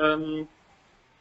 ähm, 0.00 0.48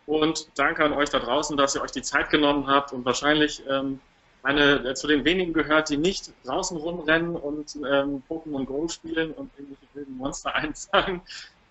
und 0.05 0.47
danke 0.55 0.83
an 0.83 0.93
euch 0.93 1.09
da 1.09 1.19
draußen, 1.19 1.55
dass 1.55 1.75
ihr 1.75 1.81
euch 1.81 1.91
die 1.91 2.01
Zeit 2.01 2.29
genommen 2.29 2.67
habt 2.67 2.93
und 2.93 3.05
wahrscheinlich 3.05 3.61
ähm, 3.69 3.99
eine, 4.43 4.93
zu 4.93 5.07
den 5.07 5.25
wenigen 5.25 5.53
gehört, 5.53 5.89
die 5.89 5.97
nicht 5.97 6.31
draußen 6.45 6.77
rumrennen 6.77 7.35
und 7.35 7.75
ähm, 7.75 8.23
Pokémon 8.29 8.65
Go 8.65 8.87
spielen 8.87 9.31
und 9.31 9.51
irgendwelche 9.57 9.85
wilden 9.93 10.17
Monster 10.17 10.55
einfangen, 10.55 11.21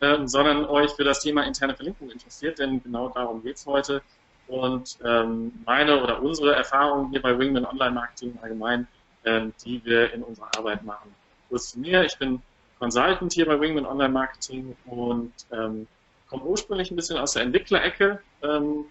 ähm, 0.01 0.29
sondern 0.29 0.67
euch 0.67 0.93
für 0.93 1.05
das 1.05 1.21
Thema 1.21 1.45
interne 1.45 1.75
Verlinkung 1.75 2.11
interessiert, 2.11 2.59
denn 2.59 2.83
genau 2.83 3.09
darum 3.09 3.43
geht 3.43 3.57
es 3.57 3.67
heute. 3.67 4.03
Und 4.47 4.99
ähm, 5.05 5.53
meine 5.67 6.03
oder 6.03 6.23
unsere 6.23 6.55
Erfahrungen 6.55 7.11
hier 7.11 7.21
bei 7.21 7.39
Wingman 7.39 7.67
Online 7.67 7.91
Marketing 7.91 8.39
allgemein, 8.41 8.87
ähm, 9.25 9.53
die 9.65 9.85
wir 9.85 10.13
in 10.13 10.23
unserer 10.23 10.49
Arbeit 10.57 10.85
machen. 10.85 11.15
Kurz 11.49 11.73
zu 11.73 11.81
mir, 11.81 12.05
ich 12.05 12.17
bin 12.19 12.41
Consultant 12.79 13.33
hier 13.33 13.47
bei 13.47 13.61
Wingman 13.61 13.85
Online 13.85 14.13
Marketing 14.13 14.77
und 14.87 15.33
ähm, 15.53 15.87
komme 16.29 16.45
ursprünglich 16.45 16.91
ein 16.91 16.97
bisschen 16.97 17.19
aus 17.19 17.33
der 17.33 17.43
Entwicklerecke 17.43 18.21
ähm, 18.43 18.85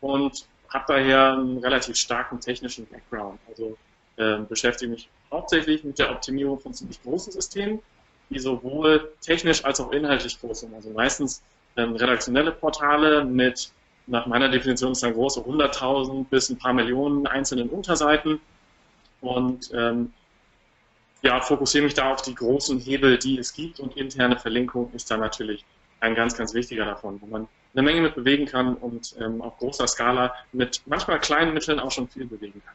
und 0.00 0.46
habe 0.68 0.84
daher 0.88 1.32
einen 1.32 1.58
relativ 1.58 1.96
starken 1.96 2.40
technischen 2.40 2.86
Background. 2.86 3.38
Also 3.48 3.76
äh, 4.16 4.38
beschäftige 4.48 4.90
mich 4.90 5.08
hauptsächlich 5.30 5.84
mit 5.84 5.98
der 5.98 6.10
Optimierung 6.10 6.58
von 6.58 6.74
ziemlich 6.74 7.02
großen 7.02 7.32
Systemen, 7.32 7.80
die 8.30 8.38
sowohl 8.38 9.12
technisch 9.20 9.64
als 9.64 9.80
auch 9.80 9.92
inhaltlich 9.92 10.40
groß 10.40 10.60
sind. 10.60 10.74
Also 10.74 10.90
meistens 10.90 11.42
ähm, 11.76 11.94
redaktionelle 11.96 12.52
Portale 12.52 13.24
mit, 13.24 13.70
nach 14.06 14.26
meiner 14.26 14.48
Definition 14.48 14.92
ist 14.92 15.02
dann 15.02 15.14
große 15.14 15.40
100.000 15.40 16.26
bis 16.28 16.50
ein 16.50 16.58
paar 16.58 16.72
Millionen 16.72 17.26
einzelnen 17.26 17.68
Unterseiten 17.70 18.40
und 19.20 19.70
ähm, 19.72 20.12
ja, 21.22 21.40
fokussiere 21.40 21.84
mich 21.84 21.94
da 21.94 22.12
auf 22.12 22.20
die 22.20 22.34
großen 22.34 22.78
Hebel, 22.78 23.18
die 23.18 23.38
es 23.38 23.54
gibt 23.54 23.80
und 23.80 23.96
interne 23.96 24.38
Verlinkung 24.38 24.92
ist 24.92 25.10
da 25.10 25.16
natürlich 25.16 25.64
ein 26.00 26.14
ganz, 26.14 26.36
ganz 26.36 26.54
wichtiger 26.54 26.84
davon, 26.84 27.20
wo 27.20 27.26
man 27.26 27.48
eine 27.74 27.82
Menge 27.82 28.00
mit 28.00 28.14
bewegen 28.14 28.46
kann 28.46 28.74
und 28.74 29.14
ähm, 29.20 29.42
auf 29.42 29.58
großer 29.58 29.86
Skala 29.86 30.34
mit 30.52 30.82
manchmal 30.86 31.18
kleinen 31.20 31.54
Mitteln 31.54 31.80
auch 31.80 31.90
schon 31.90 32.08
viel 32.08 32.26
bewegen 32.26 32.62
kann. 32.64 32.74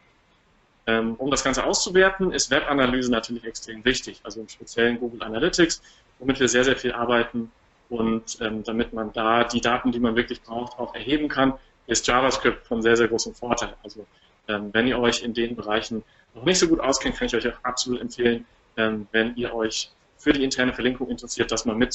Ähm, 0.88 1.16
um 1.16 1.30
das 1.31 1.44
Ganze 1.44 1.64
auszuwerten, 1.64 2.31
ist 2.31 2.52
Webanalyse 2.52 3.12
natürlich 3.12 3.45
extrem 3.45 3.86
wichtig, 3.86 4.20
also 4.23 4.42
im 4.42 4.50
speziellen 4.50 5.00
Google 5.00 5.23
Analytics, 5.23 5.81
womit 6.20 6.40
wir 6.40 6.50
sehr, 6.50 6.64
sehr 6.64 6.75
viel 6.75 6.92
arbeiten 6.92 7.52
und 7.90 8.40
ähm, 8.42 8.64
damit 8.64 8.94
man 8.94 9.14
da 9.14 9.44
die 9.44 9.62
Daten, 9.62 9.92
die 9.92 10.00
man 10.00 10.16
wirklich 10.16 10.42
braucht, 10.42 10.78
auch 10.80 10.94
erheben 10.95 11.28
kann, 11.28 11.53
ist 11.88 12.08
JavaScript 12.08 12.66
von 12.67 12.81
sehr, 12.81 12.95
sehr 12.95 13.08
großem 13.08 13.34
Vorteil. 13.34 13.73
Also 13.84 14.06
ähm, 14.47 14.70
wenn 14.73 14.88
ihr 14.88 15.00
euch 15.00 15.23
in 15.23 15.34
den 15.34 15.56
Bereichen 15.56 16.03
noch 16.34 16.44
nicht 16.44 16.59
so 16.59 16.67
gut 16.67 16.80
auskennt, 16.80 17.16
kann 17.16 17.28
ich 17.28 17.36
euch 17.36 17.47
auch 17.47 17.64
absolut 17.64 18.02
empfehlen, 18.02 18.45
ähm, 18.78 19.08
wenn 19.12 19.36
ihr 19.36 19.53
euch 19.53 19.92
für 20.17 20.34
die 20.34 20.44
interne 20.44 20.73
Verlinkung 20.73 21.09
interessiert, 21.09 21.52
das 21.52 21.66
mal 21.66 21.75
mit 21.75 21.94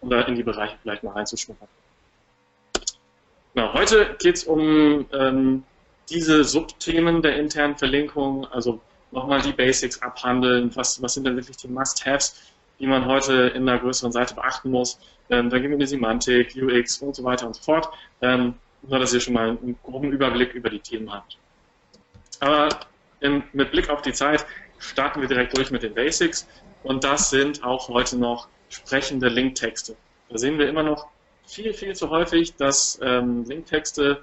und 0.00 0.10
da 0.10 0.22
in 0.22 0.34
die 0.34 0.42
Bereiche 0.42 0.76
vielleicht 0.82 1.02
mal 1.02 1.12
reinzuschnuppern. 1.12 1.68
Genau, 3.54 3.72
heute 3.72 4.16
geht 4.18 4.36
es 4.36 4.44
um 4.44 5.06
ähm, 5.12 5.62
diese 6.10 6.44
Subthemen 6.44 7.22
der 7.22 7.36
internen 7.36 7.76
Verlinkung, 7.76 8.46
also 8.46 8.80
nochmal 9.10 9.40
die 9.40 9.52
Basics 9.52 10.00
abhandeln, 10.02 10.74
was, 10.76 11.00
was 11.00 11.14
sind 11.14 11.24
denn 11.24 11.36
wirklich 11.36 11.56
die 11.56 11.68
Must-Haves, 11.68 12.52
die 12.78 12.86
man 12.86 13.06
heute 13.06 13.52
in 13.54 13.68
einer 13.68 13.78
größeren 13.78 14.12
Seite 14.12 14.34
beachten 14.34 14.70
muss. 14.70 14.98
Ähm, 15.30 15.48
dann 15.50 15.60
gehen 15.60 15.70
wir 15.70 15.76
in 15.76 15.80
die 15.80 15.86
Semantik, 15.86 16.54
UX 16.54 16.98
und 16.98 17.16
so 17.16 17.24
weiter 17.24 17.46
und 17.46 17.56
so 17.56 17.62
fort, 17.62 17.88
ähm, 18.20 18.54
nur 18.82 18.98
dass 18.98 19.14
ihr 19.14 19.20
schon 19.20 19.34
mal 19.34 19.48
einen 19.48 19.78
groben 19.82 20.12
Überblick 20.12 20.52
über 20.54 20.70
die 20.70 20.80
Themen 20.80 21.12
habt. 21.12 21.38
Aber 22.40 22.68
in, 23.20 23.42
mit 23.52 23.70
Blick 23.70 23.88
auf 23.88 24.02
die 24.02 24.12
Zeit 24.12 24.46
starten 24.78 25.20
wir 25.20 25.28
direkt 25.28 25.56
durch 25.56 25.70
mit 25.70 25.82
den 25.82 25.94
Basics 25.94 26.46
und 26.82 27.02
das 27.02 27.30
sind 27.30 27.64
auch 27.64 27.88
heute 27.88 28.18
noch 28.18 28.48
sprechende 28.68 29.28
Linktexte. 29.28 29.96
Da 30.28 30.38
sehen 30.38 30.58
wir 30.58 30.68
immer 30.68 30.82
noch 30.82 31.08
viel, 31.46 31.72
viel 31.72 31.94
zu 31.94 32.10
häufig, 32.10 32.54
dass 32.56 32.98
ähm, 33.02 33.44
Linktexte 33.44 34.22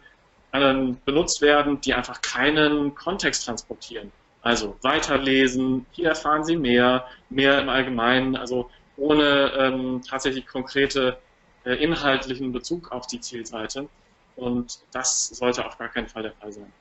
benutzt 1.05 1.41
werden, 1.41 1.81
die 1.81 1.95
einfach 1.95 2.21
keinen 2.21 2.93
Kontext 2.93 3.45
transportieren. 3.45 4.11
Also 4.43 4.77
weiterlesen, 4.83 5.87
hier 5.91 6.09
erfahren 6.09 6.43
Sie 6.43 6.57
mehr, 6.57 7.07
mehr 7.29 7.59
im 7.59 7.69
Allgemeinen, 7.69 8.35
also 8.35 8.69
ohne 8.95 9.51
ähm, 9.57 10.01
tatsächlich 10.07 10.45
konkrete 10.45 11.17
äh, 11.65 11.73
inhaltlichen 11.83 12.51
Bezug 12.51 12.91
auf 12.91 13.07
die 13.07 13.19
Zielseite. 13.19 13.87
Und 14.35 14.79
das 14.91 15.29
sollte 15.29 15.65
auf 15.65 15.77
gar 15.79 15.89
keinen 15.89 16.07
Fall 16.07 16.23
der 16.23 16.33
Fall 16.33 16.51
sein. 16.51 16.71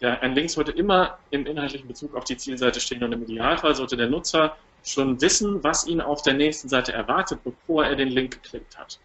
Ja, 0.00 0.18
ein 0.18 0.34
Link 0.34 0.50
sollte 0.50 0.72
immer 0.72 1.18
im 1.30 1.46
inhaltlichen 1.46 1.88
Bezug 1.88 2.14
auf 2.14 2.24
die 2.24 2.36
Zielseite 2.36 2.80
stehen 2.80 3.02
und 3.04 3.12
im 3.12 3.22
Idealfall 3.22 3.74
sollte 3.74 3.96
der 3.96 4.08
Nutzer 4.08 4.56
schon 4.84 5.20
wissen, 5.20 5.62
was 5.62 5.86
ihn 5.86 6.00
auf 6.00 6.22
der 6.22 6.34
nächsten 6.34 6.68
Seite 6.68 6.92
erwartet, 6.92 7.40
bevor 7.44 7.84
er 7.84 7.96
den 7.96 8.08
Link 8.08 8.42
geklickt 8.42 8.78
hat. 8.78 8.98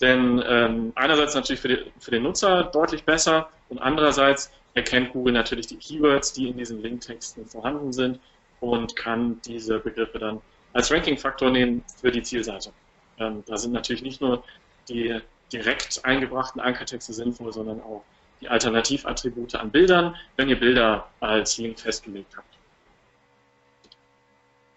Denn 0.00 0.42
ähm, 0.46 0.92
einerseits 0.96 1.34
natürlich 1.34 1.60
für, 1.60 1.68
die, 1.68 1.92
für, 1.98 2.10
den 2.10 2.22
Nutzer 2.22 2.64
deutlich 2.64 3.04
besser 3.04 3.48
und 3.68 3.78
andererseits 3.78 4.50
erkennt 4.74 5.12
Google 5.12 5.32
natürlich 5.32 5.66
die 5.66 5.76
Keywords, 5.76 6.32
die 6.32 6.48
in 6.48 6.56
diesen 6.56 6.82
Linktexten 6.82 7.46
vorhanden 7.46 7.92
sind 7.92 8.18
und 8.60 8.96
kann 8.96 9.40
diese 9.42 9.78
Begriffe 9.78 10.18
dann 10.18 10.40
als 10.72 10.90
Ranking-Faktor 10.90 11.50
nehmen 11.50 11.84
für 12.00 12.10
die 12.10 12.22
Zielseite. 12.22 12.72
Ähm, 13.18 13.44
da 13.46 13.56
sind 13.56 13.72
natürlich 13.72 14.02
nicht 14.02 14.20
nur 14.20 14.42
die 14.88 15.20
direkt 15.52 16.04
eingebrachten 16.04 16.60
Ankertexte 16.60 17.12
sinnvoll, 17.12 17.52
sondern 17.52 17.80
auch 17.80 18.02
die 18.40 18.48
Alternativattribute 18.48 19.54
an 19.54 19.70
Bildern, 19.70 20.16
wenn 20.36 20.48
ihr 20.48 20.58
Bilder 20.58 21.08
als 21.20 21.58
Link 21.58 21.78
festgelegt 21.78 22.36
habt. 22.36 22.53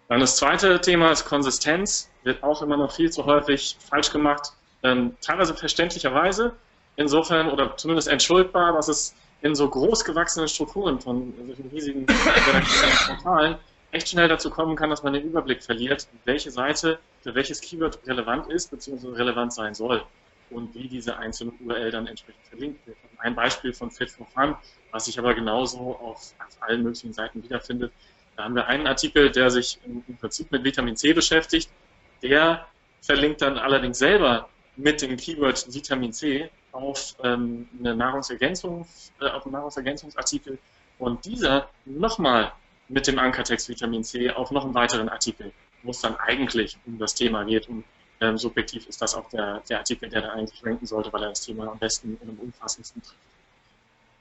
Dann 0.08 0.20
das 0.20 0.36
zweite 0.36 0.80
Thema 0.80 1.10
ist 1.10 1.26
Konsistenz, 1.26 2.10
wird 2.24 2.42
auch 2.42 2.62
immer 2.62 2.78
noch 2.78 2.92
viel 2.92 3.10
zu 3.10 3.26
häufig 3.26 3.76
falsch 3.78 4.10
gemacht, 4.10 4.52
ähm, 4.82 5.16
teilweise 5.20 5.54
verständlicherweise, 5.54 6.56
insofern 6.96 7.50
oder 7.50 7.76
zumindest 7.76 8.08
entschuldbar, 8.08 8.72
dass 8.72 8.88
es 8.88 9.14
in 9.42 9.54
so 9.54 9.68
groß 9.68 10.04
gewachsenen 10.04 10.48
Strukturen 10.48 10.98
von 11.00 11.34
solchen 11.46 11.68
riesigen 11.68 12.06
Portalen 13.06 13.56
echt 13.92 14.08
schnell 14.08 14.28
dazu 14.28 14.50
kommen 14.50 14.76
kann, 14.76 14.90
dass 14.90 15.02
man 15.02 15.12
den 15.12 15.24
Überblick 15.24 15.62
verliert, 15.62 16.08
welche 16.24 16.50
Seite 16.50 16.98
für 17.22 17.34
welches 17.34 17.60
Keyword 17.60 17.98
relevant 18.06 18.50
ist 18.50 18.70
bzw. 18.70 19.08
relevant 19.08 19.52
sein 19.52 19.74
soll 19.74 20.02
und 20.50 20.74
wie 20.74 20.88
diese 20.88 21.18
einzelne 21.18 21.52
URL 21.60 21.90
dann 21.90 22.06
entsprechend 22.06 22.44
verlinkt 22.46 22.86
wird. 22.86 22.96
Ein 23.18 23.34
Beispiel 23.34 23.72
von 23.72 23.90
Fit 23.90 24.10
for 24.10 24.26
Fun, 24.26 24.56
was 24.90 25.04
sich 25.04 25.18
aber 25.18 25.34
genauso 25.34 25.78
auf, 25.78 26.34
auf 26.38 26.56
allen 26.60 26.82
möglichen 26.82 27.12
Seiten 27.12 27.42
wiederfindet, 27.42 27.92
da 28.38 28.44
haben 28.44 28.54
wir 28.54 28.68
einen 28.68 28.86
Artikel, 28.86 29.32
der 29.32 29.50
sich 29.50 29.80
im, 29.84 30.16
Prinzip 30.16 30.52
mit 30.52 30.62
Vitamin 30.62 30.94
C 30.94 31.12
beschäftigt. 31.12 31.68
Der 32.22 32.68
verlinkt 33.02 33.42
dann 33.42 33.58
allerdings 33.58 33.98
selber 33.98 34.48
mit 34.76 35.02
dem 35.02 35.16
Keyword 35.16 35.74
Vitamin 35.74 36.12
C 36.12 36.48
auf 36.70 37.16
ähm, 37.24 37.68
eine 37.80 37.96
Nahrungsergänzung, 37.96 38.86
äh, 39.20 39.26
auf 39.26 39.44
einen 39.44 39.54
Nahrungsergänzungsartikel 39.54 40.56
und 41.00 41.24
dieser 41.24 41.68
nochmal 41.84 42.52
mit 42.86 43.08
dem 43.08 43.18
Ankertext 43.18 43.68
Vitamin 43.68 44.04
C 44.04 44.30
auf 44.30 44.52
noch 44.52 44.64
einen 44.64 44.74
weiteren 44.74 45.08
Artikel, 45.08 45.50
wo 45.82 45.90
es 45.90 46.00
dann 46.00 46.14
eigentlich 46.14 46.78
um 46.86 46.96
das 46.96 47.16
Thema 47.16 47.42
geht. 47.42 47.68
Und 47.68 47.82
ähm, 48.20 48.38
subjektiv 48.38 48.86
ist 48.86 49.02
das 49.02 49.16
auch 49.16 49.28
der, 49.30 49.64
der 49.68 49.78
Artikel, 49.78 50.08
der 50.10 50.22
da 50.22 50.28
eigentlich 50.28 50.64
ranken 50.64 50.86
sollte, 50.86 51.12
weil 51.12 51.24
er 51.24 51.30
das 51.30 51.40
Thema 51.40 51.72
am 51.72 51.78
besten 51.80 52.16
und 52.20 52.28
am 52.28 52.38
umfassendsten 52.38 53.02
trifft. 53.02 53.18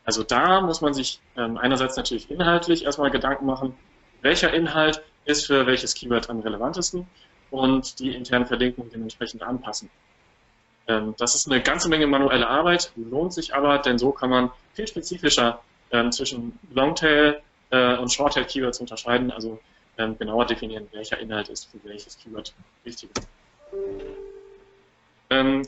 Also 0.05 0.23
da 0.23 0.61
muss 0.61 0.81
man 0.81 0.95
sich 0.95 1.19
ähm, 1.35 1.57
einerseits 1.57 1.97
natürlich 1.97 2.31
inhaltlich 2.31 2.83
erstmal 2.85 3.11
Gedanken 3.11 3.45
machen, 3.45 3.75
welcher 4.21 4.53
Inhalt 4.53 5.01
ist 5.25 5.45
für 5.45 5.65
welches 5.67 5.93
Keyword 5.93 6.29
am 6.29 6.39
relevantesten 6.39 7.07
und 7.51 7.99
die 7.99 8.15
internen 8.15 8.45
Verlinkungen 8.45 8.91
dementsprechend 8.91 9.43
anpassen. 9.43 9.89
Ähm, 10.87 11.15
das 11.17 11.35
ist 11.35 11.49
eine 11.49 11.61
ganze 11.61 11.89
Menge 11.89 12.07
manuelle 12.07 12.47
Arbeit, 12.47 12.91
lohnt 12.95 13.33
sich 13.33 13.53
aber, 13.53 13.77
denn 13.79 13.97
so 13.97 14.11
kann 14.11 14.29
man 14.29 14.51
viel 14.73 14.87
spezifischer 14.87 15.59
ähm, 15.91 16.11
zwischen 16.11 16.57
Longtail 16.73 17.41
äh, 17.71 17.97
und 17.97 18.11
Shorttail 18.11 18.45
Keywords 18.45 18.79
unterscheiden, 18.79 19.31
also 19.31 19.59
ähm, 19.97 20.17
genauer 20.17 20.45
definieren, 20.45 20.87
welcher 20.91 21.19
Inhalt 21.19 21.49
ist 21.49 21.69
für 21.71 21.83
welches 21.83 22.17
Keyword 22.17 22.53
wichtig. 22.83 23.09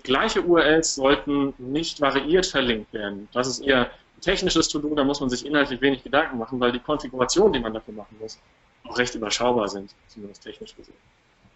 Gleiche 0.04 0.42
URLs 0.42 0.96
sollten 0.96 1.54
nicht 1.58 2.00
variiert 2.00 2.46
verlinkt 2.46 2.94
werden. 2.94 3.28
Das 3.34 3.46
ist 3.46 3.60
eher 3.60 3.92
technisches 4.20 4.68
To-Do, 4.70 4.96
da 4.96 5.04
muss 5.04 5.20
man 5.20 5.30
sich 5.30 5.46
inhaltlich 5.46 5.82
wenig 5.82 6.04
Gedanken 6.04 6.38
machen, 6.38 6.60
weil 6.60 6.72
die 6.72 6.80
Konfiguration, 6.80 7.54
die 7.54 7.60
man 7.60 7.74
dafür 7.74 7.94
machen 7.94 8.16
muss, 8.20 8.40
auch 8.88 8.98
recht 8.98 9.16
überschaubar 9.16 9.68
sind, 9.68 9.94
zumindest 10.08 10.44
technisch 10.44 10.76
gesehen. 10.76 10.96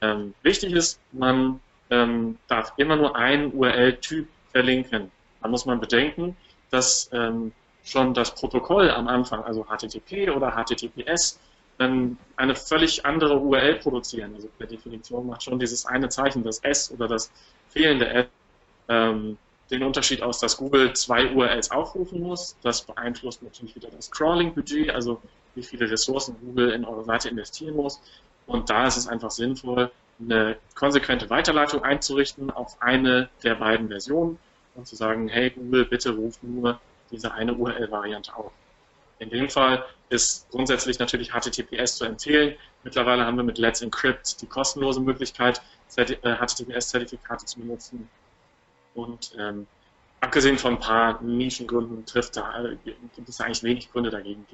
Ähm, 0.02 0.34
wichtig 0.44 0.74
ist, 0.74 1.00
man 1.12 1.60
ähm, 1.90 2.38
darf 2.48 2.74
immer 2.78 2.96
nur 2.96 3.16
einen 3.16 3.54
URL-Typ 3.54 4.28
verlinken. 4.52 5.12
Da 5.42 5.48
muss 5.48 5.66
man 5.66 5.80
bedenken, 5.80 6.36
dass 6.70 7.10
ähm, 7.14 7.52
schon 7.84 8.14
das 8.14 8.34
Protokoll 8.34 8.90
am 8.90 9.08
Anfang, 9.08 9.44
also 9.44 9.66
HTTP 9.66 10.30
oder 10.30 10.52
HTTPS, 10.52 11.40
ähm, 11.80 12.18
eine 12.36 12.56
völlig 12.56 13.06
andere 13.06 13.38
URL 13.40 13.76
produzieren. 13.76 14.34
Also 14.36 14.48
per 14.58 14.68
Definition 14.68 15.28
macht 15.28 15.44
schon 15.44 15.60
dieses 15.60 15.86
eine 15.86 16.10
Zeichen, 16.10 16.44
das 16.44 16.60
S 16.60 16.92
oder 16.92 17.08
das 17.08 17.32
fehlende 17.70 18.08
S, 18.08 18.28
ähm, 18.90 19.38
den 19.74 19.84
Unterschied 19.84 20.22
aus, 20.22 20.40
dass 20.40 20.58
Google 20.58 20.94
zwei 20.94 21.32
URLs 21.32 21.72
aufrufen 21.72 22.22
muss. 22.22 22.56
Das 22.62 22.84
beeinflusst 22.84 23.42
natürlich 23.44 23.76
wieder 23.76 23.90
das 23.90 24.12
Crawling-Budget, 24.12 24.92
also 24.92 25.22
wie 25.56 25.64
viele 25.64 25.90
Ressourcen 25.90 26.36
Google 26.40 26.72
in 26.72 26.86
eure 26.86 27.04
Seite 27.04 27.30
investieren 27.30 27.76
muss. 27.76 28.00
Und 28.46 28.70
da 28.70 28.88
ist 28.88 28.98
es 28.98 29.08
einfach 29.08 29.32
sinnvoll, 29.32 29.92
eine 30.20 30.58
konsequente 30.76 31.30
Weiterleitung 31.30 31.84
einzurichten 31.84 32.52
auf 32.52 32.82
eine 32.82 33.30
der 33.44 33.56
beiden 33.56 33.88
Versionen 33.88 34.38
und 34.76 34.88
zu 34.88 34.96
sagen, 34.96 35.28
hey 35.28 35.50
Google, 35.50 35.86
bitte 35.86 36.12
ruf 36.12 36.38
nur 36.42 36.80
diese 37.12 37.32
eine 37.34 37.54
URL-Variante 37.54 38.36
auf. 38.36 38.52
In 39.20 39.30
dem 39.30 39.50
Fall 39.50 39.86
ist 40.10 40.50
grundsätzlich 40.52 41.00
natürlich 41.00 41.32
HTTPS 41.32 41.98
zu 41.98 42.06
empfehlen. 42.06 42.56
Mittlerweile 42.84 43.26
haben 43.26 43.38
wir 43.38 43.44
mit 43.44 43.58
Let's 43.58 43.82
Encrypt 43.82 44.42
die 44.42 44.48
kostenlose 44.48 45.00
Möglichkeit, 45.00 45.62
HTTPS-Zertifikate 45.90 47.44
äh, 47.44 47.46
zu 47.46 47.60
benutzen. 47.60 48.10
Und 48.96 49.34
ähm, 49.38 49.68
abgesehen 50.22 50.58
von 50.58 50.74
ein 50.74 50.80
paar 50.80 51.22
Nischengründen 51.22 52.06
trifft 52.06 52.38
da, 52.38 52.66
äh, 52.66 52.78
gibt 53.16 53.30
es 53.30 53.42
eigentlich 53.42 53.64
wenig 53.64 53.92
Gründe 53.92 54.10
dagegen. 54.10 54.46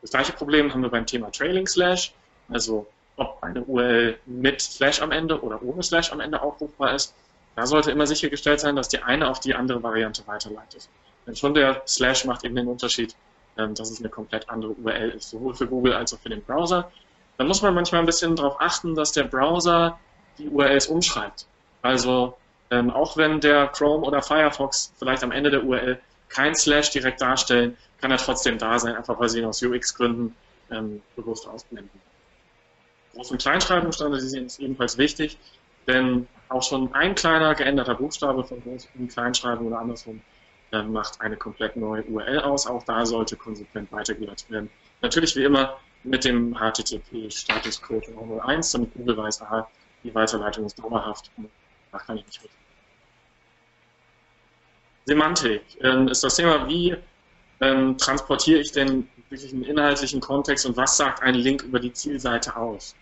Das 0.00 0.10
gleiche 0.10 0.32
Problem 0.32 0.72
haben 0.72 0.82
wir 0.82 0.88
beim 0.88 1.06
Thema 1.06 1.30
Trailing 1.30 1.66
Slash, 1.66 2.12
also 2.48 2.86
ob 3.16 3.42
eine 3.42 3.62
URL 3.62 4.18
mit 4.26 4.60
Slash 4.60 5.02
am 5.02 5.12
Ende 5.12 5.40
oder 5.42 5.62
ohne 5.62 5.82
Slash 5.82 6.10
am 6.10 6.20
Ende 6.20 6.40
aufrufbar 6.40 6.94
ist. 6.94 7.14
Da 7.54 7.66
sollte 7.66 7.90
immer 7.90 8.06
sichergestellt 8.06 8.60
sein, 8.60 8.76
dass 8.76 8.88
die 8.88 9.02
eine 9.02 9.28
auf 9.28 9.40
die 9.40 9.54
andere 9.54 9.82
Variante 9.82 10.26
weiterleitet. 10.26 10.88
Denn 11.26 11.36
schon 11.36 11.52
der 11.52 11.82
Slash 11.86 12.24
macht 12.24 12.44
eben 12.44 12.56
den 12.56 12.68
Unterschied, 12.68 13.14
ähm, 13.58 13.74
dass 13.74 13.90
es 13.90 14.00
eine 14.00 14.08
komplett 14.08 14.48
andere 14.48 14.72
URL 14.72 15.10
ist, 15.10 15.30
sowohl 15.30 15.54
für 15.54 15.66
Google 15.66 15.92
als 15.92 16.14
auch 16.14 16.18
für 16.18 16.30
den 16.30 16.42
Browser. 16.42 16.90
Dann 17.36 17.46
muss 17.46 17.60
man 17.60 17.74
manchmal 17.74 18.00
ein 18.00 18.06
bisschen 18.06 18.36
darauf 18.36 18.60
achten, 18.60 18.94
dass 18.94 19.12
der 19.12 19.24
Browser 19.24 19.98
die 20.38 20.48
URLs 20.48 20.86
umschreibt. 20.86 21.46
Also 21.82 22.36
ähm, 22.70 22.90
auch 22.90 23.16
wenn 23.16 23.40
der 23.40 23.68
Chrome 23.68 24.06
oder 24.06 24.22
Firefox 24.22 24.92
vielleicht 24.98 25.22
am 25.22 25.32
Ende 25.32 25.50
der 25.50 25.64
URL 25.64 26.00
kein 26.28 26.54
Slash 26.54 26.90
direkt 26.90 27.20
darstellen, 27.20 27.76
kann 28.00 28.10
er 28.10 28.18
trotzdem 28.18 28.58
da 28.58 28.78
sein, 28.78 28.96
einfach 28.96 29.18
weil 29.18 29.28
sie 29.28 29.40
ihn 29.40 29.44
aus 29.44 29.62
UX-Gründen 29.62 30.34
ähm, 30.70 31.02
bewusst 31.16 31.46
ausblenden. 31.48 32.00
Groß- 33.14 33.32
und 33.32 33.42
Kleinschreibung 33.42 33.92
standardisieren 33.92 34.46
ist 34.46 34.60
ebenfalls 34.60 34.96
wichtig, 34.96 35.36
denn 35.86 36.28
auch 36.48 36.62
schon 36.62 36.94
ein 36.94 37.14
kleiner 37.14 37.54
geänderter 37.54 37.94
Buchstabe 37.94 38.44
von 38.44 38.62
Groß- 38.62 38.86
und 38.98 39.08
Kleinschreibung 39.08 39.66
oder 39.66 39.80
andersrum 39.80 40.20
äh, 40.72 40.82
macht 40.82 41.20
eine 41.20 41.36
komplett 41.36 41.76
neue 41.76 42.04
URL 42.04 42.40
aus. 42.40 42.66
Auch 42.66 42.84
da 42.84 43.04
sollte 43.04 43.36
konsequent 43.36 43.90
weitergeleitet 43.90 44.48
werden. 44.50 44.70
Natürlich 45.02 45.34
wie 45.34 45.44
immer 45.44 45.78
mit 46.04 46.24
dem 46.24 46.54
HTTP-Statuscode 46.54 48.08
01, 48.44 48.72
damit 48.72 48.94
Google 48.94 49.16
weiß, 49.16 49.42
aha, 49.42 49.68
die 50.04 50.14
Weiterleitung 50.14 50.66
ist 50.66 50.78
dauerhaft. 50.78 51.30
Da 51.92 51.98
kann 51.98 52.16
ich 52.16 52.26
nicht 52.26 52.42
mit. 52.42 52.50
Semantik 55.06 55.62
ähm, 55.80 56.08
ist 56.08 56.22
das 56.22 56.36
Thema, 56.36 56.68
wie 56.68 56.96
ähm, 57.60 57.98
transportiere 57.98 58.60
ich 58.60 58.72
denn 58.72 59.08
wirklich 59.28 59.52
einen 59.52 59.64
inhaltlichen 59.64 60.20
Kontext 60.20 60.66
und 60.66 60.76
was 60.76 60.96
sagt 60.96 61.22
ein 61.22 61.34
Link 61.34 61.62
über 61.62 61.80
die 61.80 61.92
Zielseite 61.92 62.56
aus? 62.56 62.94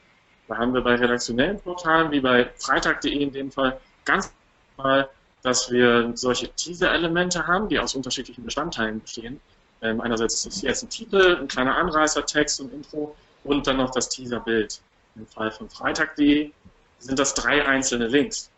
Da 0.46 0.56
haben 0.56 0.72
wir 0.72 0.80
bei 0.80 0.94
redaktionellen 0.94 1.60
Portalen, 1.60 2.10
wie 2.10 2.20
bei 2.20 2.50
freitag.de 2.56 3.12
in 3.12 3.32
dem 3.32 3.50
Fall, 3.50 3.78
ganz 4.04 4.32
mal, 4.78 5.08
dass 5.42 5.70
wir 5.70 6.12
solche 6.14 6.48
Teaser-Elemente 6.48 7.46
haben, 7.46 7.68
die 7.68 7.78
aus 7.78 7.94
unterschiedlichen 7.94 8.44
Bestandteilen 8.44 9.00
bestehen. 9.00 9.40
Ähm, 9.82 10.00
einerseits 10.00 10.46
ist 10.46 10.62
jetzt 10.62 10.82
ein 10.82 10.88
Titel, 10.88 11.36
ein 11.40 11.48
kleiner 11.48 11.76
Anreißer, 11.76 12.24
Text 12.24 12.60
und 12.60 12.72
Intro 12.72 13.14
und 13.44 13.66
dann 13.66 13.76
noch 13.76 13.90
das 13.90 14.08
Teaser-Bild. 14.08 14.80
Im 15.16 15.26
Fall 15.26 15.50
von 15.50 15.68
freitag.de 15.68 16.50
sind 16.98 17.18
das 17.18 17.34
drei 17.34 17.66
einzelne 17.66 18.06
Links. 18.08 18.50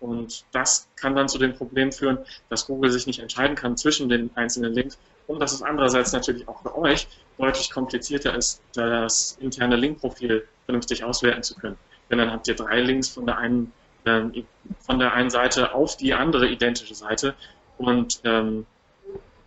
Und 0.00 0.44
das 0.52 0.88
kann 0.96 1.16
dann 1.16 1.28
zu 1.28 1.38
dem 1.38 1.54
Problem 1.54 1.90
führen, 1.90 2.18
dass 2.48 2.66
Google 2.66 2.90
sich 2.90 3.06
nicht 3.06 3.18
entscheiden 3.18 3.56
kann 3.56 3.76
zwischen 3.76 4.08
den 4.08 4.30
einzelnen 4.36 4.72
Links 4.72 4.98
und 5.26 5.40
dass 5.40 5.52
es 5.52 5.62
andererseits 5.62 6.12
natürlich 6.12 6.46
auch 6.48 6.62
für 6.62 6.76
euch 6.76 7.08
deutlich 7.36 7.70
komplizierter 7.70 8.34
ist, 8.34 8.62
das 8.74 9.36
interne 9.40 9.76
Linkprofil 9.76 10.46
vernünftig 10.66 11.02
auswerten 11.04 11.42
zu 11.42 11.54
können. 11.56 11.76
Denn 12.10 12.18
dann 12.18 12.30
habt 12.30 12.48
ihr 12.48 12.54
drei 12.54 12.80
Links 12.80 13.08
von 13.08 13.26
der 13.26 13.38
einen, 13.38 13.72
ähm, 14.06 14.32
von 14.80 14.98
der 14.98 15.12
einen 15.12 15.30
Seite 15.30 15.74
auf 15.74 15.96
die 15.96 16.14
andere 16.14 16.48
identische 16.48 16.94
Seite 16.94 17.34
und 17.76 18.20
ähm, 18.24 18.66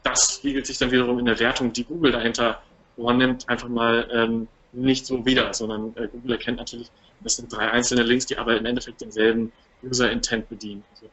das 0.03 0.35
spiegelt 0.35 0.65
sich 0.65 0.77
dann 0.77 0.91
wiederum 0.91 1.19
in 1.19 1.25
der 1.25 1.39
Wertung, 1.39 1.73
die 1.73 1.83
Google 1.83 2.11
dahinter 2.11 2.61
vornimmt, 2.95 3.47
einfach 3.47 3.69
mal 3.69 4.07
ähm, 4.11 4.47
nicht 4.73 5.05
so 5.05 5.25
wieder, 5.25 5.53
sondern 5.53 5.93
äh, 5.95 6.07
Google 6.07 6.33
erkennt 6.33 6.57
natürlich, 6.57 6.89
das 7.21 7.35
sind 7.35 7.51
drei 7.51 7.69
einzelne 7.69 8.03
Links, 8.03 8.25
die 8.25 8.37
aber 8.37 8.57
im 8.57 8.65
Endeffekt 8.65 9.01
denselben 9.01 9.51
User-Intent 9.83 10.49
bedienen. 10.49 10.83
Also, 10.93 11.09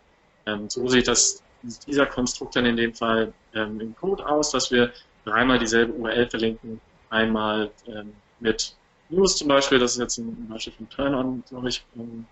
ähm, 0.47 0.71
so 0.71 0.89
sieht 0.89 1.09
das 1.09 1.43
dieser 1.63 2.07
Konstrukt 2.07 2.57
dann 2.57 2.67
in 2.67 2.77
dem 2.77 2.95
Fall 2.95 3.33
ähm, 3.55 3.81
im 3.81 3.97
Code 3.97 4.27
aus, 4.27 4.51
dass 4.51 4.71
wir 4.71 4.93
dreimal 5.25 5.59
dieselbe 5.59 5.93
URL 5.93 6.29
verlinken, 6.29 6.81
einmal 7.11 7.71
ähm, 7.87 8.13
mit 8.41 8.75
News 9.09 9.37
zum 9.37 9.49
Beispiel, 9.49 9.79
das 9.79 9.93
ist 9.93 9.99
jetzt 9.99 10.19
ein 10.19 10.49
Beispiel 10.49 10.73
von 10.75 10.89
Turn-on, 10.89 11.43
glaube 11.49 11.69
ich, 11.69 11.85
ähm, 11.97 12.27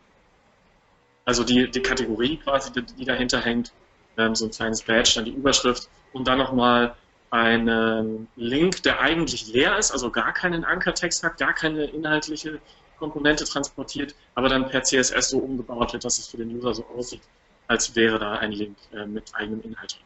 also 1.24 1.42
die, 1.42 1.68
die 1.70 1.82
Kategorie 1.82 2.36
quasi, 2.36 2.72
die, 2.72 2.82
die 2.82 3.04
dahinter 3.04 3.40
hängt, 3.40 3.72
ähm, 4.16 4.34
so 4.34 4.44
ein 4.44 4.50
kleines 4.50 4.82
Badge, 4.82 5.12
dann 5.16 5.24
die 5.24 5.32
Überschrift 5.32 5.88
und 6.12 6.28
dann 6.28 6.38
nochmal 6.38 6.94
einen 7.30 8.28
Link, 8.36 8.82
der 8.84 9.00
eigentlich 9.00 9.52
leer 9.52 9.76
ist, 9.76 9.90
also 9.90 10.10
gar 10.10 10.32
keinen 10.32 10.64
Ankertext 10.64 11.24
hat, 11.24 11.38
gar 11.38 11.52
keine 11.52 11.84
inhaltliche 11.84 12.60
Komponente 12.98 13.44
transportiert, 13.44 14.14
aber 14.34 14.48
dann 14.48 14.68
per 14.68 14.82
CSS 14.82 15.30
so 15.30 15.38
umgebaut 15.38 15.92
wird, 15.92 16.04
dass 16.04 16.18
es 16.18 16.28
für 16.28 16.38
den 16.38 16.54
User 16.56 16.74
so 16.74 16.84
aussieht, 16.96 17.22
als 17.68 17.94
wäre 17.94 18.18
da 18.18 18.34
ein 18.34 18.52
Link 18.52 18.76
äh, 18.92 19.06
mit 19.06 19.34
eigenem 19.34 19.62
Inhalt. 19.62 19.98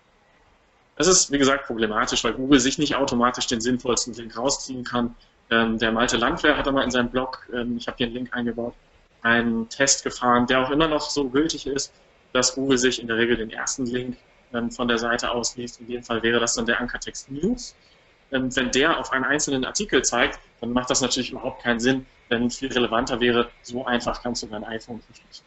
Das 0.96 1.06
ist, 1.06 1.30
wie 1.30 1.38
gesagt, 1.38 1.66
problematisch, 1.66 2.22
weil 2.24 2.34
Google 2.34 2.60
sich 2.60 2.78
nicht 2.78 2.94
automatisch 2.94 3.46
den 3.46 3.60
sinnvollsten 3.60 4.12
Link 4.14 4.36
rausziehen 4.36 4.84
kann. 4.84 5.14
Ähm, 5.50 5.78
der 5.78 5.92
Malte 5.92 6.16
Landwehr 6.16 6.56
hat 6.56 6.68
einmal 6.68 6.84
in 6.84 6.90
seinem 6.90 7.10
Blog, 7.10 7.48
ähm, 7.54 7.76
ich 7.78 7.86
habe 7.86 7.96
hier 7.96 8.06
einen 8.06 8.14
Link 8.14 8.36
eingebaut, 8.36 8.74
einen 9.22 9.68
Test 9.68 10.04
gefahren, 10.04 10.46
der 10.46 10.60
auch 10.60 10.70
immer 10.70 10.88
noch 10.88 11.08
so 11.08 11.28
gültig 11.28 11.66
ist, 11.66 11.92
dass 12.32 12.54
Google 12.54 12.78
sich 12.78 13.00
in 13.00 13.06
der 13.06 13.16
Regel 13.16 13.36
den 13.36 13.50
ersten 13.50 13.86
Link 13.86 14.16
ähm, 14.52 14.70
von 14.70 14.88
der 14.88 14.98
Seite 14.98 15.30
ausliest. 15.30 15.80
In 15.80 15.86
dem 15.88 16.02
Fall 16.02 16.22
wäre 16.22 16.38
das 16.38 16.54
dann 16.54 16.66
der 16.66 16.80
Ankertext 16.80 17.30
News. 17.30 17.74
Ähm, 18.32 18.54
wenn 18.54 18.70
der 18.70 18.98
auf 18.98 19.12
einen 19.12 19.24
einzelnen 19.24 19.64
Artikel 19.64 20.02
zeigt, 20.02 20.38
dann 20.60 20.72
macht 20.72 20.90
das 20.90 21.00
natürlich 21.00 21.32
überhaupt 21.32 21.62
keinen 21.62 21.80
Sinn, 21.80 22.06
denn 22.30 22.50
viel 22.50 22.72
relevanter 22.72 23.20
wäre, 23.20 23.50
so 23.62 23.84
einfach 23.84 24.22
kannst 24.22 24.42
du 24.42 24.46
dein 24.46 24.64
iPhone 24.64 25.00
verschlüsseln. 25.00 25.46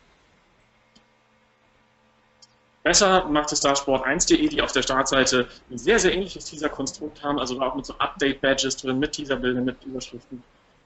Besser 2.84 3.26
macht 3.30 3.54
es 3.54 3.62
da 3.62 3.72
Sport1.de, 3.72 4.50
die 4.50 4.62
auf 4.62 4.74
der 4.74 4.82
Startseite 4.82 5.48
ein 5.72 5.78
sehr, 5.78 6.00
sehr 6.00 6.14
ähnliches 6.14 6.46
Teaser-Konstrukt 6.46 7.24
haben, 7.24 7.40
also 7.40 7.62
auch 7.62 7.76
mit 7.76 7.86
so 7.86 7.96
Update-Badges 7.98 8.76
drin, 8.76 9.00
mit 9.00 9.14
Teaserbildern, 9.14 9.64
mit 9.64 9.82
Überschriften. 9.86 10.44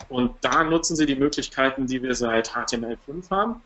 Und 0.07 0.35
da 0.41 0.63
nutzen 0.63 0.95
sie 0.95 1.07
die 1.07 1.15
Möglichkeiten, 1.15 1.87
die 1.87 2.03
wir 2.03 2.13
seit 2.13 2.51
HTML5 2.51 3.31
haben, 3.31 3.61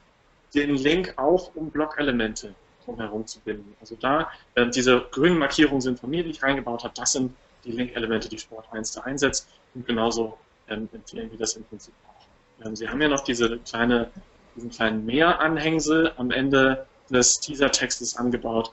den 0.55 0.75
Link 0.75 1.13
auch 1.17 1.53
um 1.55 1.69
Blockelemente 1.69 2.55
drumherum 2.85 3.27
zu 3.27 3.39
binden. 3.41 3.75
Also 3.81 3.95
da, 4.00 4.31
äh, 4.55 4.67
diese 4.69 5.01
grünen 5.11 5.38
Markierungen 5.38 5.81
sind 5.81 6.00
von 6.00 6.09
mir, 6.09 6.23
die 6.23 6.31
ich 6.31 6.41
reingebaut 6.41 6.85
habe, 6.85 6.93
das 6.95 7.11
sind 7.11 7.33
die 7.63 7.71
Link-Elemente, 7.71 8.29
die 8.29 8.39
Sport 8.39 8.67
1 8.71 8.93
da 8.93 9.01
einsetzt. 9.01 9.47
Und 9.73 9.85
genauso 9.85 10.37
ähm, 10.67 10.89
empfehlen 10.93 11.31
wir 11.31 11.37
das 11.37 11.55
im 11.55 11.63
Prinzip 11.65 11.93
auch. 12.07 12.65
Ähm, 12.65 12.75
Sie 12.75 12.87
haben 12.87 13.01
ja 13.01 13.07
noch 13.07 13.23
diese 13.23 13.59
kleine, 13.59 14.11
diesen 14.55 14.69
kleinen 14.69 15.05
Mehr-Anhängsel 15.05 16.13
am 16.17 16.31
Ende 16.31 16.85
des 17.09 17.39
Teaser-Textes 17.39 18.15
angebaut. 18.17 18.71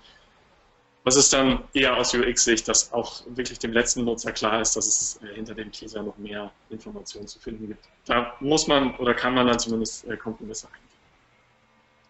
Was 1.04 1.16
ist 1.16 1.32
dann 1.32 1.64
eher 1.72 1.96
aus 1.96 2.12
UX-Sicht, 2.14 2.68
dass 2.68 2.92
auch 2.92 3.22
wirklich 3.28 3.58
dem 3.58 3.72
letzten 3.72 4.04
Nutzer 4.04 4.32
klar 4.32 4.60
ist, 4.60 4.76
dass 4.76 4.86
es 4.86 5.20
äh, 5.22 5.34
hinter 5.34 5.54
dem 5.54 5.72
Teaser 5.72 6.02
noch 6.02 6.18
mehr 6.18 6.50
Informationen 6.70 7.26
zu 7.26 7.38
finden 7.38 7.68
gibt. 7.68 7.84
Da 8.04 8.34
muss 8.40 8.66
man 8.66 8.96
oder 8.96 9.14
kann 9.14 9.34
man 9.34 9.46
dann 9.46 9.58
zumindest 9.58 10.06
äh, 10.06 10.16
Kompromisse 10.16 10.66
eingehen. 10.66 10.82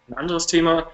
Ein 0.09 0.13
anderes 0.15 0.47
Thema, 0.47 0.89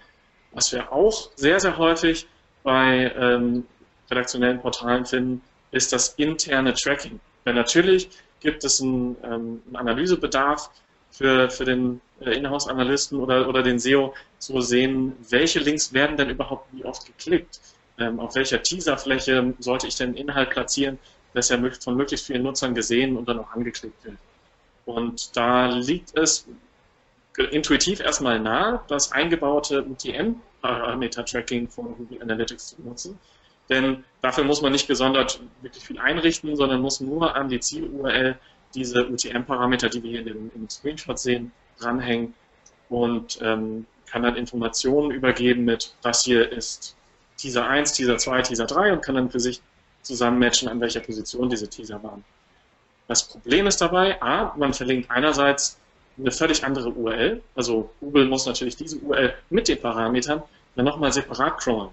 was 0.52 0.72
wir 0.72 0.92
auch 0.92 1.32
sehr, 1.36 1.60
sehr 1.60 1.78
häufig 1.78 2.28
bei 2.64 3.12
ähm, 3.16 3.66
redaktionellen 4.10 4.60
Portalen 4.60 5.06
finden, 5.06 5.42
ist 5.76 5.94
das 5.94 6.16
interne 6.18 6.74
Tracking. 6.74 7.20
Weil 7.44 7.54
natürlich 7.54 8.10
gibt 8.40 8.64
es 8.64 8.82
einen, 8.82 9.18
ähm, 9.24 9.62
einen 9.68 9.76
Analysebedarf 9.76 10.70
für, 11.12 11.50
für 11.50 11.66
den 11.66 12.02
äh, 12.22 12.32
Inhouse-Analysten 12.32 13.20
oder, 13.20 13.48
oder 13.48 13.62
den 13.62 13.80
SEO 13.80 14.14
zu 14.40 14.62
sehen, 14.62 15.14
welche 15.30 15.60
Links 15.60 15.94
werden 15.94 16.18
denn 16.18 16.30
überhaupt 16.30 16.68
wie 16.72 16.86
oft 16.86 17.06
geklickt. 17.06 17.60
Ähm, 17.98 18.20
auf 18.20 18.36
welcher 18.36 18.62
Teaserfläche 18.62 19.54
sollte 19.60 19.88
ich 19.88 19.96
denn 19.96 20.16
Inhalt 20.16 20.50
platzieren, 20.50 20.98
dass 21.34 21.50
er 21.50 21.60
von 21.82 21.96
möglichst 21.96 22.28
vielen 22.28 22.44
Nutzern 22.44 22.74
gesehen 22.74 23.18
und 23.18 23.28
dann 23.28 23.40
auch 23.40 23.52
angeklickt 23.52 24.04
wird. 24.06 24.18
Und 24.86 25.36
da 25.36 25.68
liegt 25.68 26.18
es 26.18 26.48
intuitiv 27.52 28.00
erstmal 28.00 28.40
nahe, 28.40 28.82
das 28.88 29.12
eingebaute 29.12 29.84
UTM-Parameter-Tracking 29.84 31.68
von 31.68 31.98
Google 31.98 32.22
Analytics 32.22 32.70
zu 32.70 32.82
nutzen. 32.82 33.20
Denn 33.70 34.04
dafür 34.22 34.44
muss 34.44 34.62
man 34.62 34.72
nicht 34.72 34.88
gesondert 34.88 35.40
wirklich 35.62 35.84
viel 35.84 36.00
einrichten, 36.00 36.56
sondern 36.56 36.82
muss 36.82 37.00
nur 37.00 37.36
an 37.36 37.50
die 37.50 37.60
Ziel-URL 37.60 38.38
diese 38.74 39.08
UTM-Parameter, 39.08 39.90
die 39.90 40.04
wir 40.04 40.12
hier 40.12 40.20
in 40.20 40.26
dem, 40.26 40.52
im 40.54 40.70
Screenshot 40.70 41.18
sehen, 41.18 41.52
dranhängen 41.80 42.34
und 42.90 43.40
ähm, 43.42 43.86
kann 44.06 44.24
dann 44.24 44.36
Informationen 44.36 45.12
übergeben 45.12 45.66
mit, 45.66 45.96
das 46.02 46.24
hier 46.24 46.52
ist 46.52 46.96
Teaser 47.38 47.68
1, 47.68 47.94
Teaser 47.94 48.18
2, 48.18 48.44
Teaser 48.44 48.66
3 48.66 48.94
und 48.94 49.02
kann 49.02 49.16
dann 49.16 49.30
für 49.30 49.40
sich 49.40 49.62
zusammenmatchen, 50.04 50.70
an 50.70 50.80
welcher 50.80 51.00
Position 51.00 51.50
diese 51.50 51.68
Teaser 51.68 52.02
waren. 52.04 52.24
Das 53.08 53.28
Problem 53.28 53.68
ist 53.68 53.82
dabei, 53.82 54.22
a, 54.22 54.54
man 54.58 54.74
verlinkt 54.74 55.10
einerseits 55.10 55.78
eine 56.18 56.32
völlig 56.32 56.64
andere 56.64 56.90
URL. 56.90 57.42
Also 57.56 57.92
Google 58.00 58.26
muss 58.26 58.46
natürlich 58.46 58.76
diese 58.78 58.98
URL 59.00 59.34
mit 59.50 59.68
den 59.68 59.80
Parametern 59.80 60.44
dann 60.76 60.86
nochmal 60.86 61.12
separat 61.12 61.60
crawlen. 61.60 61.90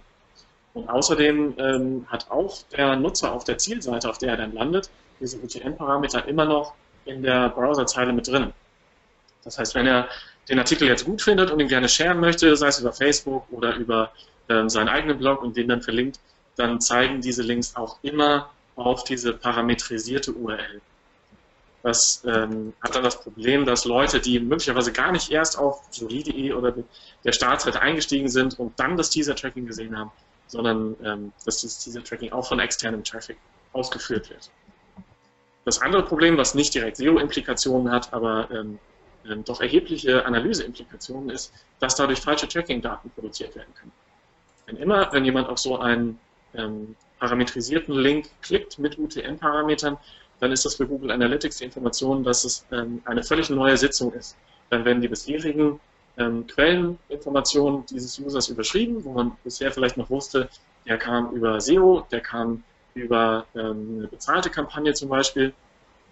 Und 0.74 0.88
außerdem 0.88 1.54
ähm, 1.58 2.06
hat 2.08 2.30
auch 2.30 2.62
der 2.72 2.96
Nutzer 2.96 3.32
auf 3.32 3.44
der 3.44 3.58
Zielseite, 3.58 4.08
auf 4.08 4.18
der 4.18 4.30
er 4.30 4.36
dann 4.38 4.52
landet, 4.52 4.90
diese 5.20 5.38
UTM-Parameter 5.38 6.26
immer 6.26 6.44
noch 6.44 6.74
in 7.04 7.22
der 7.22 7.50
Browserzeile 7.50 8.12
mit 8.12 8.28
drin. 8.28 8.52
Das 9.44 9.58
heißt, 9.58 9.74
wenn 9.74 9.86
er 9.86 10.08
den 10.48 10.58
Artikel 10.58 10.88
jetzt 10.88 11.04
gut 11.04 11.20
findet 11.20 11.50
und 11.50 11.60
ihn 11.60 11.68
gerne 11.68 11.88
sharen 11.88 12.20
möchte, 12.20 12.56
sei 12.56 12.68
es 12.68 12.80
über 12.80 12.92
Facebook 12.92 13.44
oder 13.50 13.76
über 13.76 14.12
ähm, 14.48 14.68
seinen 14.68 14.88
eigenen 14.88 15.18
Blog 15.18 15.42
und 15.42 15.56
den 15.56 15.68
dann 15.68 15.82
verlinkt, 15.82 16.20
dann 16.56 16.80
zeigen 16.80 17.20
diese 17.20 17.42
Links 17.42 17.76
auch 17.76 17.98
immer 18.02 18.50
auf 18.76 19.04
diese 19.04 19.32
parametrisierte 19.32 20.32
URL. 20.32 20.80
Das 21.82 22.22
ähm, 22.24 22.72
hat 22.80 22.94
dann 22.94 23.02
das 23.02 23.20
Problem, 23.20 23.66
dass 23.66 23.84
Leute, 23.84 24.20
die 24.20 24.38
möglicherweise 24.38 24.92
gar 24.92 25.10
nicht 25.10 25.30
erst 25.32 25.58
auf 25.58 25.82
jolie.de 25.92 26.52
oder 26.52 26.74
der 27.24 27.32
Startseite 27.32 27.80
eingestiegen 27.80 28.28
sind 28.28 28.58
und 28.58 28.78
dann 28.78 28.96
das 28.96 29.10
Teaser-Tracking 29.10 29.66
gesehen 29.66 29.98
haben, 29.98 30.12
sondern 30.52 30.94
ähm, 31.02 31.32
dass 31.46 31.62
das 31.62 31.78
Teaser-Tracking 31.78 32.30
auch 32.30 32.46
von 32.46 32.60
externem 32.60 33.02
Traffic 33.02 33.38
ausgeführt 33.72 34.28
wird. 34.28 34.50
Das 35.64 35.80
andere 35.80 36.04
Problem, 36.04 36.36
was 36.36 36.54
nicht 36.54 36.74
direkt 36.74 36.98
SEO-Implikationen 36.98 37.90
hat, 37.90 38.12
aber 38.12 38.48
ähm, 38.50 38.78
ähm, 39.28 39.44
doch 39.44 39.62
erhebliche 39.62 40.26
Analyse-Implikationen 40.26 41.30
ist, 41.30 41.52
dass 41.80 41.94
dadurch 41.94 42.20
falsche 42.20 42.46
Tracking-Daten 42.46 43.10
produziert 43.10 43.56
werden 43.56 43.72
können. 43.74 43.92
Denn 44.68 44.76
immer, 44.76 45.10
wenn 45.12 45.24
jemand 45.24 45.48
auf 45.48 45.58
so 45.58 45.78
einen 45.78 46.20
ähm, 46.54 46.96
parametrisierten 47.18 47.94
Link 47.94 48.28
klickt 48.42 48.78
mit 48.78 48.98
UTM-Parametern, 48.98 49.96
dann 50.40 50.52
ist 50.52 50.66
das 50.66 50.74
für 50.74 50.86
Google 50.86 51.12
Analytics 51.12 51.58
die 51.58 51.64
Information, 51.64 52.24
dass 52.24 52.44
es 52.44 52.66
ähm, 52.72 53.00
eine 53.06 53.22
völlig 53.22 53.48
neue 53.48 53.78
Sitzung 53.78 54.12
ist. 54.12 54.36
Dann 54.68 54.84
werden 54.84 55.00
die 55.00 55.08
bisherigen 55.08 55.80
ähm, 56.18 56.46
Quelleninformationen 56.46 57.86
dieses 57.86 58.18
Users 58.18 58.48
überschrieben, 58.48 59.04
wo 59.04 59.12
man 59.12 59.32
bisher 59.44 59.72
vielleicht 59.72 59.96
noch 59.96 60.10
wusste, 60.10 60.48
der 60.86 60.98
kam 60.98 61.30
über 61.32 61.60
SEO, 61.60 62.06
der 62.10 62.20
kam 62.20 62.62
über 62.94 63.46
ähm, 63.54 63.98
eine 63.98 64.08
bezahlte 64.08 64.50
Kampagne 64.50 64.92
zum 64.94 65.08
Beispiel. 65.08 65.52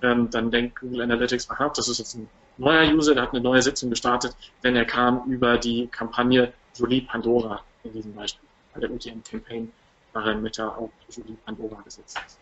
Ähm, 0.02 0.30
dann 0.30 0.50
denkt 0.50 0.80
Google 0.80 1.02
Analytics, 1.02 1.50
aha, 1.50 1.70
das 1.74 1.88
ist 1.88 1.98
jetzt 1.98 2.14
ein 2.14 2.28
neuer 2.56 2.90
User, 2.92 3.14
der 3.14 3.24
hat 3.24 3.32
eine 3.32 3.42
neue 3.42 3.62
Sitzung 3.62 3.90
gestartet, 3.90 4.34
denn 4.62 4.76
er 4.76 4.84
kam 4.84 5.24
über 5.30 5.58
die 5.58 5.88
Kampagne 5.88 6.52
Jolie 6.76 7.02
Pandora 7.02 7.60
in 7.84 7.92
diesem 7.92 8.14
Beispiel. 8.14 8.48
Bei 8.72 8.80
der 8.80 8.90
UTM-Campaign 8.90 9.72
war 10.12 10.26
er 10.26 10.34
mit 10.36 10.56
der 10.56 10.68
auch 10.68 10.90
Jolie 11.10 11.36
Pandora 11.44 11.80
gesetzt 11.82 12.18
ist. 12.26 12.38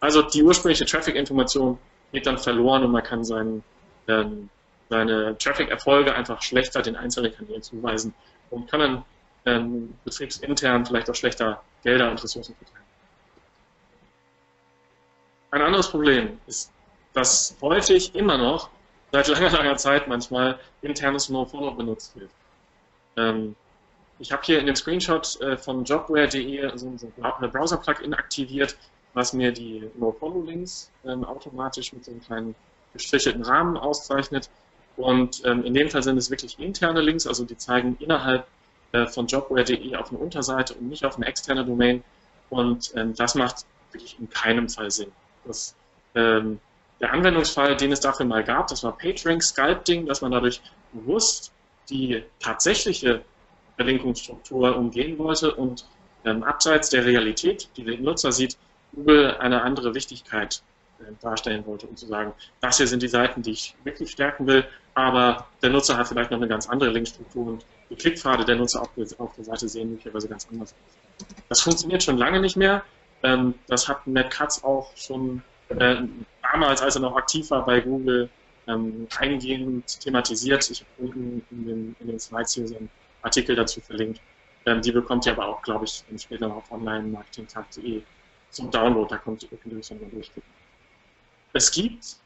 Also 0.00 0.22
die 0.22 0.42
ursprüngliche 0.42 0.86
Traffic-Information 0.86 1.78
geht 2.12 2.26
dann 2.26 2.38
verloren 2.38 2.84
und 2.84 2.92
man 2.92 3.02
kann 3.02 3.24
seinen, 3.24 3.62
ähm, 4.06 4.48
seine 4.88 5.36
Traffic-Erfolge 5.38 6.14
einfach 6.14 6.42
schlechter 6.42 6.82
den 6.82 6.96
einzelnen 6.96 7.34
Kanälen 7.34 7.62
zuweisen 7.62 8.14
und 8.50 8.70
kann 8.70 8.80
dann 8.80 9.04
ähm, 9.44 9.94
betriebsintern 10.04 10.86
vielleicht 10.86 11.10
auch 11.10 11.14
schlechter 11.14 11.62
Gelder 11.82 12.10
und 12.10 12.22
Ressourcen 12.22 12.54
verteilen. 12.56 12.84
Ein 15.50 15.62
anderes 15.62 15.88
Problem 15.88 16.38
ist, 16.46 16.70
dass 17.14 17.56
häufig 17.60 18.14
immer 18.14 18.36
noch 18.38 18.70
seit 19.12 19.28
langer, 19.28 19.50
langer 19.50 19.76
Zeit 19.76 20.08
manchmal 20.08 20.58
internes 20.82 21.28
NoFollow 21.28 21.72
benutzt 21.72 22.18
wird. 22.18 22.30
Ähm, 23.16 23.56
ich 24.18 24.32
habe 24.32 24.42
hier 24.44 24.58
in 24.58 24.66
dem 24.66 24.76
Screenshot 24.76 25.40
äh, 25.40 25.56
von 25.56 25.84
jobware.de 25.84 26.76
so, 26.76 26.92
eine 27.22 27.48
Browser-Plugin 27.48 28.14
aktiviert, 28.14 28.76
was 29.14 29.32
mir 29.32 29.52
die 29.52 29.88
No-Follow-Links 29.96 30.90
ähm, 31.04 31.24
automatisch 31.24 31.92
mit 31.92 32.04
so 32.04 32.10
einem 32.10 32.20
kleinen 32.20 32.54
gestrichelten 32.92 33.42
Rahmen 33.42 33.76
auszeichnet. 33.76 34.50
Und 34.98 35.42
ähm, 35.44 35.64
in 35.64 35.74
dem 35.74 35.88
Fall 35.88 36.02
sind 36.02 36.18
es 36.18 36.28
wirklich 36.28 36.58
interne 36.58 37.00
Links, 37.00 37.26
also 37.26 37.44
die 37.44 37.56
zeigen 37.56 37.96
innerhalb 38.00 38.46
äh, 38.90 39.06
von 39.06 39.28
jobware.de 39.28 39.94
auf 39.94 40.10
eine 40.10 40.18
Unterseite 40.18 40.74
und 40.74 40.88
nicht 40.88 41.04
auf 41.04 41.16
eine 41.16 41.26
externe 41.26 41.64
Domain. 41.64 42.02
Und 42.50 42.92
ähm, 42.96 43.14
das 43.14 43.36
macht 43.36 43.64
wirklich 43.92 44.18
in 44.18 44.28
keinem 44.28 44.68
Fall 44.68 44.90
Sinn. 44.90 45.12
Das, 45.44 45.76
ähm, 46.16 46.58
der 47.00 47.12
Anwendungsfall, 47.12 47.76
den 47.76 47.92
es 47.92 48.00
dafür 48.00 48.26
mal 48.26 48.42
gab, 48.42 48.66
das 48.66 48.82
war 48.82 48.98
PageRank 48.98 49.40
Sculpting, 49.40 50.06
dass 50.06 50.20
man 50.20 50.32
dadurch 50.32 50.60
bewusst 50.92 51.52
die 51.90 52.24
tatsächliche 52.40 53.22
Verlinkungsstruktur 53.76 54.76
umgehen 54.76 55.16
wollte 55.18 55.54
und 55.54 55.86
ähm, 56.24 56.42
abseits 56.42 56.90
der 56.90 57.04
Realität, 57.04 57.68
die 57.76 57.84
der 57.84 57.98
Nutzer 57.98 58.32
sieht, 58.32 58.58
Google 58.92 59.36
eine 59.36 59.62
andere 59.62 59.94
Wichtigkeit 59.94 60.60
äh, 60.98 61.12
darstellen 61.20 61.64
wollte, 61.66 61.86
um 61.86 61.96
zu 61.96 62.06
sagen, 62.06 62.32
das 62.60 62.78
hier 62.78 62.88
sind 62.88 63.02
die 63.02 63.08
Seiten, 63.08 63.42
die 63.42 63.52
ich 63.52 63.76
wirklich 63.84 64.10
stärken 64.10 64.48
will, 64.48 64.66
aber 64.98 65.46
der 65.62 65.70
Nutzer 65.70 65.96
hat 65.96 66.08
vielleicht 66.08 66.30
noch 66.30 66.38
eine 66.38 66.48
ganz 66.48 66.68
andere 66.68 66.90
Linkstruktur 66.90 67.46
und 67.46 67.66
die 67.90 67.96
Klickpfade 67.96 68.44
der 68.44 68.56
Nutzer 68.56 68.82
auf, 68.82 68.90
auf 69.18 69.34
der 69.36 69.44
Seite 69.44 69.68
sehen 69.68 69.90
möglicherweise 69.90 70.28
ganz 70.28 70.46
anders 70.50 70.72
aus. 70.72 71.26
Das 71.48 71.60
funktioniert 71.60 72.02
schon 72.02 72.18
lange 72.18 72.40
nicht 72.40 72.56
mehr. 72.56 72.82
Ähm, 73.22 73.54
das 73.66 73.88
hat 73.88 74.06
Matt 74.06 74.30
Katz 74.30 74.62
auch 74.62 74.90
schon 74.96 75.42
äh, 75.68 75.96
damals, 76.42 76.82
als 76.82 76.96
er 76.96 77.02
noch 77.02 77.16
aktiv 77.16 77.50
war 77.50 77.64
bei 77.64 77.80
Google, 77.80 78.28
ähm, 78.66 79.06
eingehend 79.18 80.00
thematisiert. 80.00 80.70
Ich 80.70 80.80
habe 80.80 81.08
unten 81.08 81.44
in 81.50 81.66
den, 81.66 81.96
in 82.00 82.06
den 82.08 82.20
Slides 82.20 82.54
hier 82.54 82.68
so 82.68 82.76
einen 82.76 82.90
Artikel 83.22 83.56
dazu 83.56 83.80
verlinkt. 83.80 84.20
Ähm, 84.66 84.82
die 84.82 84.92
bekommt 84.92 85.26
ihr 85.26 85.32
aber 85.32 85.46
auch, 85.46 85.62
glaube 85.62 85.84
ich, 85.84 86.04
später 86.20 86.52
auf 86.52 86.70
online-marketing.de 86.70 88.02
zum 88.50 88.70
Download, 88.70 89.08
da 89.10 89.18
kommt 89.18 89.42
die 89.42 89.68
Lösung 89.68 90.00
dann 90.00 90.10
durchklicken. 90.10 90.50
Es 91.52 91.70
gibt 91.70 92.16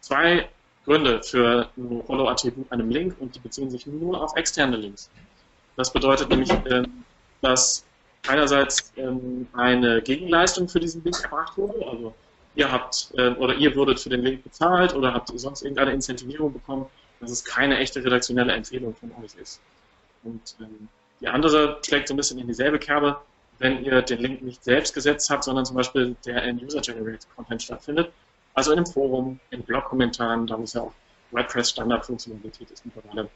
zwei 0.00 0.48
Gründe 0.84 1.22
für 1.22 1.68
ein 1.76 2.02
Follow-Attribut 2.06 2.70
einem 2.70 2.90
Link 2.90 3.16
und 3.20 3.34
die 3.34 3.40
beziehen 3.40 3.70
sich 3.70 3.86
nur 3.86 4.22
auf 4.22 4.36
externe 4.36 4.76
Links. 4.76 5.10
Das 5.76 5.92
bedeutet 5.92 6.28
nämlich, 6.28 6.50
äh, 6.50 6.82
dass 7.40 7.84
einerseits 8.28 8.92
ähm, 8.96 9.46
eine 9.54 10.02
Gegenleistung 10.02 10.68
für 10.68 10.80
diesen 10.80 11.02
Link 11.04 11.22
erbracht 11.22 11.56
wurde, 11.56 11.86
also 11.86 12.14
ihr 12.54 12.70
habt 12.70 13.12
äh, 13.16 13.30
oder 13.30 13.54
ihr 13.54 13.74
wurdet 13.74 14.00
für 14.00 14.10
den 14.10 14.22
Link 14.22 14.44
bezahlt 14.44 14.94
oder 14.94 15.12
habt 15.12 15.30
sonst 15.38 15.62
irgendeine 15.62 15.92
Incentivierung 15.92 16.52
bekommen, 16.52 16.86
dass 17.20 17.30
es 17.30 17.44
keine 17.44 17.78
echte 17.78 18.04
redaktionelle 18.04 18.52
Empfehlung 18.52 18.94
von 18.94 19.10
euch 19.22 19.34
ist. 19.40 19.60
Und 20.22 20.56
ähm, 20.60 20.88
die 21.20 21.28
andere 21.28 21.78
schlägt 21.84 22.08
so 22.08 22.14
ein 22.14 22.16
bisschen 22.16 22.38
in 22.38 22.46
dieselbe 22.46 22.78
Kerbe 22.78 23.18
wenn 23.58 23.84
ihr 23.84 24.02
den 24.02 24.18
Link 24.18 24.42
nicht 24.42 24.64
selbst 24.64 24.94
gesetzt 24.94 25.30
habt, 25.30 25.44
sondern 25.44 25.64
zum 25.64 25.76
Beispiel 25.76 26.16
der 26.26 26.42
in 26.44 26.62
User-Generated 26.62 27.26
Content 27.36 27.62
stattfindet. 27.62 28.12
Also 28.54 28.72
in 28.72 28.78
einem 28.78 28.86
Forum, 28.86 29.40
in 29.50 29.62
Blog-Kommentaren, 29.62 30.46
da 30.46 30.56
muss 30.56 30.74
ja 30.74 30.82
auch 30.82 30.92
WordPress-Standard-Funktionalität 31.32 32.70
ist 32.70 32.84
mittlerweile, 32.86 33.28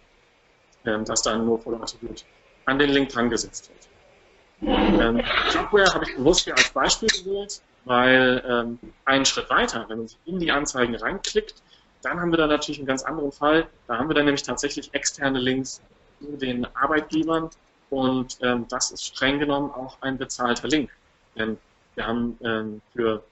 ähm, 0.84 1.04
dass 1.04 1.22
da 1.22 1.34
ein 1.34 1.44
No-Follow-Attribut 1.44 2.25
an 2.66 2.78
den 2.78 2.90
Link 2.90 3.08
dran 3.08 3.28
gesetzt 3.28 3.70
wird. 3.70 5.00
Ähm, 5.00 5.22
Shopware 5.50 5.92
habe 5.94 6.04
ich 6.04 6.16
bewusst 6.16 6.44
hier 6.44 6.56
als 6.56 6.70
Beispiel 6.70 7.08
gewählt, 7.08 7.60
weil 7.84 8.42
ähm, 8.46 8.78
einen 9.04 9.25
Schritt 9.25 9.48
weiter, 9.50 9.84
wenn 9.88 9.98
man 9.98 10.08
sich 10.08 10.18
in 10.26 10.38
die 10.38 10.50
Anzeigen 10.50 10.94
reinklickt, 10.94 11.62
dann 12.02 12.20
haben 12.20 12.30
wir 12.30 12.38
da 12.38 12.46
natürlich 12.46 12.78
einen 12.78 12.87
ganz 12.87 13.02
anderen 13.02 13.32
Fall. 13.32 13.68
Da 13.87 13.98
haben 13.98 14.08
wir 14.08 14.14
dann 14.14 14.25
nämlich 14.25 14.42
tatsächlich 14.42 14.92
externe 14.94 15.38
Links 15.38 15.80
zu 16.20 16.37
den 16.37 16.64
Arbeitgebern, 16.76 17.50
und 17.90 18.38
ähm, 18.42 18.66
das 18.68 18.90
ist 18.90 19.04
streng 19.04 19.38
genommen 19.38 19.70
auch 19.70 19.96
ein 20.02 20.18
bezahlter 20.18 20.68
Link. 20.68 20.90
Denn 21.37 21.58
wir 21.94 22.06
haben 22.06 22.38
ähm, 22.42 22.82
für 22.94 23.22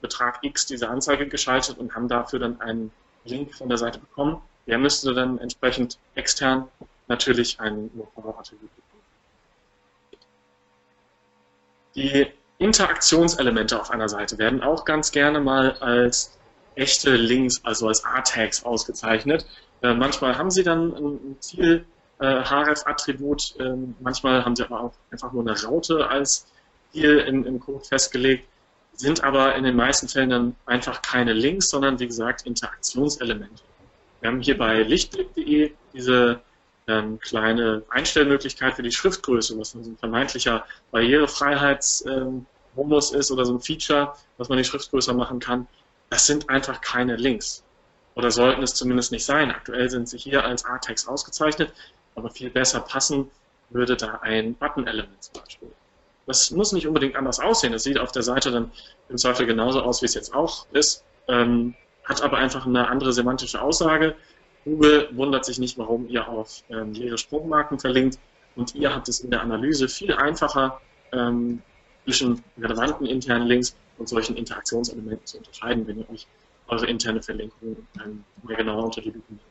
Betrag 0.00 0.38
X 0.42 0.66
diese 0.66 0.88
Anzeige 0.88 1.28
geschaltet 1.28 1.78
und 1.78 1.94
haben 1.94 2.08
dafür 2.08 2.40
dann 2.40 2.60
einen 2.60 2.90
Link 3.24 3.54
von 3.54 3.68
der 3.68 3.78
Seite 3.78 3.98
bekommen. 3.98 4.40
Der 4.66 4.78
müsste 4.78 5.14
dann 5.14 5.38
entsprechend 5.38 5.98
extern 6.14 6.68
natürlich 7.06 7.60
ein 7.60 7.90
URL-Attribut 7.94 8.70
bekommen. 8.74 9.02
Die 11.94 12.26
Interaktionselemente 12.58 13.80
auf 13.80 13.90
einer 13.90 14.08
Seite 14.08 14.38
werden 14.38 14.62
auch 14.62 14.84
ganz 14.84 15.12
gerne 15.12 15.40
mal 15.40 15.72
als 15.78 16.36
echte 16.74 17.14
Links, 17.14 17.60
also 17.64 17.88
als 17.88 18.04
A-Tags 18.04 18.64
ausgezeichnet. 18.64 19.46
Äh, 19.82 19.94
manchmal 19.94 20.36
haben 20.36 20.50
sie 20.50 20.64
dann 20.64 20.92
ein 20.94 21.36
Ziel 21.40 21.84
äh, 22.18 22.26
href-Attribut. 22.26 23.54
Ähm, 23.60 23.94
manchmal 24.00 24.44
haben 24.44 24.56
sie 24.56 24.64
aber 24.64 24.80
auch 24.80 24.92
einfach 25.10 25.32
nur 25.32 25.42
eine 25.42 25.60
Raute 25.62 26.08
als 26.08 26.46
im, 26.92 27.44
im 27.44 27.58
Code 27.58 27.84
festgelegt, 27.84 28.46
sind 28.96 29.24
aber 29.24 29.54
in 29.54 29.64
den 29.64 29.76
meisten 29.76 30.08
Fällen 30.08 30.30
dann 30.30 30.56
einfach 30.66 31.02
keine 31.02 31.32
Links, 31.32 31.68
sondern 31.68 31.98
wie 31.98 32.06
gesagt 32.06 32.46
Interaktionselemente. 32.46 33.62
Wir 34.20 34.30
haben 34.30 34.40
hier 34.40 34.56
bei 34.56 34.82
lichtblick.de 34.82 35.72
diese 35.92 36.40
ähm, 36.86 37.18
kleine 37.20 37.82
Einstellmöglichkeit 37.90 38.74
für 38.74 38.82
die 38.82 38.92
Schriftgröße, 38.92 39.58
was 39.58 39.74
ein 39.74 39.96
vermeintlicher 39.98 40.64
Barrierefreiheitsmodus 40.90 43.12
ähm, 43.12 43.20
ist 43.20 43.30
oder 43.30 43.44
so 43.44 43.54
ein 43.54 43.60
Feature, 43.60 44.14
was 44.38 44.48
man 44.48 44.58
die 44.58 44.64
Schrift 44.64 44.90
größer 44.90 45.14
machen 45.14 45.40
kann. 45.40 45.66
Das 46.10 46.26
sind 46.26 46.48
einfach 46.48 46.80
keine 46.80 47.16
Links. 47.16 47.62
Oder 48.14 48.30
sollten 48.30 48.62
es 48.62 48.74
zumindest 48.74 49.12
nicht 49.12 49.24
sein. 49.24 49.50
Aktuell 49.50 49.90
sind 49.90 50.08
sie 50.08 50.18
hier 50.18 50.44
als 50.44 50.64
A-Text 50.64 51.08
ausgezeichnet 51.08 51.72
aber 52.14 52.30
viel 52.30 52.50
besser 52.50 52.80
passen 52.80 53.30
würde 53.70 53.96
da 53.96 54.20
ein 54.22 54.54
Button-Element 54.54 55.22
zum 55.22 55.42
Beispiel. 55.42 55.72
Das 56.26 56.50
muss 56.50 56.72
nicht 56.72 56.86
unbedingt 56.86 57.16
anders 57.16 57.40
aussehen. 57.40 57.74
Es 57.74 57.82
sieht 57.82 57.98
auf 57.98 58.12
der 58.12 58.22
Seite 58.22 58.50
dann 58.50 58.70
im 59.08 59.18
Zweifel 59.18 59.46
genauso 59.46 59.82
aus, 59.82 60.00
wie 60.02 60.06
es 60.06 60.14
jetzt 60.14 60.34
auch 60.34 60.66
ist. 60.72 61.04
Ähm, 61.28 61.74
hat 62.04 62.22
aber 62.22 62.38
einfach 62.38 62.66
eine 62.66 62.88
andere 62.88 63.12
semantische 63.12 63.60
Aussage. 63.60 64.14
Google 64.64 65.08
wundert 65.12 65.44
sich 65.44 65.58
nicht, 65.58 65.76
warum 65.78 66.08
ihr 66.08 66.26
auf 66.28 66.62
ähm, 66.70 66.92
leere 66.92 67.18
Sprungmarken 67.18 67.78
verlinkt 67.78 68.18
und 68.56 68.74
ihr 68.74 68.94
habt 68.94 69.08
es 69.08 69.20
in 69.20 69.30
der 69.30 69.42
Analyse 69.42 69.88
viel 69.88 70.12
einfacher 70.14 70.80
ähm, 71.12 71.62
zwischen 72.04 72.42
relevanten 72.58 73.06
internen 73.06 73.46
Links 73.46 73.76
und 73.98 74.08
solchen 74.08 74.36
Interaktionselementen 74.36 75.26
zu 75.26 75.38
unterscheiden, 75.38 75.86
wenn 75.86 75.98
ihr 75.98 76.10
euch 76.10 76.26
eure 76.68 76.86
interne 76.86 77.22
Verlinkung 77.22 77.76
ähm, 78.04 78.24
mal 78.42 78.56
genauer 78.56 78.84
unter 78.84 79.00
die 79.00 79.10
Lupe 79.10 79.24
nehmt. 79.28 79.42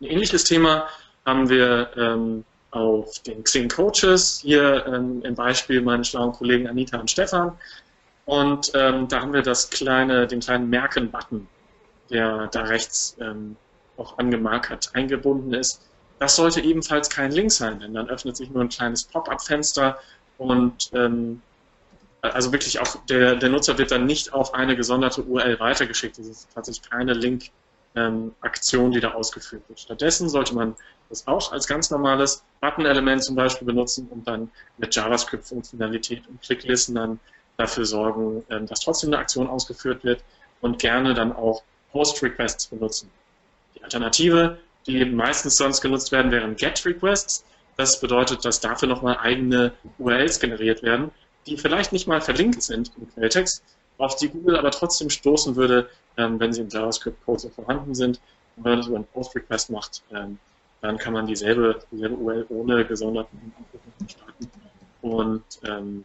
Ein 0.00 0.06
ähnliches 0.06 0.44
Thema 0.44 0.88
haben 1.24 1.48
wir 1.48 1.90
ähm, 1.96 2.44
auf 2.72 3.20
den 3.20 3.44
Xing 3.44 3.68
Coaches, 3.68 4.40
hier 4.42 4.84
ähm, 4.86 5.22
im 5.22 5.34
Beispiel 5.34 5.80
meine 5.80 6.04
schlauen 6.04 6.32
Kollegen 6.32 6.66
Anita 6.66 6.98
und 6.98 7.10
Stefan. 7.10 7.52
Und 8.24 8.72
ähm, 8.74 9.08
da 9.08 9.20
haben 9.20 9.32
wir 9.32 9.42
das 9.42 9.70
kleine, 9.70 10.26
den 10.26 10.40
kleinen 10.40 10.68
Merken-Button, 10.70 11.46
der 12.10 12.48
da 12.48 12.62
rechts 12.62 13.16
ähm, 13.20 13.56
auch 13.96 14.18
angemarkert 14.18 14.90
eingebunden 14.94 15.52
ist. 15.54 15.82
Das 16.18 16.36
sollte 16.36 16.60
ebenfalls 16.60 17.10
kein 17.10 17.30
Link 17.30 17.52
sein, 17.52 17.80
denn 17.80 17.94
dann 17.94 18.08
öffnet 18.08 18.36
sich 18.36 18.50
nur 18.50 18.62
ein 18.62 18.68
kleines 18.68 19.04
Pop-up-Fenster 19.04 19.98
und 20.38 20.90
ähm, 20.94 21.42
also 22.22 22.52
wirklich 22.52 22.78
auch 22.80 22.96
der, 23.06 23.34
der 23.34 23.48
Nutzer 23.48 23.76
wird 23.76 23.90
dann 23.90 24.06
nicht 24.06 24.32
auf 24.32 24.54
eine 24.54 24.76
gesonderte 24.76 25.22
URL 25.22 25.58
weitergeschickt. 25.58 26.18
Das 26.18 26.26
ist 26.26 26.48
tatsächlich 26.54 26.88
keine 26.88 27.12
Link, 27.12 27.50
ähm, 27.94 28.34
Aktion, 28.40 28.90
die 28.90 29.00
da 29.00 29.12
ausgeführt 29.12 29.62
wird. 29.68 29.80
Stattdessen 29.80 30.28
sollte 30.28 30.54
man 30.54 30.74
das 31.08 31.26
auch 31.26 31.52
als 31.52 31.66
ganz 31.66 31.90
normales 31.90 32.42
Button-Element 32.60 33.22
zum 33.22 33.36
Beispiel 33.36 33.66
benutzen 33.66 34.08
und 34.10 34.26
dann 34.26 34.50
mit 34.78 34.94
JavaScript-Funktionalität 34.94 36.26
und 36.28 36.40
Klicklisten 36.40 36.94
dann 36.94 37.20
dafür 37.56 37.84
sorgen, 37.84 38.44
ähm, 38.50 38.66
dass 38.66 38.80
trotzdem 38.80 39.10
eine 39.10 39.18
Aktion 39.18 39.46
ausgeführt 39.46 40.04
wird 40.04 40.22
und 40.60 40.78
gerne 40.78 41.14
dann 41.14 41.32
auch 41.32 41.62
Post-Requests 41.92 42.66
benutzen. 42.66 43.10
Die 43.74 43.84
Alternative, 43.84 44.58
die 44.86 45.04
meistens 45.04 45.56
sonst 45.56 45.80
genutzt 45.80 46.12
werden, 46.12 46.32
wären 46.32 46.56
Get-Requests. 46.56 47.44
Das 47.76 48.00
bedeutet, 48.00 48.44
dass 48.44 48.60
dafür 48.60 48.88
nochmal 48.88 49.18
eigene 49.18 49.72
URLs 49.98 50.40
generiert 50.40 50.82
werden, 50.82 51.10
die 51.46 51.56
vielleicht 51.56 51.92
nicht 51.92 52.06
mal 52.06 52.20
verlinkt 52.20 52.62
sind 52.62 52.92
im 52.96 53.10
Quelltext, 53.12 53.62
auf 53.98 54.16
die 54.16 54.28
Google 54.28 54.56
aber 54.56 54.70
trotzdem 54.70 55.10
stoßen 55.10 55.56
würde, 55.56 55.88
ähm, 56.16 56.38
wenn 56.40 56.52
sie 56.52 56.62
im 56.62 56.68
JavaScript-Code 56.68 57.40
so 57.40 57.48
vorhanden 57.48 57.94
sind. 57.94 58.20
Und 58.56 58.64
wenn 58.64 58.72
man 58.72 58.78
das 58.80 58.86
über 58.88 58.96
einen 58.96 59.06
Post-Request 59.06 59.70
macht, 59.70 60.02
ähm, 60.12 60.38
dann 60.80 60.98
kann 60.98 61.12
man 61.12 61.26
dieselbe, 61.26 61.80
dieselbe 61.90 62.16
URL 62.16 62.46
ohne 62.48 62.84
gesonderten 62.84 63.52
Anrufen 63.56 64.08
starten 64.08 64.50
und 65.00 65.44
ähm, 65.64 66.04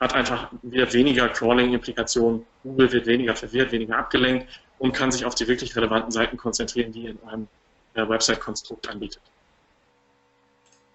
hat 0.00 0.14
einfach 0.14 0.50
wieder 0.62 0.92
weniger 0.92 1.28
Crawling-Implikationen. 1.28 2.44
Google 2.62 2.92
wird 2.92 3.06
weniger 3.06 3.34
verwirrt, 3.34 3.72
weniger 3.72 3.98
abgelenkt 3.98 4.46
und 4.78 4.92
kann 4.92 5.10
sich 5.10 5.24
auf 5.24 5.34
die 5.34 5.48
wirklich 5.48 5.74
relevanten 5.74 6.12
Seiten 6.12 6.36
konzentrieren, 6.36 6.92
die 6.92 7.06
in 7.06 7.18
einem 7.26 7.48
äh, 7.94 8.08
Website-Konstrukt 8.08 8.88
anbietet. 8.88 9.22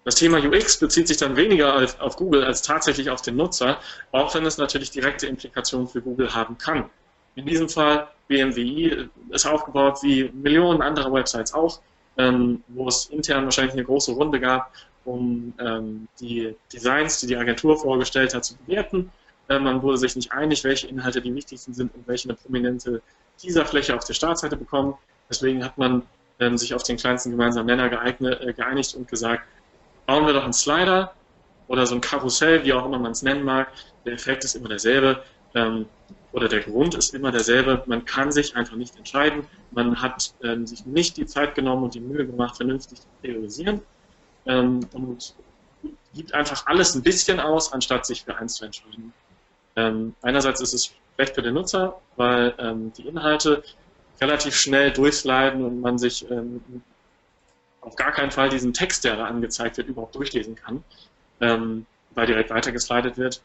Das 0.04 0.16
Thema 0.16 0.38
UX 0.38 0.78
bezieht 0.78 1.08
sich 1.08 1.16
dann 1.16 1.34
weniger 1.36 1.76
auf, 1.76 1.98
auf 1.98 2.16
Google 2.16 2.44
als 2.44 2.60
tatsächlich 2.62 3.08
auf 3.10 3.22
den 3.22 3.36
Nutzer, 3.36 3.78
auch 4.12 4.34
wenn 4.34 4.44
es 4.44 4.58
natürlich 4.58 4.90
direkte 4.90 5.26
Implikationen 5.26 5.88
für 5.88 6.02
Google 6.02 6.34
haben 6.34 6.58
kann. 6.58 6.90
In 7.36 7.46
diesem 7.46 7.68
Fall 7.68 8.08
BMWI 8.28 9.08
ist 9.30 9.46
aufgebaut 9.46 9.98
wie 10.02 10.30
Millionen 10.32 10.82
anderer 10.82 11.12
Websites 11.12 11.52
auch, 11.52 11.80
ähm, 12.16 12.62
wo 12.68 12.88
es 12.88 13.06
intern 13.06 13.44
wahrscheinlich 13.44 13.74
eine 13.74 13.84
große 13.84 14.12
Runde 14.12 14.40
gab, 14.40 14.72
um 15.04 15.52
ähm, 15.58 16.08
die 16.20 16.54
Designs, 16.72 17.20
die 17.20 17.26
die 17.26 17.36
Agentur 17.36 17.76
vorgestellt 17.76 18.34
hat, 18.34 18.44
zu 18.44 18.56
bewerten. 18.56 19.10
Äh, 19.48 19.58
man 19.58 19.82
wurde 19.82 19.98
sich 19.98 20.16
nicht 20.16 20.32
einig, 20.32 20.64
welche 20.64 20.86
Inhalte 20.86 21.20
die 21.20 21.34
wichtigsten 21.34 21.74
sind 21.74 21.94
und 21.94 22.06
welche 22.08 22.28
eine 22.28 22.36
prominente 22.36 23.02
Teaserfläche 23.38 23.94
auf 23.94 24.04
der 24.04 24.14
Startseite 24.14 24.56
bekommen. 24.56 24.94
Deswegen 25.28 25.64
hat 25.64 25.76
man 25.76 26.02
ähm, 26.40 26.56
sich 26.56 26.74
auf 26.74 26.82
den 26.82 26.96
kleinsten 26.96 27.30
gemeinsamen 27.30 27.66
Nenner 27.66 27.88
geeignet, 27.88 28.40
äh, 28.40 28.52
geeinigt 28.52 28.94
und 28.94 29.08
gesagt, 29.08 29.42
bauen 30.06 30.26
wir 30.26 30.32
doch 30.32 30.44
einen 30.44 30.52
Slider 30.52 31.12
oder 31.68 31.86
so 31.86 31.94
ein 31.94 32.00
Karussell, 32.00 32.64
wie 32.64 32.72
auch 32.72 32.84
immer 32.86 32.98
man 32.98 33.12
es 33.12 33.22
nennen 33.22 33.42
mag. 33.42 33.68
Der 34.04 34.14
Effekt 34.14 34.44
ist 34.44 34.54
immer 34.54 34.68
derselbe 34.68 35.22
ähm, 35.54 35.86
oder 36.34 36.48
der 36.48 36.60
Grund 36.60 36.96
ist 36.96 37.14
immer 37.14 37.30
derselbe. 37.30 37.84
Man 37.86 38.04
kann 38.04 38.32
sich 38.32 38.56
einfach 38.56 38.74
nicht 38.74 38.96
entscheiden. 38.96 39.46
Man 39.70 40.02
hat 40.02 40.34
ähm, 40.42 40.66
sich 40.66 40.84
nicht 40.84 41.16
die 41.16 41.26
Zeit 41.26 41.54
genommen 41.54 41.84
und 41.84 41.94
die 41.94 42.00
Mühe 42.00 42.26
gemacht, 42.26 42.56
vernünftig 42.56 43.00
zu 43.00 43.06
priorisieren 43.22 43.80
ähm, 44.44 44.80
und 44.92 45.32
gibt 46.12 46.34
einfach 46.34 46.66
alles 46.66 46.96
ein 46.96 47.02
bisschen 47.02 47.38
aus, 47.38 47.72
anstatt 47.72 48.04
sich 48.04 48.24
für 48.24 48.36
eins 48.36 48.54
zu 48.54 48.64
entscheiden. 48.64 49.12
Ähm, 49.76 50.16
einerseits 50.22 50.60
ist 50.60 50.74
es 50.74 50.92
schlecht 51.14 51.36
für 51.36 51.42
den 51.42 51.54
Nutzer, 51.54 52.00
weil 52.16 52.52
ähm, 52.58 52.92
die 52.94 53.06
Inhalte 53.06 53.62
relativ 54.20 54.56
schnell 54.56 54.90
durchsliden 54.90 55.64
und 55.64 55.80
man 55.80 55.98
sich 55.98 56.28
ähm, 56.32 56.60
auf 57.80 57.94
gar 57.94 58.10
keinen 58.10 58.32
Fall 58.32 58.48
diesen 58.48 58.72
Text, 58.72 59.04
der 59.04 59.16
da 59.16 59.26
angezeigt 59.26 59.76
wird, 59.76 59.86
überhaupt 59.86 60.16
durchlesen 60.16 60.56
kann, 60.56 60.82
ähm, 61.40 61.86
weil 62.16 62.26
direkt 62.26 62.50
weitergeslidet 62.50 63.16
wird. 63.18 63.40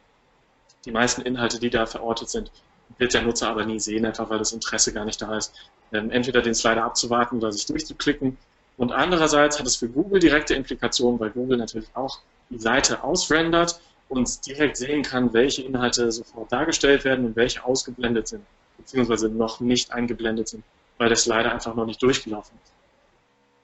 Die 0.85 0.91
meisten 0.91 1.21
Inhalte, 1.21 1.59
die 1.59 1.69
da 1.69 1.85
verortet 1.85 2.29
sind, 2.29 2.51
wird 2.97 3.13
der 3.13 3.21
Nutzer 3.21 3.49
aber 3.49 3.65
nie 3.65 3.79
sehen, 3.79 4.05
einfach 4.05 4.29
weil 4.29 4.39
das 4.39 4.51
Interesse 4.51 4.93
gar 4.93 5.05
nicht 5.05 5.21
da 5.21 5.37
ist, 5.37 5.53
ähm, 5.93 6.11
entweder 6.11 6.41
den 6.41 6.53
Slider 6.53 6.83
abzuwarten 6.83 7.37
oder 7.37 7.51
sich 7.51 7.65
durchzuklicken. 7.65 8.37
Und 8.77 8.91
andererseits 8.91 9.59
hat 9.59 9.67
es 9.67 9.75
für 9.75 9.89
Google 9.89 10.19
direkte 10.19 10.55
Implikationen, 10.55 11.19
weil 11.19 11.31
Google 11.31 11.57
natürlich 11.57 11.89
auch 11.93 12.19
die 12.49 12.59
Seite 12.59 13.03
ausrendert 13.03 13.79
und 14.07 14.45
direkt 14.45 14.77
sehen 14.77 15.03
kann, 15.03 15.33
welche 15.33 15.61
Inhalte 15.61 16.11
sofort 16.11 16.51
dargestellt 16.51 17.03
werden 17.03 17.25
und 17.25 17.35
welche 17.35 17.63
ausgeblendet 17.63 18.27
sind, 18.27 18.43
beziehungsweise 18.77 19.29
noch 19.29 19.59
nicht 19.59 19.91
eingeblendet 19.91 20.47
sind, 20.47 20.63
weil 20.97 21.09
der 21.09 21.17
Slider 21.17 21.51
einfach 21.51 21.75
noch 21.75 21.85
nicht 21.85 22.01
durchgelaufen 22.01 22.57
ist. 22.63 22.73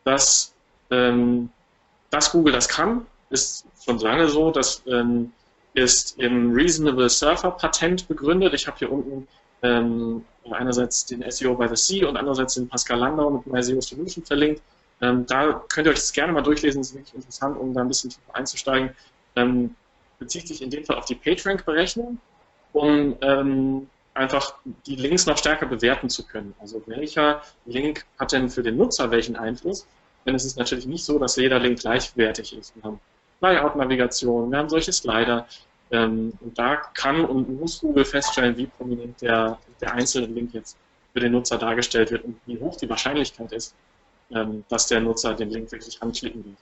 Das 0.04 0.56
ähm, 0.92 1.50
dass 2.10 2.32
Google 2.32 2.54
das 2.54 2.68
kann, 2.70 3.06
ist 3.30 3.66
schon 3.84 4.00
lange 4.00 4.28
so. 4.28 4.52
Das 4.52 4.84
ähm, 4.88 5.34
ist 5.76 6.20
im 6.20 6.54
Reasonable 6.54 7.10
Surfer 7.10 7.52
Patent 7.52 8.08
begründet. 8.08 8.54
Ich 8.54 8.66
habe 8.68 8.78
hier 8.78 8.92
unten 8.92 9.28
ähm, 9.62 10.26
einerseits 10.50 11.06
den 11.06 11.24
SEO 11.30 11.56
by 11.56 11.68
the 11.68 11.76
Sea 11.76 12.08
und 12.08 12.18
andererseits 12.18 12.56
den 12.56 12.68
Pascal 12.68 13.00
Landau 13.00 13.30
mit 13.30 13.48
MySEO 13.48 13.82
Solution 13.82 14.24
verlinkt. 14.26 14.62
Ähm, 15.02 15.26
da 15.26 15.64
könnt 15.70 15.88
ihr 15.88 15.92
euch 15.92 16.00
das 16.00 16.14
gerne 16.14 16.34
mal 16.34 16.42
durchlesen, 16.42 16.82
das 16.82 16.90
ist 16.90 16.96
wirklich 16.96 17.16
interessant, 17.16 17.58
um 17.58 17.74
da 17.74 17.82
ein 17.82 17.88
bisschen 17.88 18.10
tiefer 18.10 18.36
einzusteigen. 18.36 18.92
Ähm, 19.36 19.76
bezieht 20.18 20.48
sich 20.48 20.62
in 20.62 20.70
dem 20.70 20.86
Fall 20.86 20.98
auf 20.98 21.06
die 21.06 21.16
PageRank-Berechnung, 21.16 22.18
um 22.72 23.16
ähm, 23.22 23.90
einfach 24.14 24.56
die 24.86 24.96
Links 24.96 25.26
noch 25.26 25.38
stärker 25.38 25.66
bewerten 25.66 26.10
zu 26.10 26.26
können. 26.26 26.56
Also 26.60 26.82
welcher 26.86 27.42
Link 27.66 28.06
hat 28.18 28.32
denn 28.32 28.50
für 28.50 28.64
den 28.64 28.78
Nutzer 28.78 29.12
welchen 29.12 29.36
Einfluss 29.36 29.86
denn 30.26 30.36
es 30.36 30.46
ist 30.46 30.58
natürlich 30.58 30.88
nicht 30.88 31.06
so, 31.06 31.20
dass 31.20 31.36
jeder 31.36 31.60
Link 31.60 31.80
gleichwertig 31.80 32.58
ist. 32.58 32.76
Wir 32.76 32.84
haben 32.84 33.00
Flyout-Navigation, 33.46 34.52
wir 34.52 34.58
haben 34.58 34.70
solche 34.70 34.92
Slider. 34.92 35.48
Ähm, 35.92 36.34
und 36.42 36.58
da 36.58 36.78
kann 36.78 37.26
und 37.26 37.60
muss 37.60 37.80
Google 37.80 38.06
feststellen, 38.06 38.58
wie 38.58 38.66
prominent 38.66 39.22
der, 39.22 39.60
der 39.82 39.94
einzelne 39.94 40.28
Link 40.28 40.54
jetzt 40.54 40.78
für 41.14 41.20
den 41.20 41.32
Nutzer 41.32 41.58
dargestellt 41.58 42.12
wird 42.12 42.24
und 42.26 42.40
wie 42.46 42.60
hoch 42.60 42.76
die 42.76 42.90
Wahrscheinlichkeit 42.90 43.52
ist, 43.52 43.76
ähm, 44.32 44.66
dass 44.70 44.88
der 44.88 45.00
Nutzer 45.00 45.34
den 45.36 45.52
Link 45.52 45.72
wirklich 45.72 46.02
anklicken 46.02 46.44
wird. 46.44 46.58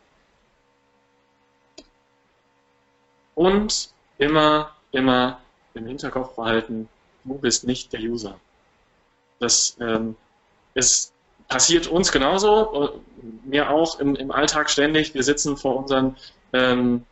Und 3.36 3.90
immer, 4.18 4.76
immer 4.92 5.40
im 5.74 5.88
Hinterkopf 5.88 6.36
behalten, 6.36 6.90
du 7.24 7.36
bist 7.36 7.66
nicht 7.66 7.94
der 7.94 8.02
User. 8.02 8.38
Das 9.40 9.78
ähm, 9.80 10.16
ist 10.74 11.14
passiert 11.48 11.88
uns 11.88 12.12
genauso, 12.12 13.02
mir 13.44 13.70
auch 13.70 14.00
im, 14.00 14.16
im 14.16 14.32
Alltag 14.32 14.70
ständig. 14.70 15.14
Wir 15.14 15.24
sitzen 15.24 15.56
vor 15.56 15.76
unseren 15.76 16.16
ähm, 16.54 17.04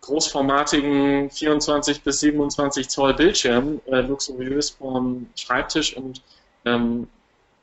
großformatigen 0.00 1.30
24 1.30 2.02
bis 2.02 2.20
27 2.20 2.88
Zoll 2.88 3.14
Bildschirmen, 3.14 3.80
äh, 3.86 4.00
luxuriös 4.00 4.70
vorm 4.70 5.28
Schreibtisch 5.36 5.96
und 5.96 6.22
ähm, 6.64 7.08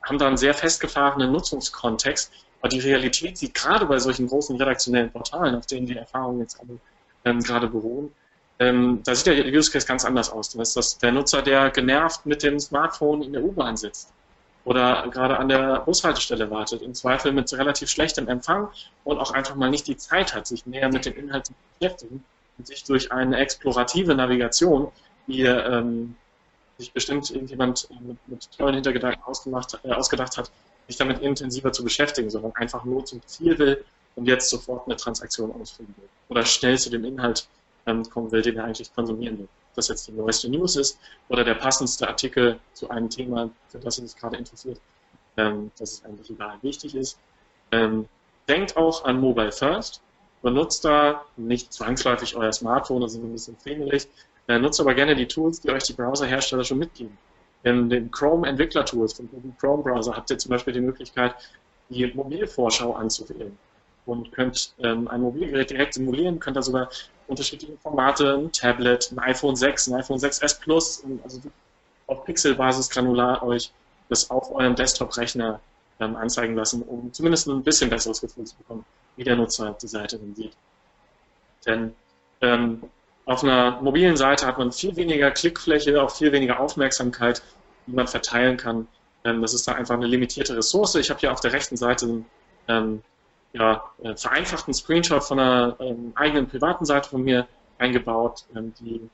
haben 0.02 0.18
da 0.18 0.26
einen 0.26 0.36
sehr 0.36 0.54
festgefahrenen 0.54 1.32
Nutzungskontext. 1.32 2.32
Aber 2.60 2.68
die 2.68 2.80
Realität 2.80 3.38
sieht 3.38 3.54
gerade 3.54 3.86
bei 3.86 3.98
solchen 3.98 4.26
großen 4.26 4.56
redaktionellen 4.56 5.10
Portalen, 5.10 5.54
auf 5.54 5.66
denen 5.66 5.86
die 5.86 5.96
Erfahrungen 5.96 6.40
jetzt 6.40 6.60
alle 6.60 6.78
ähm, 7.24 7.40
gerade 7.40 7.68
beruhen, 7.68 8.12
ähm, 8.58 9.00
da 9.04 9.14
sieht 9.14 9.26
der 9.26 9.46
Use 9.46 9.70
Case 9.70 9.86
ganz 9.86 10.04
anders 10.04 10.30
aus. 10.30 10.50
Da 10.50 10.62
ist 10.62 10.76
das 10.76 10.98
der 10.98 11.12
Nutzer, 11.12 11.42
der 11.42 11.70
genervt 11.70 12.24
mit 12.24 12.42
dem 12.42 12.60
Smartphone 12.60 13.22
in 13.22 13.32
der 13.32 13.42
U-Bahn 13.42 13.76
sitzt 13.76 14.12
oder 14.64 15.08
gerade 15.10 15.38
an 15.38 15.48
der 15.48 15.80
Bushaltestelle 15.80 16.50
wartet, 16.50 16.82
im 16.82 16.94
Zweifel 16.94 17.32
mit 17.32 17.52
relativ 17.52 17.90
schlechtem 17.90 18.28
Empfang 18.28 18.68
und 19.04 19.18
auch 19.18 19.30
einfach 19.32 19.54
mal 19.54 19.70
nicht 19.70 19.86
die 19.86 19.96
Zeit 19.96 20.34
hat, 20.34 20.46
sich 20.46 20.64
näher 20.66 20.90
mit 20.90 21.04
dem 21.04 21.14
Inhalt 21.16 21.46
zu 21.46 21.52
beschäftigen 21.78 22.24
und 22.58 22.66
sich 22.66 22.84
durch 22.84 23.12
eine 23.12 23.36
explorative 23.36 24.14
Navigation, 24.14 24.90
die 25.26 25.42
ähm, 25.42 26.16
sich 26.78 26.92
bestimmt 26.92 27.30
irgendjemand 27.30 27.88
mit, 28.00 28.16
mit 28.26 28.48
tollen 28.56 28.74
Hintergedanken 28.74 29.22
ausgemacht, 29.24 29.78
äh, 29.84 29.92
ausgedacht 29.92 30.36
hat, 30.38 30.50
sich 30.86 30.96
damit 30.96 31.20
intensiver 31.20 31.72
zu 31.72 31.84
beschäftigen, 31.84 32.30
sondern 32.30 32.54
einfach 32.56 32.84
nur 32.84 33.04
zum 33.04 33.20
Ziel 33.26 33.58
will 33.58 33.84
und 34.16 34.26
jetzt 34.26 34.48
sofort 34.50 34.86
eine 34.86 34.96
Transaktion 34.96 35.52
ausführen 35.60 35.94
will 35.96 36.08
oder 36.28 36.44
schnell 36.44 36.78
zu 36.78 36.90
dem 36.90 37.04
Inhalt 37.04 37.46
ähm, 37.86 38.08
kommen 38.08 38.32
will, 38.32 38.42
den 38.42 38.56
er 38.56 38.64
eigentlich 38.64 38.94
konsumieren 38.94 39.38
will. 39.40 39.48
Das 39.74 39.88
jetzt 39.88 40.08
die 40.08 40.12
neueste 40.12 40.48
News 40.48 40.76
ist 40.76 40.98
oder 41.28 41.44
der 41.44 41.54
passendste 41.54 42.08
Artikel 42.08 42.58
zu 42.72 42.88
einem 42.90 43.10
Thema, 43.10 43.50
für 43.68 43.78
das 43.78 43.98
ihr 43.98 44.04
euch 44.04 44.16
gerade 44.16 44.36
interessiert, 44.36 44.80
ähm, 45.36 45.70
dass 45.78 45.92
es 45.92 46.04
eigentlich 46.04 46.30
überall 46.30 46.58
wichtig 46.62 46.94
ist. 46.94 47.18
Ähm, 47.72 48.06
denkt 48.48 48.76
auch 48.76 49.04
an 49.04 49.20
Mobile 49.20 49.52
First. 49.52 50.00
Benutzt 50.42 50.84
da 50.84 51.24
nicht 51.36 51.72
zwangsläufig 51.72 52.36
euer 52.36 52.52
Smartphone, 52.52 53.00
das 53.00 53.14
ist 53.14 53.22
ein 53.22 53.32
bisschen 53.32 53.56
friemelig. 53.56 54.08
Äh, 54.46 54.58
nutzt 54.58 54.78
aber 54.80 54.94
gerne 54.94 55.16
die 55.16 55.26
Tools, 55.26 55.60
die 55.60 55.70
euch 55.70 55.84
die 55.84 55.94
Browserhersteller 55.94 56.64
schon 56.64 56.78
mitgeben. 56.78 57.16
In 57.62 57.88
den 57.88 58.10
Chrome 58.10 58.46
Entwickler 58.46 58.84
Tools 58.84 59.16
Google 59.16 59.52
Chrome 59.58 59.82
Browser 59.82 60.14
habt 60.14 60.30
ihr 60.30 60.36
zum 60.36 60.50
Beispiel 60.50 60.74
die 60.74 60.80
Möglichkeit, 60.80 61.34
die 61.88 62.06
Mobilvorschau 62.14 62.92
anzuwählen 62.92 63.56
und 64.04 64.32
könnt 64.32 64.74
ähm, 64.78 65.08
ein 65.08 65.22
Mobilgerät 65.22 65.70
direkt 65.70 65.94
simulieren, 65.94 66.38
könnt 66.38 66.58
da 66.58 66.62
sogar 66.62 66.90
unterschiedliche 67.26 67.76
Formate, 67.82 68.34
ein 68.34 68.52
Tablet, 68.52 69.10
ein 69.12 69.18
iPhone 69.18 69.56
6, 69.56 69.88
ein 69.88 69.94
iPhone 69.94 70.18
6s 70.18 70.60
Plus, 70.60 71.02
also 71.22 71.40
auf 72.06 72.24
Pixelbasis 72.24 72.90
granular 72.90 73.42
euch 73.42 73.72
das 74.08 74.30
auf 74.30 74.54
eurem 74.54 74.74
Desktop-Rechner 74.74 75.60
ähm, 76.00 76.16
anzeigen 76.16 76.54
lassen, 76.54 76.82
um 76.82 77.12
zumindest 77.12 77.48
ein 77.48 77.62
bisschen 77.62 77.90
besseres 77.90 78.20
Gefühl 78.20 78.44
zu 78.44 78.56
bekommen, 78.56 78.84
wie 79.16 79.24
der 79.24 79.36
Nutzer 79.36 79.76
die 79.80 79.88
Seite 79.88 80.18
dann 80.18 80.34
sieht. 80.34 80.52
Denn 81.66 81.94
ähm, 82.40 82.82
auf 83.26 83.42
einer 83.42 83.80
mobilen 83.80 84.16
Seite 84.16 84.46
hat 84.46 84.58
man 84.58 84.72
viel 84.72 84.94
weniger 84.96 85.30
Klickfläche, 85.30 86.02
auch 86.02 86.10
viel 86.10 86.32
weniger 86.32 86.60
Aufmerksamkeit, 86.60 87.42
die 87.86 87.92
man 87.92 88.06
verteilen 88.06 88.56
kann. 88.56 88.86
Ähm, 89.24 89.40
das 89.40 89.54
ist 89.54 89.66
da 89.66 89.72
einfach 89.72 89.94
eine 89.94 90.06
limitierte 90.06 90.56
Ressource. 90.56 90.96
Ich 90.96 91.10
habe 91.10 91.20
hier 91.20 91.32
auf 91.32 91.40
der 91.40 91.52
rechten 91.52 91.76
Seite 91.76 92.06
einen 92.06 92.26
ähm, 92.68 93.02
ja, 93.54 93.84
äh, 94.02 94.16
vereinfachten 94.16 94.74
Screenshot 94.74 95.24
von 95.24 95.38
einer 95.38 95.76
ähm, 95.78 96.12
eigenen 96.16 96.48
privaten 96.48 96.84
Seite 96.84 97.08
von 97.08 97.22
mir 97.22 97.46
eingebaut, 97.78 98.44
ähm, 98.54 98.74
die, 98.80 99.08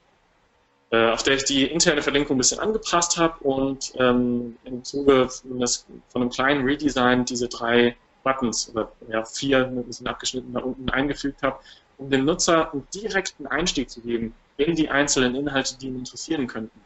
äh, 0.91 1.11
auf 1.11 1.23
der 1.23 1.35
ich 1.35 1.45
die 1.45 1.65
interne 1.65 2.03
Verlinkung 2.03 2.37
ein 2.37 2.39
bisschen 2.39 2.59
angepasst 2.59 3.19
habe 3.19 3.39
und 3.45 3.93
ähm, 3.97 4.57
im 4.65 4.83
Zuge 4.83 5.29
von, 5.29 5.61
das, 5.61 5.87
von 6.09 6.23
einem 6.23 6.31
kleinen 6.31 6.65
Redesign 6.65 7.27
diese 7.27 7.49
drei 7.49 7.97
Buttons 8.25 8.71
oder 8.71 8.91
ja, 9.09 9.25
vier 9.25 9.67
ein 9.67 9.85
bisschen 9.85 10.07
abgeschnitten 10.07 10.55
da 10.55 10.61
unten 10.61 10.89
eingefügt 10.89 11.43
habe, 11.43 11.59
um 11.99 12.09
dem 12.09 12.25
Nutzer 12.25 12.73
einen 12.73 12.89
direkten 12.95 13.47
Einstieg 13.47 13.91
zu 13.91 14.01
geben 14.01 14.35
in 14.57 14.75
die 14.75 14.89
einzelnen 14.89 15.35
Inhalte, 15.35 15.77
die 15.79 15.89
ihn 15.89 15.99
interessieren 15.99 16.47
könnten. 16.47 16.81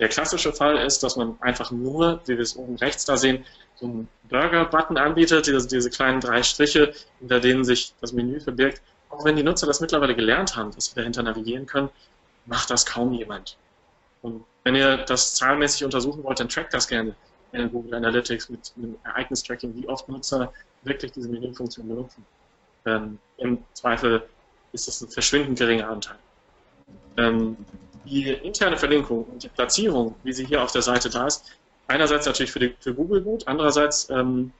Der 0.00 0.08
klassische 0.08 0.52
Fall 0.52 0.78
ist, 0.78 1.02
dass 1.02 1.16
man 1.16 1.36
einfach 1.40 1.70
nur, 1.70 2.20
wie 2.24 2.36
wir 2.36 2.40
es 2.40 2.56
oben 2.56 2.76
rechts 2.76 3.04
da 3.04 3.18
sehen, 3.18 3.44
so 3.76 3.86
einen 3.86 4.08
Burger-Button 4.30 4.96
anbietet, 4.96 5.46
diese, 5.46 5.68
diese 5.68 5.90
kleinen 5.90 6.20
drei 6.20 6.42
Striche, 6.42 6.94
hinter 7.18 7.38
denen 7.38 7.64
sich 7.64 7.92
das 8.00 8.12
Menü 8.12 8.40
verbirgt. 8.40 8.80
Auch 9.10 9.24
wenn 9.24 9.36
die 9.36 9.42
Nutzer 9.42 9.66
das 9.66 9.80
mittlerweile 9.80 10.16
gelernt 10.16 10.56
haben, 10.56 10.70
dass 10.72 10.86
sie 10.86 10.94
dahinter 10.94 11.22
navigieren 11.22 11.66
können, 11.66 11.90
macht 12.46 12.70
das 12.70 12.86
kaum 12.86 13.12
jemand. 13.12 13.58
Und 14.22 14.44
wenn 14.64 14.74
ihr 14.74 14.98
das 14.98 15.34
zahlenmäßig 15.34 15.84
untersuchen 15.84 16.24
wollt, 16.24 16.40
dann 16.40 16.48
trackt 16.48 16.72
das 16.72 16.88
gerne 16.88 17.14
in 17.52 17.70
Google 17.70 17.94
Analytics 17.94 18.48
mit 18.48 18.72
einem 18.76 18.96
Ereignistracking, 19.04 19.74
wie 19.76 19.88
oft 19.88 20.08
Nutzer 20.08 20.52
wirklich 20.82 21.12
diese 21.12 21.28
Menüfunktion 21.28 21.88
benutzen. 21.88 22.24
Ähm, 22.86 23.18
Im 23.36 23.58
Zweifel 23.74 24.22
ist 24.72 24.88
das 24.88 25.02
ein 25.02 25.08
verschwindend 25.08 25.58
geringer 25.58 25.88
Anteil. 25.88 26.16
Ähm, 27.18 27.56
die 28.04 28.30
interne 28.30 28.76
Verlinkung 28.76 29.24
und 29.24 29.42
die 29.42 29.48
Platzierung, 29.48 30.14
wie 30.22 30.32
sie 30.32 30.46
hier 30.46 30.62
auf 30.62 30.72
der 30.72 30.82
Seite 30.82 31.10
da 31.10 31.26
ist, 31.26 31.44
einerseits 31.86 32.26
natürlich 32.26 32.52
für, 32.52 32.60
die, 32.60 32.74
für 32.80 32.94
Google 32.94 33.20
gut, 33.22 33.46
andererseits 33.46 34.08
ähm, 34.10 34.52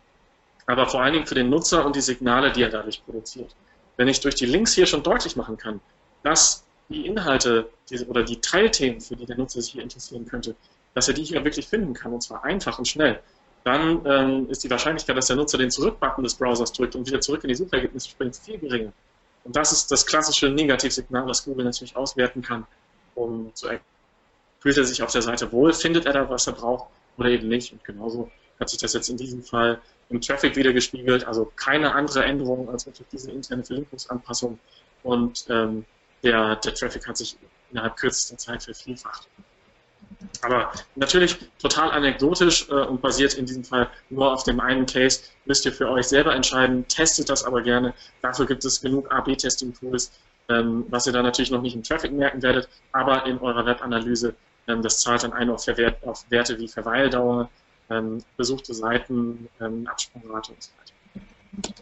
aber 0.67 0.87
vor 0.87 1.03
allen 1.03 1.15
Dingen 1.15 1.27
für 1.27 1.35
den 1.35 1.51
Nutzer 1.51 1.85
und 1.85 1.97
die 1.97 2.01
Signale, 2.01 2.53
die 2.53 2.63
er 2.63 2.71
dadurch 2.71 3.05
produziert. 3.05 3.55
Wenn 3.97 4.09
ich 4.09 4.21
durch 4.21 4.37
die 4.37 4.47
Links 4.47 4.73
hier 4.73 4.87
schon 4.87 5.03
deutlich 5.03 5.37
machen 5.37 5.57
kann, 5.57 5.81
dass 6.23 6.65
die 6.89 7.07
Inhalte 7.07 7.69
diese, 7.89 8.07
oder 8.07 8.23
die 8.23 8.41
Teilthemen, 8.41 9.01
für 9.01 9.17
die 9.17 9.27
der 9.27 9.37
Nutzer 9.37 9.61
sich 9.61 9.73
hier 9.73 9.83
interessieren 9.83 10.27
könnte, 10.27 10.55
dass 10.95 11.09
er 11.09 11.15
die 11.15 11.25
hier 11.25 11.43
wirklich 11.45 11.67
finden 11.67 11.95
kann, 11.95 12.13
und 12.13 12.23
zwar 12.23 12.45
einfach 12.45 12.79
und 12.79 12.87
schnell, 12.87 13.21
dann 13.65 14.05
ähm, 14.07 14.49
ist 14.49 14.65
die 14.65 14.71
Wahrscheinlichkeit, 14.71 15.17
dass 15.17 15.27
der 15.27 15.37
Nutzer 15.37 15.59
den 15.59 15.71
Zurück-Button 15.71 16.25
des 16.25 16.35
Browsers 16.35 16.73
drückt 16.73 16.95
und 16.95 17.07
wieder 17.07 17.21
zurück 17.21 17.45
in 17.45 17.49
die 17.49 17.55
Suchergebnisse 17.55 18.09
springt, 18.09 18.37
viel 18.37 18.59
geringer. 18.59 18.93
Und 19.45 19.57
das 19.57 19.73
ist 19.73 19.91
das 19.91 20.07
klassische 20.07 20.49
Negativsignal, 20.49 21.27
das 21.27 21.45
Google 21.45 21.65
natürlich 21.65 21.97
auswerten 21.97 22.43
kann 22.43 22.67
um 23.23 23.55
zu 23.55 23.69
fühlt 24.61 24.77
er 24.77 24.85
sich 24.85 25.03
auf 25.03 25.13
der 25.13 25.23
Seite 25.23 25.51
wohl, 25.53 25.73
findet 25.73 26.07
er 26.07 26.13
da, 26.13 26.29
was 26.29 26.47
er 26.47 26.53
braucht 26.53 26.91
oder 27.17 27.31
eben 27.31 27.49
nicht. 27.49 27.73
Und 27.73 27.83
genauso 27.83 28.31
hat 28.59 28.69
sich 28.69 28.79
das 28.79 28.93
jetzt 28.93 29.09
in 29.09 29.17
diesem 29.17 29.43
Fall 29.43 29.81
im 30.11 30.21
Traffic 30.21 30.55
wieder 30.55 30.73
gespiegelt. 30.73 31.27
Also 31.27 31.51
keine 31.57 31.95
andere 31.95 32.25
Änderung 32.25 32.69
als 32.69 32.87
wirklich 32.87 33.09
diese 33.11 33.31
interne 33.31 33.65
Verlinkungsanpassung. 33.65 34.59
Und 35.03 35.47
ähm, 35.49 35.87
der, 36.23 36.57
der 36.57 36.75
Traffic 36.75 37.09
hat 37.09 37.17
sich 37.17 37.37
innerhalb 37.71 37.97
kürzester 37.97 38.37
Zeit 38.37 38.63
vervielfacht. 38.63 39.27
Aber 40.43 40.73
natürlich 40.97 41.39
total 41.59 41.91
anekdotisch 41.93 42.69
äh, 42.69 42.73
und 42.73 43.01
basiert 43.01 43.35
in 43.35 43.47
diesem 43.47 43.65
Fall 43.65 43.89
nur 44.11 44.33
auf 44.33 44.45
dem 44.45 44.61
einen 44.61 44.85
Case. 44.85 45.23
Müsst 45.47 45.65
ihr 45.65 45.73
für 45.73 45.89
euch 45.89 46.09
selber 46.09 46.35
entscheiden, 46.35 46.87
testet 46.89 47.31
das 47.31 47.45
aber 47.45 47.63
gerne. 47.63 47.95
Dafür 48.21 48.47
gibt 48.47 48.65
es 48.65 48.81
genug 48.81 49.11
AB-Testing-Tools, 49.11 50.11
was 50.49 51.07
ihr 51.07 51.13
dann 51.13 51.25
natürlich 51.25 51.53
noch 51.53 51.63
nicht 51.63 51.77
im 51.77 51.83
Traffic 51.85 52.11
merken 52.11 52.43
werdet, 52.43 52.69
aber 52.91 53.25
in 53.27 53.39
eurer 53.39 53.65
Webanalyse, 53.65 54.35
ähm, 54.67 54.83
das 54.83 55.01
zahlt 55.01 55.23
dann 55.23 55.33
ein 55.33 55.49
auf, 55.49 55.67
Wert, 55.67 56.03
auf 56.05 56.25
Werte 56.31 56.59
wie 56.59 56.67
Verweildauer, 56.67 57.49
ähm, 57.89 58.23
besuchte 58.37 58.75
Seiten, 58.75 59.49
ähm, 59.61 59.87
Absprungrate 59.87 60.53
und 60.53 60.63
so 60.63 60.71
weiter. 60.81 61.75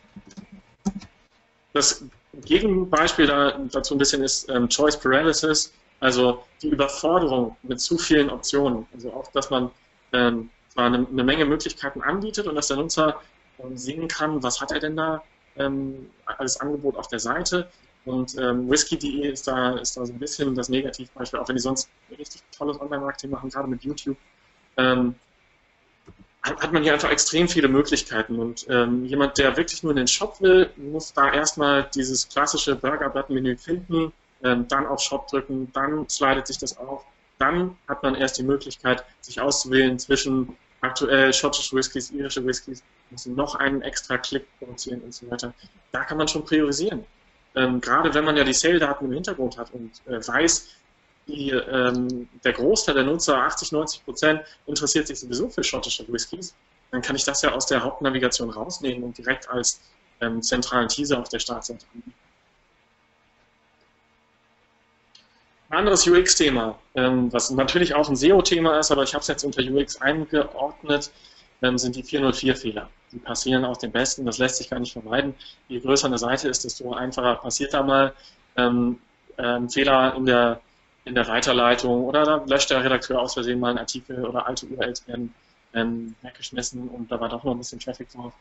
Das 1.73 2.05
Gegenbeispiel 2.44 3.27
da, 3.27 3.59
dazu 3.71 3.94
ein 3.94 3.99
bisschen 3.99 4.23
ist 4.23 4.49
ähm, 4.49 4.68
Choice 4.68 4.99
Paralysis, 4.99 5.73
also 6.01 6.44
die 6.62 6.68
Überforderung 6.68 7.57
mit 7.62 7.81
zu 7.81 7.99
vielen 7.99 8.31
Optionen. 8.31 8.87
Also 8.94 9.12
auch, 9.12 9.31
dass 9.33 9.51
man 9.51 9.71
ähm, 10.12 10.51
zwar 10.71 10.87
eine, 10.87 11.07
eine, 11.11 11.25
Menge 11.25 11.44
Möglichkeiten 11.44 12.03
anbietet 12.03 12.47
und 12.47 12.55
dass 12.55 12.68
der 12.68 12.79
Nutzer 12.79 13.21
ähm, 13.59 13.77
sehen 13.77 14.09
kann, 14.09 14.42
was 14.42 14.61
hat 14.61 14.73
er 14.73 14.81
denn 14.81 14.97
da 14.97 15.23
ähm, 15.57 16.11
als 16.25 16.61
Angebot 16.61 16.97
auf 16.97 17.09
der 17.09 17.18
Seite, 17.18 17.68
und 18.09 18.38
ähm, 18.38 18.71
Whisky.de 18.71 19.31
ist 19.31 19.47
da, 19.47 19.77
ist 19.77 19.97
da 19.97 20.07
so 20.07 20.12
ein 20.12 20.18
bisschen 20.18 20.55
das 20.55 20.71
Negativbeispiel, 20.71 21.38
auch 21.38 21.49
wenn 21.49 21.57
die 21.57 21.62
sonst 21.62 21.90
richtig 22.18 22.42
tolles 22.57 22.81
Online-Marketing 22.81 23.31
machen, 23.31 23.51
gerade 23.51 23.68
mit 23.68 23.85
YouTube. 23.85 24.16
Ähm, 24.79 25.14
hat 26.42 26.73
man 26.73 26.83
hier 26.83 26.94
einfach 26.94 27.11
extrem 27.11 27.49
viele 27.49 27.68
Möglichkeiten. 27.68 28.38
Und 28.38 28.66
ähm, 28.71 29.05
jemand, 29.05 29.37
der 29.37 29.55
wirklich 29.59 29.83
nur 29.83 29.92
in 29.92 29.99
den 29.99 30.09
Shop 30.09 30.40
will, 30.40 30.71
muss 30.77 31.12
da 31.12 31.31
erstmal 31.31 31.88
dieses 31.94 32.27
klassische 32.27 32.77
Burger-Button-Menü 32.77 33.59
finden, 33.59 34.12
ähm, 34.42 34.66
dann 34.68 34.87
auf 34.87 35.01
Shop 35.01 35.29
drücken, 35.29 35.71
dann 35.75 36.09
slidet 36.09 36.47
sich 36.47 36.57
das 36.57 36.79
auf. 36.79 37.05
Dann 37.38 37.77
hat 37.88 38.03
man 38.03 38.14
erst 38.14 38.38
die 38.38 38.42
Möglichkeit, 38.42 39.05
sich 39.21 39.38
auszuwählen 39.38 39.99
zwischen 39.99 40.57
aktuell 40.81 41.35
schottische 41.35 41.77
Whiskys, 41.77 42.11
irische 42.12 42.44
Whiskys, 42.47 42.83
muss 43.11 43.27
noch 43.27 43.57
einen 43.57 43.83
extra 43.83 44.16
Klick 44.16 44.47
produzieren 44.59 45.03
und 45.03 45.12
so 45.12 45.31
weiter. 45.31 45.53
Da 45.92 46.05
kann 46.05 46.16
man 46.16 46.29
schon 46.29 46.44
priorisieren 46.44 47.05
ähm, 47.59 47.81
gerade 47.81 48.12
wenn 48.14 48.25
man 48.25 48.37
ja 48.37 48.44
die 48.44 48.53
Sale-Daten 48.53 49.07
im 49.07 49.12
Hintergrund 49.12 49.59
hat 49.59 49.73
und 49.73 49.90
äh, 50.07 50.27
weiß, 50.27 50.68
die, 51.27 51.51
ähm, 51.51 52.29
der 52.44 52.53
Großteil 52.53 52.94
der 52.94 53.05
Nutzer, 53.05 53.37
80, 53.37 53.73
90 53.73 54.05
Prozent, 54.05 54.42
interessiert 54.66 55.07
sich 55.07 55.21
sowieso 55.21 55.49
für 55.49 55.62
schottische 55.62 56.11
Whiskys, 56.11 56.55
dann 56.90 57.03
kann 57.03 57.16
ich 57.16 57.25
das 57.25 57.42
ja 57.42 57.53
aus 57.53 57.66
der 57.66 57.83
Hauptnavigation 57.83 58.49
rausnehmen 58.49 59.03
und 59.03 59.18
direkt 59.18 59.49
als 59.51 59.81
ähm, 60.21 60.40
zentralen 60.40 60.88
Teaser 60.88 61.21
auf 61.21 61.29
der 61.29 61.38
Startseite 61.38 61.85
anbieten. 61.94 62.14
Ein 65.71 65.79
anderes 65.81 66.07
UX-Thema, 66.07 66.79
ähm, 66.94 67.31
was 67.31 67.51
natürlich 67.51 67.94
auch 67.94 68.09
ein 68.09 68.16
SEO-Thema 68.16 68.79
ist, 68.79 68.90
aber 68.90 69.03
ich 69.03 69.12
habe 69.12 69.21
es 69.21 69.29
jetzt 69.29 69.44
unter 69.44 69.62
UX 69.62 70.01
eingeordnet, 70.01 71.11
sind 71.79 71.97
die 71.97 72.05
404-Fehler 72.05 72.88
die 73.12 73.18
passieren 73.18 73.64
auch 73.64 73.77
den 73.77 73.92
Besten, 73.92 74.27
das 74.27 74.38
lässt 74.38 74.57
sich 74.57 74.71
gar 74.71 74.79
nicht 74.81 74.92
vermeiden. 74.92 75.35
Je 75.68 75.81
größer 75.81 76.07
eine 76.07 76.18
Seite 76.18 76.49
ist, 76.49 76.64
desto 76.64 76.92
einfacher 76.92 77.37
passiert 77.37 77.75
da 77.75 77.83
mal 77.83 78.12
ähm, 78.57 78.99
ähm, 79.38 79.68
Fehler 79.68 80.14
in 80.16 80.27
der, 80.27 80.61
in 81.05 81.14
der 81.14 81.27
Weiterleitung 81.27 82.05
oder 82.05 82.25
da 82.25 82.44
löscht 82.47 82.71
der 82.71 82.85
Redakteur 82.85 83.21
aus 83.21 83.35
Versehen 83.35 83.61
mal 83.61 83.71
einen 83.71 83.79
Artikel 83.79 84.25
oder 84.25 84.47
alte 84.47 84.66
URLs 84.66 85.07
werden 85.09 85.35
ähm, 85.75 86.14
weggeschmissen 86.23 86.88
und 86.88 87.11
da 87.11 87.21
war 87.21 87.29
doch 87.29 87.44
noch 87.44 87.53
ein 87.53 87.59
bisschen 87.59 87.81
Traffic 87.81 88.11
drauf. 88.11 88.33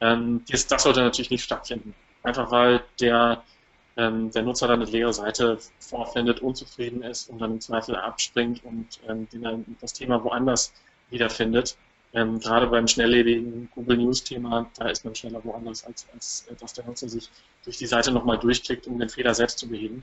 Ähm, 0.00 0.44
das, 0.50 0.66
das 0.66 0.82
sollte 0.82 1.00
natürlich 1.00 1.30
nicht 1.30 1.44
stattfinden. 1.44 1.94
Einfach 2.22 2.50
weil 2.50 2.82
der, 3.00 3.42
ähm, 3.96 4.30
der 4.32 4.42
Nutzer 4.42 4.68
dann 4.68 4.82
eine 4.82 4.90
leere 4.90 5.12
Seite 5.12 5.58
vorfindet, 5.78 6.40
unzufrieden 6.40 7.02
ist 7.02 7.30
und 7.30 7.38
dann 7.38 7.52
im 7.52 7.60
Zweifel 7.60 7.96
abspringt 7.96 8.64
und 8.64 9.00
ähm, 9.08 9.28
das 9.80 9.92
Thema 9.92 10.22
woanders 10.24 10.72
wiederfindet. 11.10 11.76
Ähm, 12.12 12.40
gerade 12.40 12.66
beim 12.66 12.88
schnelllebigen 12.88 13.70
Google 13.74 13.98
News-Thema, 13.98 14.68
da 14.76 14.88
ist 14.88 15.04
man 15.04 15.14
schneller 15.14 15.44
woanders, 15.44 15.84
als, 15.84 16.06
als 16.12 16.46
äh, 16.50 16.54
dass 16.56 16.72
der 16.72 16.84
Nutzer 16.84 17.08
sich 17.08 17.30
durch 17.64 17.78
die 17.78 17.86
Seite 17.86 18.10
nochmal 18.10 18.38
durchklickt, 18.38 18.86
um 18.88 18.98
den 18.98 19.08
Fehler 19.08 19.32
selbst 19.32 19.58
zu 19.58 19.68
beheben. 19.68 20.02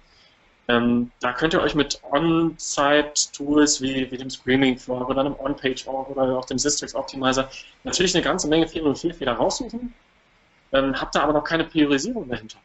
Ähm, 0.70 1.12
da 1.20 1.34
könnt 1.34 1.54
ihr 1.54 1.62
euch 1.62 1.76
mit 1.76 2.02
On-Site-Tools 2.12 3.82
wie, 3.82 4.10
wie 4.12 4.18
dem 4.18 4.30
Screaming 4.30 4.78
Frog 4.78 5.10
oder 5.10 5.22
einem 5.22 5.36
On-Page-Org 5.38 6.10
oder 6.10 6.38
auch 6.38 6.46
dem 6.46 6.58
Systrix 6.58 6.96
Optimizer 6.96 7.50
natürlich 7.84 8.16
eine 8.16 8.24
ganze 8.24 8.48
Menge 8.48 8.66
404-Fehler 8.68 9.34
raussuchen, 9.34 9.94
ähm, 10.74 11.00
habt 11.00 11.16
da 11.16 11.22
aber 11.22 11.34
noch 11.34 11.44
keine 11.44 11.64
Priorisierung 11.66 12.28
dahinter. 12.28 12.60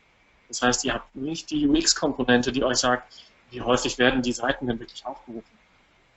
Das 0.49 0.63
heißt, 0.63 0.85
ihr 0.85 0.95
habt 0.95 1.15
nicht 1.17 1.51
die 1.51 1.67
UX-Komponente, 1.67 2.53
die 2.53 2.65
euch 2.65 2.79
sagt, 2.79 3.13
wie 3.51 3.61
häufig 3.61 3.99
werden 3.99 4.23
die 4.23 4.33
Seiten 4.33 4.67
denn 4.67 4.81
wirklich 4.81 5.05
aufgerufen. 5.07 5.59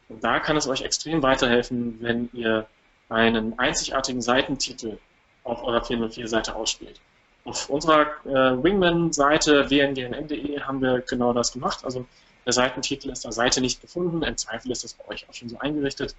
Und 0.09 0.23
da 0.23 0.39
kann 0.39 0.57
es 0.57 0.67
euch 0.67 0.81
extrem 0.81 1.23
weiterhelfen, 1.23 1.97
wenn 2.01 2.29
ihr 2.33 2.67
einen 3.09 3.57
einzigartigen 3.59 4.21
Seitentitel 4.21 4.97
auf 5.43 5.63
eurer 5.63 5.83
404-Seite 5.83 6.55
ausspielt. 6.55 6.99
Auf 7.43 7.69
unserer 7.69 8.07
äh, 8.25 8.63
Wingman-Seite 8.63 9.69
wngn.de 9.69 10.59
haben 10.61 10.81
wir 10.81 11.01
genau 11.01 11.31
das 11.31 11.53
gemacht. 11.53 11.85
Also 11.85 12.05
der 12.45 12.53
Seitentitel 12.53 13.09
ist 13.11 13.23
der 13.23 13.31
Seite 13.31 13.61
nicht 13.61 13.81
gefunden. 13.81 14.23
Im 14.23 14.37
Zweifel 14.37 14.71
ist 14.71 14.83
das 14.83 14.95
bei 14.95 15.07
euch 15.07 15.29
auch 15.29 15.33
schon 15.33 15.49
so 15.49 15.57
eingerichtet. 15.59 16.15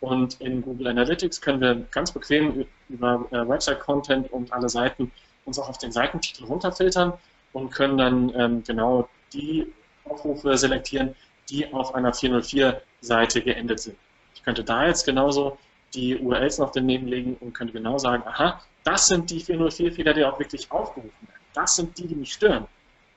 Und 0.00 0.40
in 0.40 0.62
Google 0.62 0.88
Analytics 0.88 1.40
können 1.40 1.60
wir 1.60 1.74
ganz 1.90 2.12
bequem 2.12 2.66
über 2.88 3.26
äh, 3.30 3.48
Website-Content 3.48 4.32
und 4.32 4.52
alle 4.52 4.68
Seiten 4.68 5.12
uns 5.44 5.58
auch 5.58 5.68
auf 5.68 5.78
den 5.78 5.92
Seitentitel 5.92 6.44
runterfiltern 6.44 7.12
und 7.52 7.70
können 7.70 7.98
dann 7.98 8.32
ähm, 8.34 8.62
genau 8.64 9.08
die 9.32 9.72
Aufrufe 10.04 10.56
selektieren, 10.56 11.14
die 11.48 11.72
auf 11.72 11.94
einer 11.94 12.12
404-Seite 12.12 13.42
geendet 13.42 13.80
sind. 13.80 13.96
Ich 14.34 14.42
könnte 14.42 14.64
da 14.64 14.86
jetzt 14.86 15.04
genauso 15.04 15.58
die 15.94 16.16
URLs 16.16 16.58
noch 16.58 16.72
daneben 16.72 17.06
legen 17.06 17.36
und 17.40 17.52
könnte 17.52 17.72
genau 17.72 17.98
sagen, 17.98 18.22
aha, 18.26 18.60
das 18.82 19.06
sind 19.06 19.30
die 19.30 19.40
404-Fehler, 19.40 20.14
die 20.14 20.24
auch 20.24 20.38
wirklich 20.38 20.70
aufgerufen 20.70 21.28
werden. 21.28 21.40
Das 21.54 21.76
sind 21.76 21.96
die, 21.98 22.06
die 22.06 22.14
mich 22.14 22.32
stören. 22.34 22.66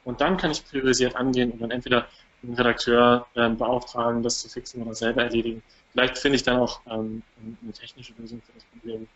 Und 0.06 0.22
dann 0.22 0.38
kann 0.38 0.52
ich 0.52 0.66
priorisiert 0.66 1.16
angehen 1.16 1.52
und 1.52 1.62
dann 1.62 1.72
entweder 1.72 2.08
einen 2.44 2.54
Redakteur 2.54 3.28
ähm, 3.36 3.58
beauftragen, 3.58 4.24
das 4.24 4.40
zu 4.40 4.50
fixen 4.50 4.82
oder 4.84 4.94
selber 4.94 5.24
erledigen. 5.24 5.64
Vielleicht 5.92 6.18
finde 6.18 6.36
ich 6.38 6.44
dann 6.44 6.58
auch 6.58 6.80
ähm, 6.90 7.24
eine 7.62 7.74
technische 7.74 8.14
Lösung 8.18 8.42
für 8.42 8.54
das 8.54 8.64
Problem. 8.66 9.08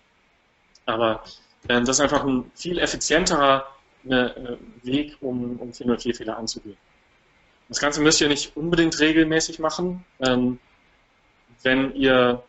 Aber 0.85 1.23
ähm, 1.69 1.85
das 1.85 1.97
ist 1.97 2.01
einfach 2.01 2.25
ein 2.25 2.51
viel 2.55 2.79
effizienterer 2.79 3.67
äh, 4.05 4.29
Weg, 4.83 5.17
um, 5.21 5.57
um 5.59 5.69
404-Fehler 5.69 6.37
anzugehen. 6.37 6.77
Das 7.69 7.79
Ganze 7.79 8.01
müsst 8.01 8.19
ihr 8.19 8.27
nicht 8.27 8.57
unbedingt 8.57 8.99
regelmäßig 8.99 9.59
machen. 9.59 10.03
Ähm, 10.19 10.59
wenn 11.63 11.93
ihr 11.95 12.43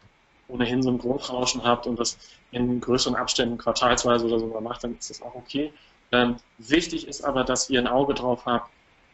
ohnehin 0.53 0.83
so 0.83 0.91
ein 0.91 0.99
Grundrauschen 0.99 1.65
habt 1.65 1.87
und 1.87 1.99
das 1.99 2.19
in 2.51 2.81
größeren 2.81 3.17
Abständen 3.17 3.59
quartalsweise 3.59 4.27
oder 4.27 4.39
so 4.39 4.47
macht, 4.61 4.85
dann 4.85 4.97
ist 4.97 5.11
das 5.11 5.23
auch 5.23 5.35
okay. 5.35 5.73
Ähm, 6.13 6.37
wichtig 6.59 7.09
ist 7.09 7.25
aber, 7.25 7.43
dass 7.43 7.71
ihr 7.71 7.81
ein 7.81 7.87
Auge 7.87 8.15
drauf 8.15 8.45
habt, 8.45 8.71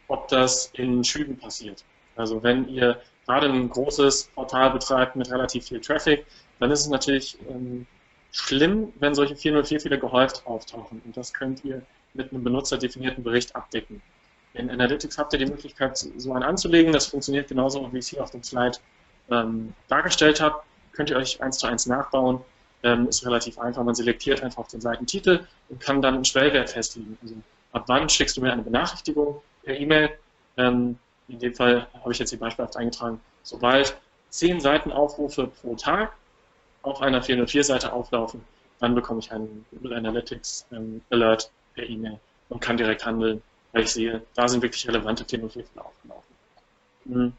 ob 0.07 0.27
das 0.27 0.71
in 0.73 1.03
Schüben 1.03 1.37
passiert. 1.37 1.83
Also 2.15 2.43
wenn 2.43 2.67
ihr 2.67 3.01
gerade 3.25 3.47
ein 3.47 3.69
großes 3.69 4.31
Portal 4.35 4.71
betreibt 4.71 5.15
mit 5.15 5.31
relativ 5.31 5.67
viel 5.67 5.79
Traffic, 5.79 6.25
dann 6.59 6.71
ist 6.71 6.81
es 6.81 6.89
natürlich 6.89 7.37
ähm, 7.49 7.87
schlimm, 8.31 8.91
wenn 8.99 9.15
solche 9.15 9.35
404-Fehler 9.35 9.97
gehäuft 9.97 10.45
auftauchen. 10.45 11.01
Und 11.05 11.15
das 11.15 11.33
könnt 11.33 11.63
ihr 11.63 11.81
mit 12.13 12.33
einem 12.33 12.43
benutzerdefinierten 12.43 13.23
Bericht 13.23 13.55
abdecken. 13.55 14.01
In 14.53 14.69
Analytics 14.69 15.17
habt 15.17 15.31
ihr 15.33 15.39
die 15.39 15.45
Möglichkeit, 15.45 15.97
so 15.97 16.33
einen 16.33 16.43
anzulegen. 16.43 16.91
Das 16.91 17.07
funktioniert 17.07 17.47
genauso, 17.47 17.87
wie 17.93 17.99
ich 17.99 18.05
es 18.05 18.09
hier 18.09 18.23
auf 18.23 18.31
dem 18.31 18.43
Slide 18.43 18.77
ähm, 19.29 19.73
dargestellt 19.87 20.41
habe. 20.41 20.61
Könnt 20.99 21.11
ihr 21.11 21.15
euch 21.15 21.41
eins 21.41 21.57
zu 21.57 21.65
eins 21.65 21.85
nachbauen. 21.85 22.41
Ähm, 22.83 23.07
ist 23.07 23.25
relativ 23.25 23.57
einfach. 23.57 23.81
Man 23.85 23.95
selektiert 23.95 24.43
einfach 24.43 24.67
den 24.67 24.81
Seitentitel 24.81 25.47
und 25.69 25.79
kann 25.79 26.01
dann 26.01 26.15
einen 26.15 26.25
Schwellwert 26.25 26.71
festlegen. 26.71 27.17
Also 27.21 27.35
ab 27.71 27.85
wann 27.87 28.09
schickst 28.09 28.35
du 28.35 28.41
mir 28.41 28.51
eine 28.51 28.63
Benachrichtigung 28.63 29.41
per 29.63 29.79
E-Mail? 29.79 30.09
Ähm, 30.57 30.99
in 31.29 31.39
dem 31.39 31.55
Fall 31.55 31.87
habe 31.93 32.11
ich 32.11 32.19
jetzt 32.19 32.31
hier 32.31 32.39
beispielhaft 32.39 32.75
eingetragen, 32.75 33.21
sobald 33.43 33.97
zehn 34.29 34.59
Seitenaufrufe 34.59 35.47
pro 35.47 35.73
Tag 35.75 36.11
auf 36.81 37.01
einer 37.01 37.23
404-Seite 37.23 37.93
auflaufen, 37.93 38.43
dann 38.81 38.93
bekomme 38.93 39.21
ich 39.21 39.31
einen 39.31 39.65
Google 39.71 39.93
Analytics 39.93 40.65
ähm, 40.73 40.99
Alert 41.11 41.49
per 41.75 41.87
E-Mail 41.87 42.19
und 42.49 42.59
kann 42.59 42.75
direkt 42.75 43.05
handeln, 43.05 43.41
weil 43.71 43.83
ich 43.83 43.91
sehe, 43.91 44.21
da 44.35 44.49
sind 44.49 44.63
wirklich 44.63 44.85
relevante 44.85 45.23
404-Fälle 45.23 45.85
aufgelaufen. 45.85 46.35
Mhm. 47.05 47.33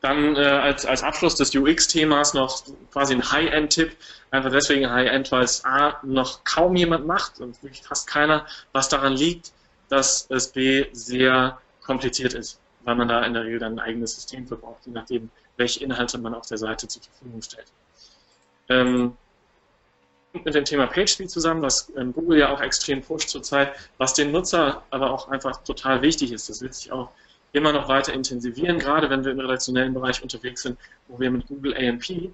Dann 0.00 0.36
äh, 0.36 0.40
als, 0.40 0.84
als 0.84 1.02
Abschluss 1.02 1.36
des 1.36 1.54
UX-Themas 1.54 2.34
noch 2.34 2.62
quasi 2.92 3.14
ein 3.14 3.30
High-End-Tipp. 3.30 3.96
Einfach 4.30 4.50
deswegen 4.50 4.90
High-End, 4.90 5.32
weil 5.32 5.44
es 5.44 5.64
A, 5.64 5.98
noch 6.02 6.44
kaum 6.44 6.76
jemand 6.76 7.06
macht 7.06 7.40
und 7.40 7.62
wirklich 7.62 7.82
fast 7.82 8.06
keiner, 8.06 8.46
was 8.72 8.88
daran 8.88 9.14
liegt, 9.14 9.52
dass 9.88 10.26
es 10.30 10.52
B, 10.52 10.86
sehr 10.92 11.58
kompliziert 11.82 12.34
ist, 12.34 12.60
weil 12.84 12.96
man 12.96 13.08
da 13.08 13.24
in 13.24 13.32
der 13.32 13.44
Regel 13.44 13.58
dann 13.58 13.74
ein 13.74 13.80
eigenes 13.80 14.14
System 14.14 14.46
für 14.46 14.56
braucht, 14.56 14.84
je 14.86 14.92
nachdem, 14.92 15.30
welche 15.56 15.82
Inhalte 15.82 16.18
man 16.18 16.34
auf 16.34 16.46
der 16.46 16.58
Seite 16.58 16.88
zur 16.88 17.02
Verfügung 17.02 17.40
stellt. 17.40 17.72
Ähm, 18.68 19.16
mit 20.44 20.54
dem 20.54 20.64
Thema 20.64 20.86
PageSpeed 20.86 21.30
zusammen, 21.30 21.62
was 21.62 21.90
ähm, 21.96 22.12
Google 22.12 22.38
ja 22.38 22.50
auch 22.50 22.60
extrem 22.60 23.00
pusht 23.00 23.28
zurzeit, 23.30 23.72
was 23.96 24.12
den 24.14 24.32
Nutzer 24.32 24.82
aber 24.90 25.10
auch 25.10 25.28
einfach 25.28 25.62
total 25.62 26.02
wichtig 26.02 26.32
ist. 26.32 26.48
Das 26.48 26.60
wird 26.60 26.74
sich 26.74 26.92
auch 26.92 27.10
immer 27.56 27.72
noch 27.72 27.88
weiter 27.88 28.12
intensivieren, 28.12 28.78
gerade 28.78 29.08
wenn 29.08 29.24
wir 29.24 29.32
im 29.32 29.40
redaktionellen 29.40 29.94
Bereich 29.94 30.22
unterwegs 30.22 30.62
sind, 30.62 30.78
wo 31.08 31.18
wir 31.18 31.30
mit 31.30 31.46
Google 31.46 31.74
AMP 31.74 32.32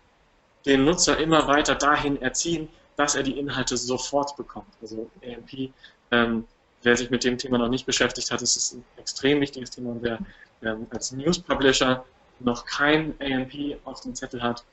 den 0.67 0.85
Nutzer 0.85 1.19
immer 1.19 1.47
weiter 1.47 1.75
dahin 1.75 2.21
erziehen, 2.21 2.69
dass 2.97 3.15
er 3.15 3.23
die 3.23 3.39
Inhalte 3.39 3.77
sofort 3.77 4.37
bekommt. 4.37 4.69
Also 4.81 5.11
AMP, 5.25 5.71
ähm, 6.11 6.45
wer 6.83 6.97
sich 6.97 7.11
mit 7.11 7.25
dem 7.25 7.39
Thema 7.39 7.59
noch 7.59 7.69
nicht 7.69 7.87
beschäftigt 7.87 8.31
hat, 8.31 8.43
ist 8.43 8.75
ein 8.75 8.85
extrem 8.97 9.41
wichtiges 9.41 9.71
Thema. 9.71 9.91
Und 9.93 10.03
wer 10.03 10.19
ähm, 10.63 10.87
als 10.91 11.13
News 11.13 11.39
Publisher 11.39 12.05
noch 12.41 12.67
kein 12.67 13.15
AMP 13.21 13.79
auf 13.85 14.01
dem 14.01 14.15
Zettel 14.15 14.43
hat, 14.43 14.65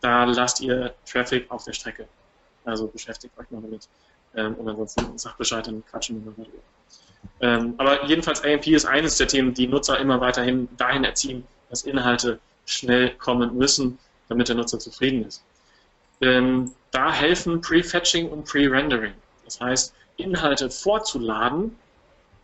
da 0.00 0.24
lasst 0.24 0.60
ihr 0.60 0.94
Traffic 1.06 1.50
auf 1.50 1.64
der 1.64 1.72
Strecke. 1.72 2.08
Also 2.64 2.88
beschäftigt 2.88 3.36
euch 3.38 3.50
mal 3.50 3.62
damit. 3.62 3.88
Ähm, 4.34 4.54
und 4.56 4.68
ansonsten 4.68 5.16
sagt 5.18 5.38
Bescheid, 5.38 5.66
dann 5.66 5.84
quatschen 5.86 6.16
wir 6.16 6.30
mal 6.30 6.34
darüber. 6.36 6.62
Ähm, 7.40 7.74
aber 7.78 8.04
jedenfalls 8.06 8.42
AMP 8.44 8.68
ist 8.68 8.84
eines 8.84 9.16
der 9.16 9.28
Themen, 9.28 9.54
die 9.54 9.66
Nutzer 9.66 9.98
immer 9.98 10.20
weiterhin 10.20 10.68
dahin 10.76 11.04
erziehen, 11.04 11.44
dass 11.70 11.82
Inhalte 11.82 12.38
schnell 12.66 13.10
kommen 13.16 13.56
müssen, 13.56 13.98
damit 14.28 14.48
der 14.48 14.56
Nutzer 14.56 14.78
zufrieden 14.78 15.26
ist. 15.26 15.42
Ähm, 16.20 16.72
da 16.92 17.12
helfen 17.12 17.60
Prefetching 17.60 18.28
und 18.28 18.44
Pre-Rendering. 18.44 19.14
Das 19.44 19.60
heißt, 19.60 19.94
Inhalte 20.16 20.70
vorzuladen 20.70 21.76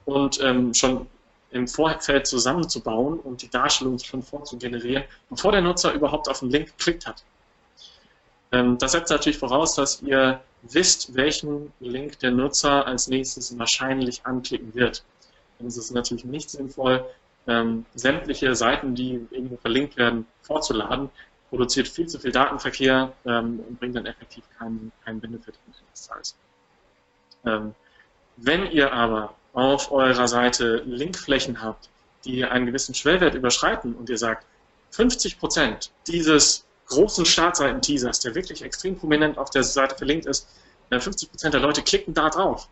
und 0.05 0.41
ähm, 0.43 0.75
schon 0.75 1.07
im 1.51 1.69
Vorfeld 1.69 2.27
zusammenzubauen 2.27 3.19
und 3.21 3.43
die 3.43 3.49
Darstellung 3.49 3.99
schon 3.99 4.23
vorzugenerieren, 4.23 5.05
bevor 5.31 5.53
der 5.53 5.63
Nutzer 5.63 5.93
überhaupt 5.93 6.29
auf 6.29 6.41
den 6.41 6.51
Link 6.51 6.77
geklickt 6.77 7.07
hat. 7.07 7.23
Ähm, 8.53 8.79
das 8.79 8.93
setzt 8.93 9.11
natürlich 9.11 9.39
voraus, 9.39 9.75
dass 9.75 10.03
ihr 10.03 10.41
wisst, 10.63 11.15
welchen 11.15 11.73
Link 11.81 12.19
der 12.21 12.31
Nutzer 12.31 12.87
als 12.87 13.09
nächstes 13.09 13.57
wahrscheinlich 13.59 14.25
anklicken 14.25 14.75
wird. 14.75 15.05
Ist 15.61 15.77
es 15.77 15.91
natürlich 15.91 16.25
nicht 16.25 16.51
sinnvoll, 16.51 17.05
ähm, 17.47 17.85
sämtliche 17.95 18.55
Seiten, 18.55 18.95
die 18.95 19.27
irgendwo 19.31 19.57
verlinkt 19.57 19.97
werden, 19.97 20.27
vorzuladen, 20.43 21.11
produziert 21.51 21.89
viel 21.89 22.07
zu 22.07 22.19
viel 22.19 22.33
Datenverkehr 22.33 23.13
ähm, 23.25 23.61
und 23.69 23.81
bringt 23.81 23.97
dann 23.97 24.07
effektiv 24.07 24.45
keinen, 24.59 24.93
keinen 25.05 25.21
Benefit 25.21 25.55
am 25.67 25.73
Ende 25.73 25.91
des 25.93 26.07
Tages. 26.07 26.37
Wenn 28.37 28.71
ihr 28.71 28.93
aber 28.93 29.35
auf 29.53 29.91
eurer 29.91 30.29
Seite 30.29 30.83
Linkflächen 30.85 31.63
habt, 31.63 31.89
die 32.25 32.45
einen 32.45 32.67
gewissen 32.67 32.95
Schwellwert 32.95 33.35
überschreiten 33.35 33.95
und 33.95 34.11
ihr 34.11 34.19
sagt, 34.19 34.45
50% 34.93 35.91
dieses 36.07 36.65
großen 36.89 37.25
Startseiten-Teasers, 37.25 38.21
der 38.21 38.35
wirklich 38.35 38.63
extrem 38.63 38.97
prominent 38.97 39.39
auf 39.39 39.51
der 39.51 39.63
Seite 39.63 39.97
verlinkt 39.97 40.27
ist, 40.27 40.49
50% 40.91 41.51
der 41.51 41.61
Leute 41.61 41.83
klicken 41.83 42.15
da 42.15 42.31
drauf, 42.31 42.69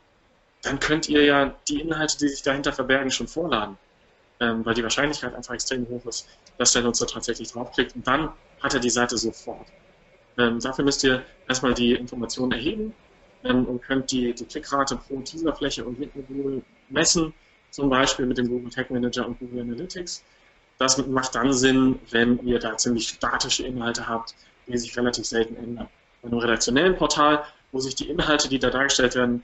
dann 0.62 0.80
könnt 0.80 1.08
ihr 1.08 1.24
ja 1.24 1.54
die 1.68 1.80
Inhalte, 1.80 2.18
die 2.18 2.28
sich 2.28 2.42
dahinter 2.42 2.72
verbergen, 2.72 3.10
schon 3.10 3.28
vorladen. 3.28 3.76
Ähm, 4.38 4.66
weil 4.66 4.74
die 4.74 4.82
Wahrscheinlichkeit 4.82 5.34
einfach 5.34 5.54
extrem 5.54 5.88
hoch 5.88 6.04
ist, 6.04 6.28
dass 6.58 6.72
der 6.72 6.82
Nutzer 6.82 7.06
tatsächlich 7.06 7.50
draufklickt 7.52 7.96
und 7.96 8.06
dann 8.06 8.30
hat 8.60 8.74
er 8.74 8.80
die 8.80 8.90
Seite 8.90 9.16
sofort. 9.16 9.66
Ähm, 10.36 10.60
dafür 10.60 10.84
müsst 10.84 11.02
ihr 11.04 11.22
erstmal 11.48 11.72
die 11.72 11.92
Informationen 11.92 12.52
erheben 12.52 12.94
ähm, 13.44 13.64
und 13.64 13.80
könnt 13.80 14.10
die, 14.10 14.34
die 14.34 14.44
Klickrate 14.44 14.96
pro 14.96 15.20
Teaserfläche 15.20 15.86
und 15.86 15.98
mit 15.98 16.12
Google 16.12 16.62
messen, 16.90 17.32
zum 17.70 17.88
Beispiel 17.88 18.26
mit 18.26 18.36
dem 18.36 18.48
Google 18.48 18.70
Tag 18.70 18.90
Manager 18.90 19.26
und 19.26 19.38
Google 19.38 19.62
Analytics. 19.62 20.22
Das 20.78 20.98
macht 21.06 21.34
dann 21.34 21.52
Sinn, 21.52 21.98
wenn 22.10 22.38
ihr 22.46 22.58
da 22.58 22.76
ziemlich 22.76 23.08
statische 23.08 23.64
Inhalte 23.64 24.06
habt, 24.08 24.34
die 24.66 24.76
sich 24.76 24.96
relativ 24.96 25.24
selten 25.24 25.56
ändern. 25.56 25.88
Bei 26.22 26.28
einem 26.28 26.38
redaktionellen 26.38 26.96
Portal, 26.96 27.44
wo 27.72 27.80
sich 27.80 27.94
die 27.94 28.08
Inhalte, 28.10 28.48
die 28.48 28.58
da 28.58 28.70
dargestellt 28.70 29.14
werden, 29.14 29.42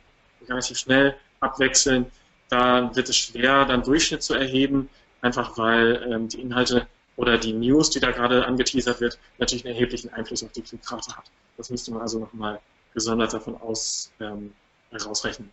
relativ 0.49 0.79
schnell 0.79 1.15
abwechseln, 1.41 2.07
da 2.49 2.95
wird 2.95 3.09
es 3.09 3.17
schwer, 3.17 3.65
dann 3.65 3.83
Durchschnitt 3.83 4.23
zu 4.23 4.35
erheben, 4.35 4.91
einfach 5.23 5.57
weil 5.57 6.07
ähm, 6.11 6.29
die 6.29 6.41
Inhalte 6.41 6.87
oder 7.17 7.39
die 7.39 7.53
News, 7.53 7.91
die 7.91 8.01
da 8.01 8.11
gerade 8.11 8.47
angeteasert 8.47 9.01
wird, 9.01 9.19
natürlich 9.39 9.65
einen 9.65 9.75
erheblichen 9.75 10.13
Einfluss 10.13 10.43
auf 10.43 10.53
die 10.53 10.63
Klickrate 10.63 11.17
hat. 11.17 11.25
Das 11.57 11.71
müsste 11.71 11.93
man 11.93 12.03
also 12.03 12.19
nochmal 12.19 12.61
gesondert 12.95 13.33
davon 13.33 13.57
aus 13.57 14.13
ähm, 14.21 14.53
herausrechnen. 14.91 15.51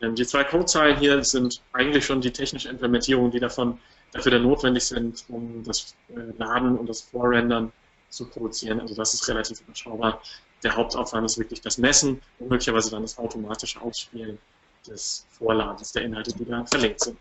Ähm, 0.00 0.14
die 0.14 0.26
zwei 0.26 0.44
Codezeilen 0.44 0.96
hier 0.98 1.22
sind 1.24 1.60
eigentlich 1.72 2.06
schon 2.06 2.20
die 2.20 2.30
technische 2.30 2.68
Implementierung, 2.68 3.30
die 3.30 3.40
davon 3.40 3.78
dafür 4.12 4.32
dann 4.32 4.42
notwendig 4.42 4.84
sind, 4.84 5.24
um 5.28 5.62
das 5.64 5.94
äh, 6.08 6.20
Laden 6.38 6.78
und 6.78 6.88
das 6.88 7.02
Vorrendern 7.02 7.72
zu 8.08 8.26
produzieren. 8.26 8.80
Also 8.80 8.94
das 8.94 9.14
ist 9.14 9.28
relativ 9.28 9.60
überschaubar. 9.60 10.22
Der 10.62 10.74
Hauptaufwand 10.74 11.26
ist 11.26 11.38
wirklich 11.38 11.60
das 11.60 11.78
Messen 11.78 12.22
und 12.38 12.48
möglicherweise 12.48 12.90
dann 12.90 13.02
das 13.02 13.18
automatische 13.18 13.80
Ausspielen 13.80 14.38
des 14.86 15.26
Vorladens 15.30 15.92
der 15.92 16.02
Inhalte, 16.02 16.32
die 16.32 16.44
da 16.44 16.64
verlinkt 16.64 17.00
sind. 17.00 17.18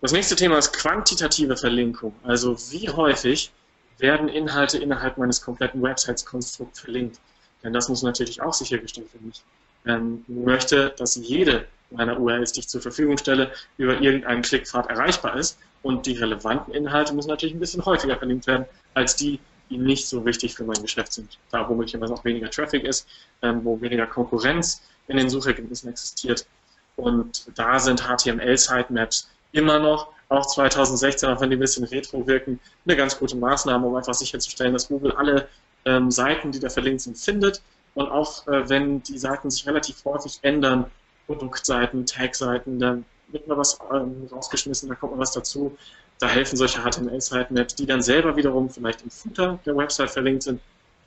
Das 0.00 0.12
nächste 0.12 0.36
Thema 0.36 0.58
ist 0.58 0.72
quantitative 0.72 1.56
Verlinkung. 1.56 2.14
Also 2.22 2.56
wie 2.70 2.88
häufig 2.88 3.52
werden 3.98 4.28
Inhalte 4.28 4.78
innerhalb 4.78 5.16
meines 5.18 5.40
kompletten 5.40 5.82
Websites-Konstrukts 5.82 6.80
verlinkt. 6.80 7.18
Denn 7.62 7.72
das 7.72 7.88
muss 7.88 8.02
natürlich 8.02 8.42
auch 8.42 8.52
sichergestellt 8.52 9.12
werden. 9.14 9.32
Ich 9.32 9.42
ähm, 9.86 10.24
möchte, 10.28 10.94
dass 10.98 11.16
jede 11.16 11.66
meiner 11.90 12.18
URLs, 12.18 12.52
die 12.52 12.60
ich 12.60 12.68
zur 12.68 12.80
Verfügung 12.80 13.18
stelle, 13.18 13.52
über 13.76 14.00
irgendeinen 14.00 14.42
Klickpfad 14.42 14.88
erreichbar 14.88 15.36
ist. 15.36 15.58
Und 15.82 16.06
die 16.06 16.16
relevanten 16.16 16.74
Inhalte 16.74 17.14
müssen 17.14 17.28
natürlich 17.28 17.54
ein 17.54 17.60
bisschen 17.60 17.84
häufiger 17.84 18.16
verlinkt 18.16 18.46
werden, 18.46 18.66
als 18.94 19.16
die, 19.16 19.38
die 19.70 19.78
nicht 19.78 20.08
so 20.08 20.24
wichtig 20.24 20.54
für 20.54 20.64
mein 20.64 20.82
Geschäft 20.82 21.12
sind. 21.12 21.38
Da, 21.50 21.68
wo 21.68 21.74
möglicherweise 21.74 22.14
auch 22.14 22.24
weniger 22.24 22.50
Traffic 22.50 22.84
ist, 22.84 23.06
ähm, 23.42 23.64
wo 23.64 23.80
weniger 23.80 24.06
Konkurrenz 24.06 24.82
in 25.06 25.16
den 25.16 25.30
Suchergebnissen 25.30 25.90
existiert. 25.90 26.46
Und 26.96 27.46
da 27.54 27.78
sind 27.78 28.02
HTML-Sitemaps 28.02 29.28
immer 29.52 29.78
noch, 29.78 30.12
auch 30.28 30.46
2016, 30.46 31.28
auch 31.28 31.40
wenn 31.40 31.50
die 31.50 31.56
ein 31.56 31.60
bisschen 31.60 31.84
retro 31.84 32.26
wirken, 32.26 32.58
eine 32.84 32.96
ganz 32.96 33.18
gute 33.18 33.36
Maßnahme, 33.36 33.86
um 33.86 33.94
einfach 33.94 34.14
sicherzustellen, 34.14 34.72
dass 34.72 34.88
Google 34.88 35.12
alle 35.12 35.48
ähm, 35.84 36.10
Seiten, 36.10 36.50
die 36.50 36.58
da 36.58 36.68
verlinkt 36.68 37.02
sind, 37.02 37.16
findet. 37.16 37.62
Und 37.94 38.08
auch 38.08 38.46
äh, 38.48 38.68
wenn 38.68 39.02
die 39.02 39.18
Seiten 39.18 39.50
sich 39.50 39.66
relativ 39.66 40.04
häufig 40.04 40.38
ändern, 40.42 40.86
Produktseiten, 41.26 42.06
Tag-Seiten, 42.06 42.78
dann 42.78 43.04
wird 43.28 43.46
mal 43.48 43.56
was 43.56 43.78
ähm, 43.92 44.28
rausgeschmissen, 44.30 44.88
da 44.88 44.94
kommt 44.94 45.12
mal 45.12 45.18
was 45.18 45.32
dazu. 45.32 45.76
Da 46.18 46.28
helfen 46.28 46.56
solche 46.56 46.80
HTML-Sitemaps, 46.80 47.74
die 47.74 47.86
dann 47.86 48.00
selber 48.00 48.36
wiederum 48.36 48.70
vielleicht 48.70 49.02
im 49.02 49.10
Footer 49.10 49.58
der 49.66 49.76
Website 49.76 50.10
verlinkt 50.10 50.44
sind, 50.44 50.60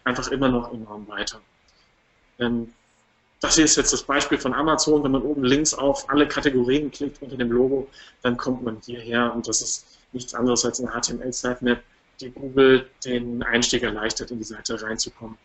einfach 0.04 0.28
immer 0.30 0.50
noch 0.50 0.72
enorm 0.72 1.08
weiter. 1.08 1.42
Ähm, 2.40 2.74
das 3.42 3.56
hier 3.56 3.66
ist 3.66 3.78
jetzt 3.78 3.94
das 3.94 4.04
Beispiel 4.04 4.38
von 4.38 4.54
Amazon. 4.54 5.04
Wenn 5.04 5.12
man 5.12 5.22
oben 5.22 5.44
links 5.44 5.74
auf 5.74 6.10
alle 6.10 6.28
Kategorien 6.28 6.92
klickt 6.92 7.22
unter 7.22 7.38
dem 7.38 7.52
Logo, 7.52 7.88
dann 8.22 8.36
kommt 8.36 8.64
man 8.64 8.78
hierher 8.86 9.34
und 9.34 9.48
das 9.48 9.62
ist 9.62 10.00
nichts 10.12 10.34
anderes 10.34 10.66
als 10.66 10.82
eine 10.82 10.92
HTML-Sitemap, 10.92 11.80
die 12.20 12.32
Google 12.32 12.90
den 13.06 13.42
Einstieg 13.44 13.84
erleichtert, 13.84 14.32
in 14.32 14.40
die 14.40 14.44
Seite 14.44 14.82
reinzukommen. 14.82 15.38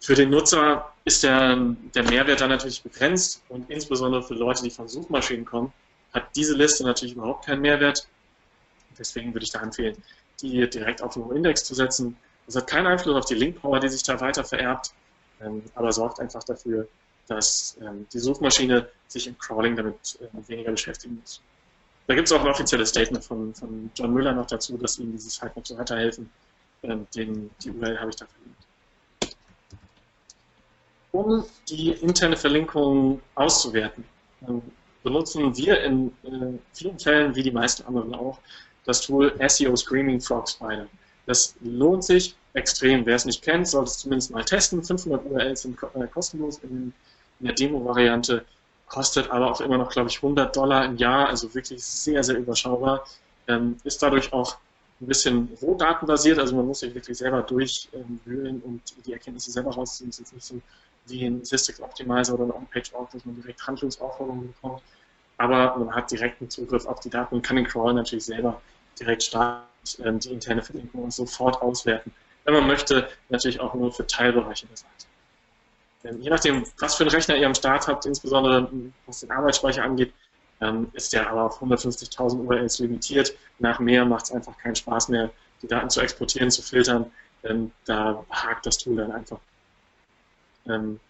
Für 0.00 0.14
den 0.14 0.30
Nutzer 0.30 0.92
ist 1.04 1.22
der, 1.22 1.56
der 1.94 2.02
Mehrwert 2.04 2.40
dann 2.40 2.50
natürlich 2.50 2.82
begrenzt 2.82 3.42
und 3.48 3.70
insbesondere 3.70 4.22
für 4.22 4.34
Leute, 4.34 4.62
die 4.62 4.70
von 4.70 4.88
Suchmaschinen 4.88 5.44
kommen, 5.44 5.72
hat 6.12 6.28
diese 6.36 6.54
Liste 6.54 6.84
natürlich 6.84 7.14
überhaupt 7.14 7.46
keinen 7.46 7.62
Mehrwert. 7.62 8.06
Deswegen 8.98 9.32
würde 9.34 9.44
ich 9.44 9.50
da 9.50 9.60
empfehlen, 9.60 9.96
die 10.40 10.68
direkt 10.68 11.02
auf 11.02 11.14
den 11.14 11.30
Index 11.32 11.64
zu 11.64 11.74
setzen. 11.74 12.16
Das 12.46 12.56
hat 12.56 12.66
keinen 12.66 12.86
Einfluss 12.86 13.16
auf 13.16 13.24
die 13.24 13.34
Link-Power, 13.34 13.80
die 13.80 13.88
sich 13.88 14.02
da 14.02 14.20
weiter 14.20 14.44
vererbt 14.44 14.92
ähm, 15.40 15.62
aber 15.74 15.92
sorgt 15.92 16.20
einfach 16.20 16.44
dafür, 16.44 16.88
dass 17.26 17.76
ähm, 17.80 18.06
die 18.12 18.18
Suchmaschine 18.18 18.88
sich 19.08 19.26
im 19.26 19.38
Crawling 19.38 19.76
damit 19.76 20.18
äh, 20.20 20.48
weniger 20.48 20.72
beschäftigen 20.72 21.18
muss. 21.20 21.40
Da 22.06 22.14
gibt 22.14 22.28
es 22.28 22.32
auch 22.32 22.40
ein 22.40 22.48
offizielles 22.48 22.90
Statement 22.90 23.24
von, 23.24 23.54
von 23.54 23.90
John 23.94 24.12
Müller 24.12 24.32
noch 24.32 24.46
dazu, 24.46 24.76
dass 24.76 24.98
ihm 24.98 25.12
diese 25.12 25.30
Sitemaps 25.30 25.70
so 25.70 25.78
weiterhelfen. 25.78 26.30
Ähm, 26.82 27.06
den, 27.14 27.50
die 27.62 27.70
URL 27.70 27.98
habe 27.98 28.10
ich 28.10 28.16
da 28.16 28.26
verlinkt. 28.26 28.63
Um 31.14 31.44
die 31.68 31.90
interne 31.90 32.36
Verlinkung 32.36 33.22
auszuwerten, 33.36 34.02
ähm, 34.48 34.60
benutzen 35.04 35.56
wir 35.56 35.80
in 35.80 36.08
äh, 36.24 36.58
vielen 36.72 36.98
Fällen, 36.98 37.36
wie 37.36 37.44
die 37.44 37.52
meisten 37.52 37.86
anderen 37.86 38.16
auch, 38.16 38.40
das 38.84 39.00
Tool 39.00 39.32
SEO 39.48 39.76
Screaming 39.76 40.20
Frog 40.20 40.48
Spider. 40.48 40.88
Das 41.26 41.54
lohnt 41.60 42.02
sich 42.02 42.34
extrem. 42.54 43.06
Wer 43.06 43.14
es 43.14 43.26
nicht 43.26 43.42
kennt, 43.42 43.68
sollte 43.68 43.90
es 43.90 43.98
zumindest 43.98 44.32
mal 44.32 44.44
testen. 44.44 44.82
500 44.82 45.24
URLs 45.24 45.62
sind 45.62 45.78
äh, 45.94 46.08
kostenlos 46.08 46.58
in, 46.64 46.92
in 47.38 47.46
der 47.46 47.54
Demo-Variante, 47.54 48.44
kostet 48.88 49.30
aber 49.30 49.52
auch 49.52 49.60
immer 49.60 49.78
noch, 49.78 49.90
glaube 49.90 50.10
ich, 50.10 50.16
100 50.16 50.56
Dollar 50.56 50.84
im 50.84 50.96
Jahr, 50.96 51.28
also 51.28 51.54
wirklich 51.54 51.84
sehr, 51.84 52.24
sehr 52.24 52.38
überschaubar. 52.38 53.06
Ähm, 53.46 53.76
ist 53.84 54.02
dadurch 54.02 54.32
auch 54.32 54.56
ein 55.00 55.06
bisschen 55.06 55.48
rohdatenbasiert, 55.62 56.40
also 56.40 56.56
man 56.56 56.66
muss 56.66 56.80
sich 56.80 56.92
wirklich 56.92 57.16
selber 57.16 57.42
durchwühlen 57.42 58.60
und 58.62 58.82
die 59.06 59.12
Erkenntnisse 59.12 59.52
selber 59.52 59.72
rausziehen. 59.72 60.10
Es 60.10 60.18
ist 60.18 60.34
nicht 60.34 60.44
so 60.44 60.60
wie 61.06 61.26
ein 61.26 61.44
Statistics 61.44 61.80
Optimizer 61.80 62.34
oder 62.34 62.44
ein 62.44 62.52
On-Page-Org, 62.52 63.10
dass 63.10 63.24
man 63.24 63.36
direkt 63.36 63.66
Handlungsaufforderungen 63.66 64.52
bekommt, 64.52 64.82
aber 65.38 65.76
man 65.76 65.94
hat 65.94 66.10
direkten 66.10 66.48
Zugriff 66.48 66.86
auf 66.86 67.00
die 67.00 67.10
Daten 67.10 67.34
und 67.34 67.42
kann 67.42 67.56
den 67.56 67.66
Crawl 67.66 67.94
natürlich 67.94 68.24
selber 68.24 68.60
direkt 68.98 69.22
starten, 69.22 69.66
ähm, 70.04 70.18
die 70.18 70.30
interne 70.30 70.62
Verlinkung 70.62 71.10
sofort 71.10 71.60
auswerten. 71.60 72.12
Wenn 72.44 72.54
man 72.54 72.66
möchte, 72.66 73.08
natürlich 73.28 73.60
auch 73.60 73.74
nur 73.74 73.92
für 73.92 74.06
Teilbereiche 74.06 74.66
der 74.66 74.76
Seite. 74.76 75.06
Denn 76.04 76.20
je 76.20 76.30
nachdem, 76.30 76.64
was 76.78 76.94
für 76.94 77.04
einen 77.04 77.10
Rechner 77.10 77.36
ihr 77.36 77.46
am 77.46 77.54
Start 77.54 77.88
habt, 77.88 78.04
insbesondere 78.04 78.70
was 79.06 79.20
den 79.20 79.30
Arbeitsspeicher 79.30 79.82
angeht, 79.82 80.12
ähm, 80.60 80.88
ist 80.92 81.12
der 81.12 81.28
aber 81.30 81.44
auf 81.44 81.60
150.000 81.60 82.38
URLs 82.46 82.78
limitiert. 82.78 83.34
Nach 83.58 83.80
mehr 83.80 84.04
macht 84.04 84.24
es 84.24 84.32
einfach 84.32 84.56
keinen 84.58 84.76
Spaß 84.76 85.08
mehr, 85.08 85.30
die 85.62 85.66
Daten 85.66 85.90
zu 85.90 86.00
exportieren, 86.00 86.50
zu 86.50 86.62
filtern. 86.62 87.10
Denn 87.42 87.72
da 87.86 88.24
hakt 88.30 88.66
das 88.66 88.78
Tool 88.78 88.96
dann 88.96 89.12
einfach. 89.12 89.38
Ähm, 90.68 91.00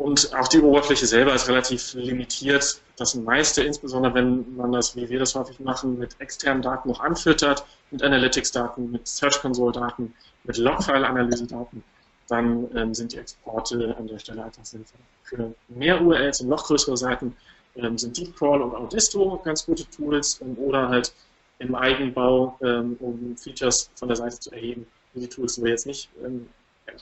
und 0.00 0.34
auch 0.34 0.48
die 0.48 0.60
Oberfläche 0.60 1.06
selber 1.06 1.34
ist 1.34 1.46
relativ 1.46 1.92
limitiert. 1.92 2.80
Das 2.96 3.14
meiste, 3.14 3.62
insbesondere 3.62 4.14
wenn 4.14 4.56
man 4.56 4.72
das, 4.72 4.96
wie 4.96 5.06
wir 5.10 5.18
das 5.18 5.34
häufig 5.34 5.60
machen, 5.60 5.98
mit 5.98 6.18
externen 6.20 6.62
Daten 6.62 6.88
noch 6.88 7.00
anfüttert, 7.00 7.66
mit 7.90 8.02
Analytics-Daten, 8.02 8.90
mit 8.90 9.06
Search 9.06 9.40
Console-Daten, 9.42 10.14
mit 10.44 10.56
Logfile-Analyse-Daten, 10.56 11.84
dann 12.28 12.68
ähm, 12.74 12.94
sind 12.94 13.12
die 13.12 13.18
Exporte 13.18 13.94
an 13.98 14.06
der 14.06 14.18
Stelle 14.18 14.44
einfach 14.44 14.64
sinnvoll. 14.64 15.00
Für 15.22 15.54
mehr 15.68 16.00
URLs 16.00 16.40
und 16.40 16.48
noch 16.48 16.64
größere 16.64 16.96
Seiten 16.96 17.36
ähm, 17.76 17.98
sind 17.98 18.16
DeepCrawl 18.16 18.62
und 18.62 18.74
Audisto 18.74 19.38
ganz 19.44 19.66
gute 19.66 19.84
Tools 19.90 20.40
ähm, 20.40 20.56
oder 20.58 20.88
halt 20.88 21.12
im 21.58 21.74
Eigenbau, 21.74 22.56
ähm, 22.62 22.96
um 23.00 23.36
Features 23.36 23.90
von 23.96 24.08
der 24.08 24.16
Seite 24.16 24.40
zu 24.40 24.50
erheben. 24.50 24.86
Die 25.12 25.28
Tools, 25.28 25.56
die 25.56 25.64
wir 25.64 25.70
jetzt 25.72 25.86
nicht 25.86 26.08
ähm, 26.24 26.48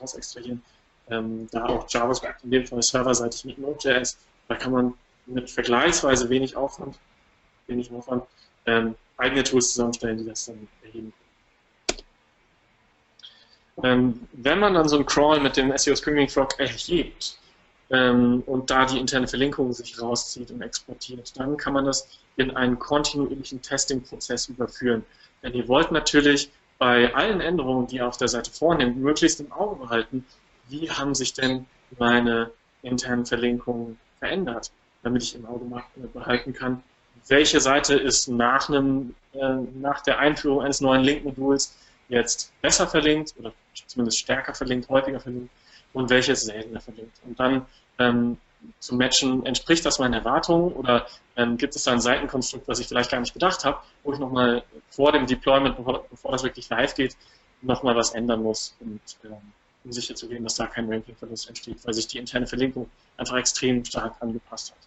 raus 0.00 0.14
extrahieren, 0.14 0.62
ähm, 1.10 1.48
da 1.50 1.66
auch 1.66 1.86
JavaScript, 1.88 2.44
in 2.44 2.50
dem 2.50 2.66
Fall 2.66 2.82
serverseitig 2.82 3.44
mit 3.44 3.58
Node.js, 3.58 4.18
da 4.48 4.54
kann 4.54 4.72
man 4.72 4.94
mit 5.26 5.50
vergleichsweise 5.50 6.28
wenig 6.30 6.56
Aufwand, 6.56 6.98
wenig 7.66 7.90
Aufwand 7.92 8.24
ähm, 8.66 8.94
eigene 9.16 9.42
Tools 9.42 9.70
zusammenstellen, 9.70 10.18
die 10.18 10.26
das 10.26 10.46
dann 10.46 10.68
erheben 10.82 11.12
ähm, 13.82 14.28
wenn 14.32 14.58
man 14.58 14.74
dann 14.74 14.88
so 14.88 14.98
ein 14.98 15.06
Crawl 15.06 15.40
mit 15.40 15.56
dem 15.56 15.76
SEO 15.76 15.94
Screaming 15.94 16.28
Frog 16.28 16.58
erhebt 16.58 17.38
ähm, 17.90 18.42
und 18.46 18.70
da 18.70 18.84
die 18.86 18.98
interne 18.98 19.28
Verlinkung 19.28 19.72
sich 19.72 20.00
rauszieht 20.00 20.50
und 20.50 20.62
exportiert, 20.62 21.38
dann 21.38 21.56
kann 21.56 21.72
man 21.72 21.84
das 21.84 22.08
in 22.36 22.56
einen 22.56 22.78
kontinuierlichen 22.78 23.62
Testing-Prozess 23.62 24.48
überführen. 24.48 25.04
Denn 25.42 25.54
ihr 25.54 25.68
wollt 25.68 25.92
natürlich 25.92 26.50
bei 26.78 27.12
allen 27.14 27.40
Änderungen, 27.40 27.86
die 27.86 27.96
ihr 27.96 28.08
auf 28.08 28.16
der 28.16 28.28
Seite 28.28 28.50
vornehmt, 28.50 28.96
möglichst 28.96 29.40
im 29.40 29.50
Auge 29.52 29.76
behalten, 29.76 30.24
wie 30.68 30.90
haben 30.90 31.14
sich 31.14 31.34
denn 31.34 31.66
meine 31.98 32.50
internen 32.82 33.26
Verlinkungen 33.26 33.98
verändert, 34.18 34.70
damit 35.02 35.22
ich 35.22 35.34
im 35.34 35.46
Auge 35.46 35.64
behalten 36.12 36.52
kann, 36.52 36.82
welche 37.28 37.60
Seite 37.60 37.94
ist 37.94 38.28
nach, 38.28 38.68
einem, 38.68 39.14
äh, 39.32 39.54
nach 39.74 40.00
der 40.02 40.18
Einführung 40.18 40.62
eines 40.62 40.80
neuen 40.80 41.02
Link-Moduls 41.02 41.76
jetzt 42.08 42.52
besser 42.62 42.86
verlinkt 42.86 43.34
oder 43.38 43.52
zumindest 43.86 44.18
stärker 44.18 44.54
verlinkt, 44.54 44.88
häufiger 44.88 45.20
verlinkt 45.20 45.50
und 45.92 46.10
welche 46.10 46.32
ist 46.32 46.46
seltener 46.46 46.80
verlinkt. 46.80 47.16
Und 47.24 47.38
dann 47.38 47.66
ähm, 47.98 48.38
zu 48.78 48.94
matchen, 48.94 49.44
entspricht 49.46 49.84
das 49.84 49.98
meinen 49.98 50.14
Erwartungen 50.14 50.72
oder 50.72 51.06
ähm, 51.36 51.56
gibt 51.56 51.76
es 51.76 51.84
da 51.84 51.92
ein 51.92 52.00
Seitenkonstrukt, 52.00 52.66
was 52.66 52.80
ich 52.80 52.88
vielleicht 52.88 53.10
gar 53.10 53.20
nicht 53.20 53.34
bedacht 53.34 53.64
habe, 53.64 53.78
wo 54.02 54.12
ich 54.12 54.18
nochmal 54.18 54.64
vor 54.90 55.12
dem 55.12 55.26
Deployment, 55.26 55.76
bevor, 55.76 56.04
bevor 56.10 56.32
das 56.32 56.42
wirklich 56.42 56.68
live 56.68 56.94
geht, 56.94 57.16
nochmal 57.62 57.94
was 57.94 58.14
ändern 58.14 58.42
muss. 58.42 58.76
Und 58.80 59.00
ähm, 59.24 59.52
um 59.84 59.92
sicher 59.92 60.14
zu 60.14 60.28
gehen, 60.28 60.44
dass 60.44 60.56
da 60.56 60.66
kein 60.66 60.90
Rankingverlust 60.90 61.48
entsteht, 61.48 61.78
weil 61.84 61.94
sich 61.94 62.06
die 62.06 62.18
interne 62.18 62.46
Verlinkung 62.46 62.90
einfach 63.16 63.36
extrem 63.36 63.84
stark 63.84 64.16
angepasst 64.20 64.72
hat. 64.72 64.78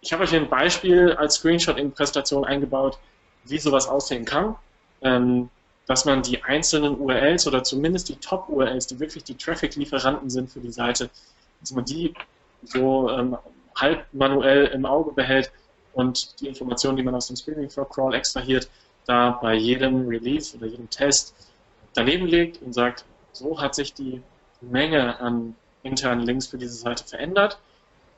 Ich 0.00 0.12
habe 0.12 0.22
euch 0.24 0.34
ein 0.34 0.48
Beispiel 0.48 1.12
als 1.12 1.36
Screenshot 1.36 1.78
in 1.78 1.92
Präsentation 1.92 2.44
eingebaut, 2.44 2.98
wie 3.44 3.58
sowas 3.58 3.88
aussehen 3.88 4.24
kann, 4.24 4.56
ähm, 5.02 5.48
dass 5.86 6.04
man 6.04 6.22
die 6.22 6.42
einzelnen 6.42 6.98
URLs 6.98 7.46
oder 7.46 7.62
zumindest 7.62 8.08
die 8.08 8.16
Top-URLs, 8.16 8.88
die 8.88 8.98
wirklich 8.98 9.24
die 9.24 9.36
Traffic-Lieferanten 9.36 10.30
sind 10.30 10.50
für 10.50 10.60
die 10.60 10.72
Seite, 10.72 11.10
dass 11.60 11.72
man 11.72 11.84
die 11.84 12.12
so 12.64 13.08
ähm, 13.10 13.36
halb 13.76 14.06
manuell 14.12 14.66
im 14.66 14.84
Auge 14.84 15.12
behält 15.12 15.52
und 15.92 16.40
die 16.40 16.48
Informationen, 16.48 16.96
die 16.96 17.02
man 17.02 17.14
aus 17.14 17.28
dem 17.28 17.36
Screening 17.36 17.70
for 17.70 17.88
Crawl 17.88 18.14
extrahiert, 18.14 18.68
da 19.06 19.38
bei 19.40 19.54
jedem 19.54 20.08
Release 20.08 20.56
oder 20.56 20.66
jedem 20.66 20.90
Test 20.90 21.34
daneben 21.94 22.26
legt 22.26 22.60
und 22.62 22.72
sagt, 22.72 23.04
so 23.36 23.60
hat 23.60 23.74
sich 23.74 23.92
die 23.94 24.22
Menge 24.60 25.20
an 25.20 25.54
internen 25.82 26.22
Links 26.22 26.46
für 26.46 26.58
diese 26.58 26.74
Seite 26.74 27.04
verändert 27.04 27.58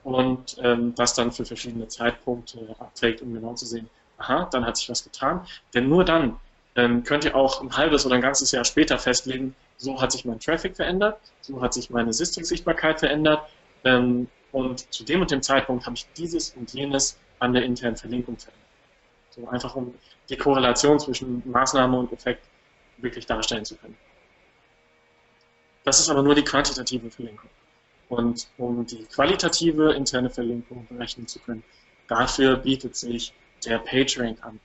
und 0.05 0.57
ähm, 0.63 0.95
das 0.95 1.15
dann 1.15 1.33
für 1.33 1.45
verschiedene 1.45 1.89
Zeitpunkte 1.89 2.77
abträgt, 2.79 3.21
um 3.21 3.35
genau 3.35 3.55
zu 3.55 3.67
sehen, 3.67 3.91
aha, 4.17 4.49
dann 4.51 4.65
hat 4.65 4.77
sich 4.77 4.89
was 4.89 5.05
getan. 5.05 5.47
Denn 5.75 5.89
nur 5.89 6.05
dann 6.05 6.37
ähm, 6.77 7.03
könnt 7.03 7.25
ihr 7.25 7.35
auch 7.35 7.61
ein 7.61 7.77
halbes 7.77 8.07
oder 8.07 8.15
ein 8.15 8.23
ganzes 8.23 8.53
Jahr 8.53 8.65
später 8.65 8.99
festlegen, 8.99 9.55
so 9.77 10.01
hat 10.01 10.13
sich 10.13 10.25
mein 10.25 10.41
Traffic 10.41 10.77
verändert, 10.77 11.19
so 11.41 11.61
hat 11.61 11.75
sich 11.75 11.91
meine 11.91 12.13
System-Sichtbarkeit 12.13 13.01
verändert 13.01 13.41
ähm, 13.85 14.29
und 14.53 14.93
zu 14.93 15.05
dem 15.05 15.21
und 15.21 15.31
dem 15.31 15.43
Zeitpunkt 15.43 15.85
habe 15.87 15.97
ich 15.97 16.07
dieses 16.17 16.51
und 16.51 16.73
jenes 16.73 17.19
an 17.41 17.53
der 17.53 17.65
internen 17.65 17.97
Verlinkung 17.97 18.39
verändert. 18.39 18.67
So 19.31 19.49
einfach 19.49 19.77
um 19.77 19.95
die 20.29 20.37
Korrelation 20.37 20.99
zwischen 20.99 21.43
Maßnahme 21.51 21.99
und 21.99 22.13
Effekt 22.13 22.45
wirklich 22.99 23.27
darstellen 23.27 23.65
zu 23.65 23.77
können. 23.77 23.97
Das 25.89 26.01
ist 26.01 26.11
aber 26.11 26.23
nur 26.23 26.35
die 26.35 26.45
quantitative 26.45 27.11
Verlinkung. 27.11 27.49
Und 28.11 28.47
um 28.59 28.85
die 28.85 29.07
qualitative 29.07 29.95
interne 29.95 30.29
Verlinkung 30.29 30.87
berechnen 30.91 31.27
zu 31.27 31.39
können, 31.39 31.65
dafür 32.09 32.59
bietet 32.59 32.95
sich 32.95 33.33
der 33.65 33.79
PageRank 33.79 34.37
an. 34.45 34.61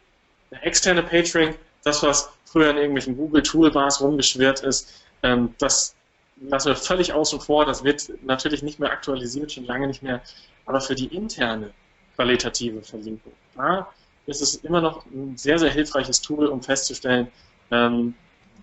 Der 0.51 0.65
externe 0.65 1.01
PageRank, 1.01 1.57
das 1.85 2.03
was 2.03 2.29
früher 2.43 2.71
in 2.71 2.75
irgendwelchen 2.75 3.15
Google-Toolbars 3.15 4.01
rumgeschwirrt 4.01 4.63
ist, 4.63 5.01
ähm, 5.23 5.55
das 5.59 5.95
lassen 6.41 6.67
wir 6.67 6.75
völlig 6.75 7.13
außen 7.13 7.39
vor. 7.39 7.65
Das 7.65 7.85
wird 7.85 8.09
natürlich 8.23 8.61
nicht 8.61 8.79
mehr 8.79 8.91
aktualisiert, 8.91 9.53
schon 9.53 9.63
lange 9.63 9.87
nicht 9.87 10.03
mehr. 10.03 10.21
Aber 10.65 10.81
für 10.81 10.95
die 10.95 11.07
interne 11.07 11.71
qualitative 12.17 12.81
Verlinkung, 12.81 13.31
da 13.55 13.87
ist 14.25 14.41
es 14.41 14.55
immer 14.55 14.81
noch 14.81 15.05
ein 15.05 15.37
sehr, 15.37 15.57
sehr 15.57 15.71
hilfreiches 15.71 16.19
Tool, 16.19 16.47
um 16.47 16.61
festzustellen, 16.61 17.31
ähm, 17.71 18.13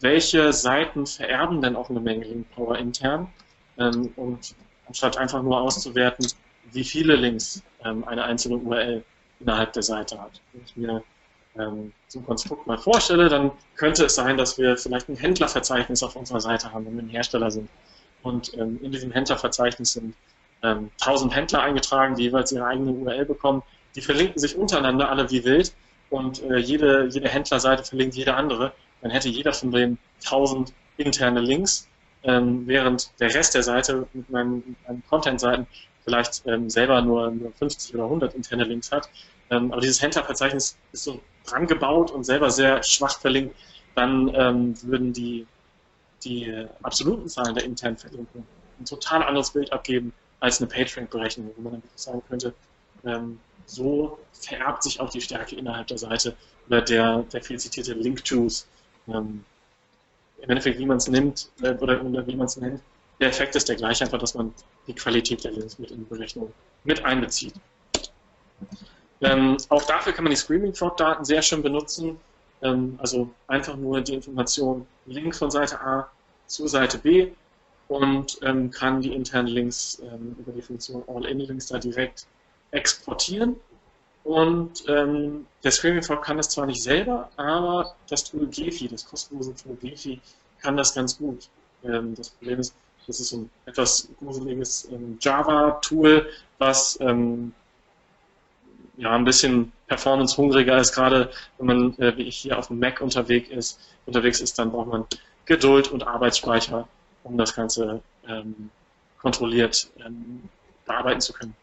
welche 0.01 0.53
Seiten 0.53 1.07
vererben 1.07 1.61
denn 1.61 1.76
auch 1.76 1.90
eine 1.90 2.01
Menge 2.01 2.24
Link 2.24 2.51
Power 2.55 2.76
intern 2.78 3.28
ähm, 3.78 4.12
und 4.16 4.55
anstatt 4.86 5.16
einfach 5.18 5.42
nur 5.42 5.61
auszuwerten, 5.61 6.26
wie 6.72 6.84
viele 6.84 7.16
Links 7.16 7.62
ähm, 7.84 8.05
eine 8.07 8.24
einzelne 8.24 8.57
URL 8.57 9.05
innerhalb 9.40 9.72
der 9.72 9.82
Seite 9.82 10.20
hat. 10.20 10.40
Wenn 10.53 10.62
ich 10.64 10.76
mir 10.76 11.03
ähm, 11.59 11.92
so 12.09 12.20
ein 12.20 12.26
Konstrukt 12.26 12.66
mal 12.66 12.78
vorstelle, 12.78 13.28
dann 13.28 13.51
könnte 13.76 14.05
es 14.05 14.14
sein, 14.14 14.36
dass 14.36 14.59
wir 14.59 14.76
vielleicht 14.76 15.09
ein 15.09 15.16
Händlerverzeichnis 15.16 16.03
auf 16.03 16.16
unserer 16.16 16.40
Seite 16.40 16.72
haben, 16.72 16.86
wenn 16.86 16.96
wir 16.96 17.03
ein 17.03 17.09
Hersteller 17.09 17.51
sind. 17.51 17.68
Und 18.22 18.57
ähm, 18.59 18.78
in 18.82 18.92
diesem 18.92 19.11
Händlerverzeichnis 19.12 19.94
sind 19.94 20.14
ähm, 20.62 20.90
1000 21.01 21.34
Händler 21.34 21.62
eingetragen, 21.62 22.14
die 22.16 22.24
jeweils 22.24 22.53
ihre 22.53 22.66
eigene 22.66 22.92
URL 22.92 23.24
bekommen. 23.24 23.62
Die 23.96 24.01
verlinken 24.03 24.38
sich 24.38 24.57
untereinander 24.57 25.11
alle 25.11 25.30
wie 25.30 25.44
wild 25.44 25.72
und 26.11 26.42
äh, 26.42 26.59
jede, 26.59 27.09
jede 27.11 27.28
Händlerseite 27.28 27.84
verlinkt 27.84 28.14
jede 28.14 28.34
andere. 28.34 28.72
Dann 29.03 29.11
hätte 29.11 29.28
jeder 29.28 29.53
von 29.53 29.70
den 29.70 29.98
1000 30.24 30.72
interne 30.96 31.40
Links 31.40 31.88
ähm, 32.22 32.66
während 32.66 33.11
der 33.20 33.34
Rest 33.34 33.55
der 33.55 33.62
Seite 33.62 34.07
mit 34.12 34.28
meinen, 34.30 34.76
meinen 34.86 35.03
Content-Seiten 35.09 35.66
vielleicht 36.05 36.46
ähm, 36.46 36.68
selber 36.68 37.01
nur, 37.03 37.30
nur 37.30 37.53
50 37.53 37.94
oder 37.94 38.05
100 38.05 38.34
interne 38.34 38.64
Links 38.64 38.92
hat. 38.92 39.09
Ähm, 39.51 39.72
aber 39.72 39.80
dieses 39.80 40.03
Händlerverzeichnis 40.03 40.76
ist 40.92 41.05
so 41.05 41.20
dran 41.46 41.66
gebaut 41.66 42.11
und 42.11 42.24
selber 42.24 42.51
sehr 42.51 42.82
schwach 42.82 43.18
verlinkt, 43.18 43.55
dann 43.94 44.30
ähm, 44.34 44.82
würden 44.82 45.12
die, 45.12 45.46
die 46.24 46.66
absoluten 46.82 47.28
Zahlen 47.28 47.55
der 47.55 47.64
internen 47.64 47.96
Verlinkung 47.96 48.46
ein 48.78 48.84
total 48.84 49.22
anderes 49.22 49.51
Bild 49.51 49.72
abgeben 49.72 50.12
als 50.40 50.61
eine 50.61 50.68
PageRank-Berechnung, 50.68 51.51
wo 51.57 51.62
man 51.62 51.72
dann 51.74 51.82
sagen 51.94 52.22
könnte, 52.28 52.55
ähm, 53.05 53.38
so 53.66 54.18
vererbt 54.32 54.82
sich 54.82 55.01
auch 55.01 55.11
die 55.11 55.20
Stärke 55.20 55.57
innerhalb 55.57 55.86
der 55.86 55.98
Seite 55.98 56.34
oder 56.66 56.82
der, 56.82 57.22
der 57.32 57.42
viel 57.42 57.59
zitierte 57.59 57.92
Link-Juice. 57.92 58.66
Ähm, 59.09 59.44
im 60.42 60.51
Endeffekt, 60.51 60.78
wie 60.78 60.86
man 60.86 60.96
es 60.96 61.09
nimmt 61.09 61.51
äh, 61.62 61.74
oder, 61.74 62.03
oder 62.05 62.26
wie 62.26 62.34
man 62.34 62.46
es 62.46 62.57
nennt, 62.57 62.80
der 63.20 63.28
Effekt 63.28 63.55
ist 63.55 63.68
der 63.68 63.76
gleiche, 63.76 64.05
einfach, 64.05 64.18
dass 64.18 64.34
man 64.34 64.55
die 64.86 64.94
Qualität 64.94 65.44
der 65.44 65.53
Links 65.53 65.78
mit 65.78 65.90
in 65.90 65.98
die 65.98 66.05
Berechnung 66.05 66.53
mit 66.84 67.05
einbezieht. 67.05 67.55
Ähm, 69.20 69.59
auch 69.68 69.82
dafür 69.82 70.12
kann 70.12 70.24
man 70.24 70.30
die 70.30 70.36
Screaming 70.36 70.74
Frog 70.74 70.96
Daten 70.96 71.24
sehr 71.24 71.42
schön 71.42 71.62
benutzen. 71.62 72.18
Ähm, 72.62 72.98
also 72.98 73.30
einfach 73.46 73.76
nur 73.76 74.01
die 74.01 74.14
Information 74.14 74.86
Link 75.07 75.34
von 75.34 75.51
Seite 75.51 75.80
A 75.80 76.11
zu 76.46 76.66
Seite 76.66 76.98
B 76.98 77.30
und 77.88 78.38
ähm, 78.42 78.70
kann 78.70 79.03
die 79.03 79.12
internen 79.14 79.48
Links 79.48 80.01
ähm, 80.03 80.36
über 80.38 80.53
die 80.53 80.62
Funktion 80.62 81.03
All-In-Links 81.07 81.66
da 81.66 81.78
direkt 81.78 82.26
exportieren. 82.70 83.57
Und 84.24 84.84
ähm, 84.88 85.46
der 85.64 85.70
Screaming 85.70 86.02
kann 86.02 86.36
das 86.36 86.50
zwar 86.50 86.66
nicht 86.66 86.82
selber, 86.82 87.30
aber 87.36 87.94
das 88.08 88.24
Tool 88.24 88.46
Gefi, 88.46 88.88
das 88.88 89.06
kostenlose 89.06 89.54
Tool 89.54 89.76
Gefi, 89.76 90.20
kann 90.60 90.76
das 90.76 90.94
ganz 90.94 91.16
gut. 91.16 91.48
Ähm, 91.84 92.14
das 92.14 92.30
Problem 92.30 92.60
ist, 92.60 92.74
das 93.06 93.20
ist 93.20 93.32
ein 93.32 93.50
etwas 93.64 94.08
gruseliges 94.18 94.88
ähm, 94.92 95.18
Java-Tool, 95.20 96.28
was 96.58 96.98
ähm, 97.00 97.54
ja 98.98 99.12
ein 99.12 99.24
bisschen 99.24 99.72
performance-hungriger 99.86 100.78
ist, 100.78 100.94
gerade 100.94 101.30
wenn 101.56 101.66
man, 101.66 101.98
äh, 101.98 102.16
wie 102.16 102.24
ich 102.24 102.36
hier 102.36 102.58
auf 102.58 102.66
dem 102.66 102.78
Mac 102.78 103.00
unterwegs 103.00 103.48
ist, 103.48 103.80
unterwegs 104.04 104.40
ist, 104.40 104.58
dann 104.58 104.70
braucht 104.70 104.88
man 104.88 105.06
Geduld 105.46 105.90
und 105.90 106.06
Arbeitsspeicher, 106.06 106.86
um 107.24 107.38
das 107.38 107.54
Ganze 107.54 108.02
ähm, 108.28 108.70
kontrolliert 109.18 109.90
ähm, 110.04 110.48
bearbeiten 110.84 111.20
zu 111.20 111.32
können 111.32 111.54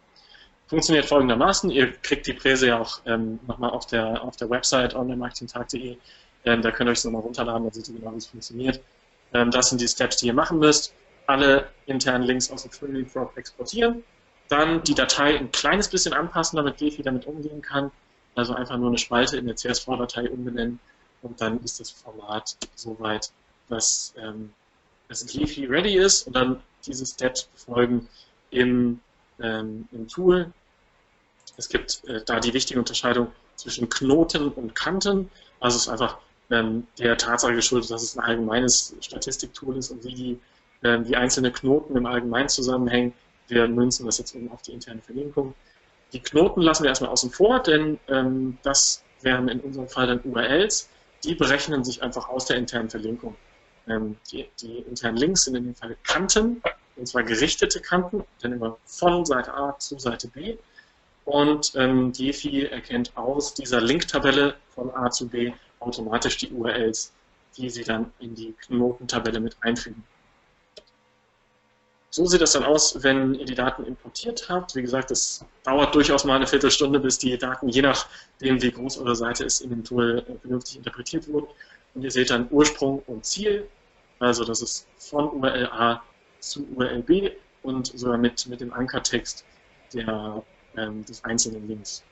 funktioniert 0.68 1.05
folgendermaßen. 1.05 1.70
Ihr 1.70 1.93
kriegt 1.93 2.28
die 2.28 2.34
Präse 2.34 2.68
ja 2.68 2.80
auch 2.80 2.99
ähm, 3.05 3.39
nochmal 3.47 3.72
auf 3.72 3.86
der, 3.86 4.22
auf 4.22 4.36
der 4.36 4.49
Website 4.49 4.95
onlinemarketingtag.de. 4.95 5.97
Ähm, 6.45 6.61
da 6.61 6.72
könnt 6.72 6.89
ihr 6.89 6.91
euch 6.91 6.97
das 6.99 7.05
nochmal 7.05 7.22
runterladen, 7.22 7.63
dann 7.63 7.74
seht 7.74 7.88
ihr 7.89 7.99
genau, 7.99 8.13
wie 8.13 8.18
es 8.18 8.28
funktioniert. 8.28 8.82
Ähm, 9.34 9.51
das 9.51 9.70
sind 9.70 9.82
die 9.82 9.88
Steps, 9.88 10.18
die 10.18 10.28
ihr 10.28 10.34
machen 10.34 10.59
müsst. 10.59 10.93
Alle 11.26 11.68
internen 11.86 12.24
Links 12.24 12.51
aus 12.51 12.63
dem 12.63 12.72
Freely 12.72 13.05
Frog 13.05 13.36
exportieren. 13.36 14.03
Dann 14.49 14.84
die 14.84 14.93
Datei 14.93 15.38
ein 15.38 15.51
kleines 15.51 15.89
bisschen 15.89 16.13
anpassen, 16.13 16.57
damit 16.57 16.78
Gefi 16.78 17.01
damit 17.01 17.26
umgehen 17.26 17.61
kann. 17.61 17.91
Also 18.36 18.53
einfach 18.53 18.78
nur 18.78 18.89
eine 18.89 18.97
Spalte 18.97 19.38
in 19.38 19.47
der 19.47 19.55
CSV-Datei 19.55 20.30
umbenennen 20.30 20.80
und 21.22 21.41
dann 21.41 21.61
ist 21.63 21.80
das 21.80 21.89
Format 21.89 22.55
soweit, 22.76 23.32
dass 23.68 24.13
ähm, 24.18 24.53
das 25.09 25.26
Gefi 25.26 25.65
ready 25.65 25.97
ist 25.97 26.28
und 26.28 26.36
dann 26.36 26.61
diese 26.86 27.05
Steps 27.05 27.43
befolgen 27.45 28.07
im 28.51 29.01
ähm, 29.41 29.88
im 29.91 30.07
Tool. 30.07 30.51
Es 31.56 31.70
gibt 31.70 32.04
äh, 32.08 32.22
da 32.26 32.39
die 32.39 32.54
wichtige 32.54 32.80
Unterscheidung 32.80 33.32
zwischen 33.56 33.89
Knoten 33.89 34.50
und 34.50 34.76
Kanten. 34.76 35.30
Also 35.60 35.78
es 35.78 35.84
ist 35.84 35.89
einfach 35.89 36.18
ähm, 36.50 36.88
der 37.00 37.18
Tatsache 37.18 37.54
geschuldet, 37.54 37.89
dass 37.89 38.04
es 38.04 38.18
ein 38.18 38.24
allgemeines 38.24 38.95
Statistiktool 39.02 39.78
ist 39.78 39.91
und 39.91 40.04
wie 40.04 40.14
die, 40.14 40.39
ähm, 40.84 41.06
die 41.06 41.16
einzelnen 41.16 41.54
Knoten 41.54 41.95
im 41.95 42.06
Allgemeinen 42.06 42.50
zusammenhängen. 42.50 43.14
Wir 43.48 43.68
münzen 43.68 44.06
das 44.06 44.18
jetzt 44.18 44.36
eben 44.36 44.52
auf 44.52 44.62
die 44.62 44.74
interne 44.74 45.02
Verlinkung. 45.02 45.54
Die 46.14 46.20
Knoten 46.20 46.62
lassen 46.62 46.84
wir 46.84 46.89
erstmal 46.89 47.12
außen 47.12 47.32
vor, 47.32 47.62
denn 47.62 48.00
ähm, 48.08 48.58
das 48.64 49.04
wären 49.22 49.48
in 49.48 49.60
unserem 49.62 49.88
Fall 49.88 50.08
dann 50.08 50.22
URLs. 50.24 50.89
Die 51.24 51.36
berechnen 51.36 51.84
sich 51.84 52.04
einfach 52.04 52.30
aus 52.30 52.45
der 52.45 52.58
internen 52.58 52.89
Verlinkung. 52.89 53.36
Ähm, 53.88 54.18
die, 54.32 54.48
die 54.62 54.80
internen 54.80 55.18
Links 55.18 55.43
sind 55.45 55.56
in 55.56 55.66
dem 55.66 55.76
Fall 55.76 55.98
Kanten 56.04 56.62
und 56.98 57.08
zwar 57.08 57.24
gerichtete 57.24 57.80
Kanten, 57.80 58.24
dann 58.41 58.54
immer 58.54 58.78
von 58.86 59.26
Seite 59.26 59.54
A 59.54 59.78
zu 59.80 60.00
Seite 60.00 60.28
B. 60.28 60.58
Und 61.28 61.74
ähm, 61.76 62.14
Defi 62.14 62.68
erkennt 62.68 63.12
aus 63.18 63.54
dieser 63.54 63.82
Link-Tabelle 63.82 64.56
von 64.70 64.90
A 64.96 65.10
zu 65.10 65.28
B 65.28 65.52
automatisch 65.82 66.38
die 66.38 66.50
URLs, 66.54 67.12
die 67.58 67.70
sie 67.70 67.84
dann 67.84 68.14
in 68.20 68.34
die 68.34 68.54
Knotentabelle 68.54 69.42
mit 69.42 69.58
einfügen. 69.60 70.06
So 72.12 72.26
sieht 72.26 72.40
das 72.40 72.54
dann 72.54 72.64
aus, 72.64 73.04
wenn 73.04 73.34
ihr 73.34 73.44
die 73.44 73.56
Daten 73.56 73.84
importiert 73.84 74.48
habt. 74.48 74.74
Wie 74.76 74.82
gesagt, 74.82 75.12
es 75.12 75.44
dauert 75.64 75.94
durchaus 75.94 76.24
mal 76.24 76.38
eine 76.38 76.48
Viertelstunde, 76.48 76.98
bis 76.98 77.18
die 77.18 77.38
Daten, 77.38 77.68
je 77.68 77.82
nachdem 77.82 78.62
wie 78.62 78.72
groß 78.72 78.98
eure 79.00 79.18
Seite 79.18 79.44
ist, 79.44 79.60
in 79.60 79.72
dem 79.72 79.84
Tool 79.84 80.24
äh, 80.30 80.40
vernünftig 80.40 80.78
interpretiert 80.78 81.28
wurden. 81.28 81.48
Und 81.94 82.04
ihr 82.04 82.12
seht 82.12 82.30
dann 82.30 82.48
Ursprung 82.52 83.04
und 83.06 83.26
Ziel. 83.26 83.68
Also 84.20 84.46
das 84.46 84.62
ist 84.62 84.88
von 84.98 85.30
URL 85.30 85.66
A 85.74 86.02
zu 86.40 86.66
URLB 86.74 87.34
und 87.64 87.88
sogar 88.00 88.18
mit, 88.18 88.48
mit 88.48 88.62
dem 88.62 88.72
Ankertext 88.72 89.44
der, 89.94 90.42
ähm, 90.78 91.04
des 91.06 91.24
einzelnen 91.24 91.68
Links. 91.68 92.04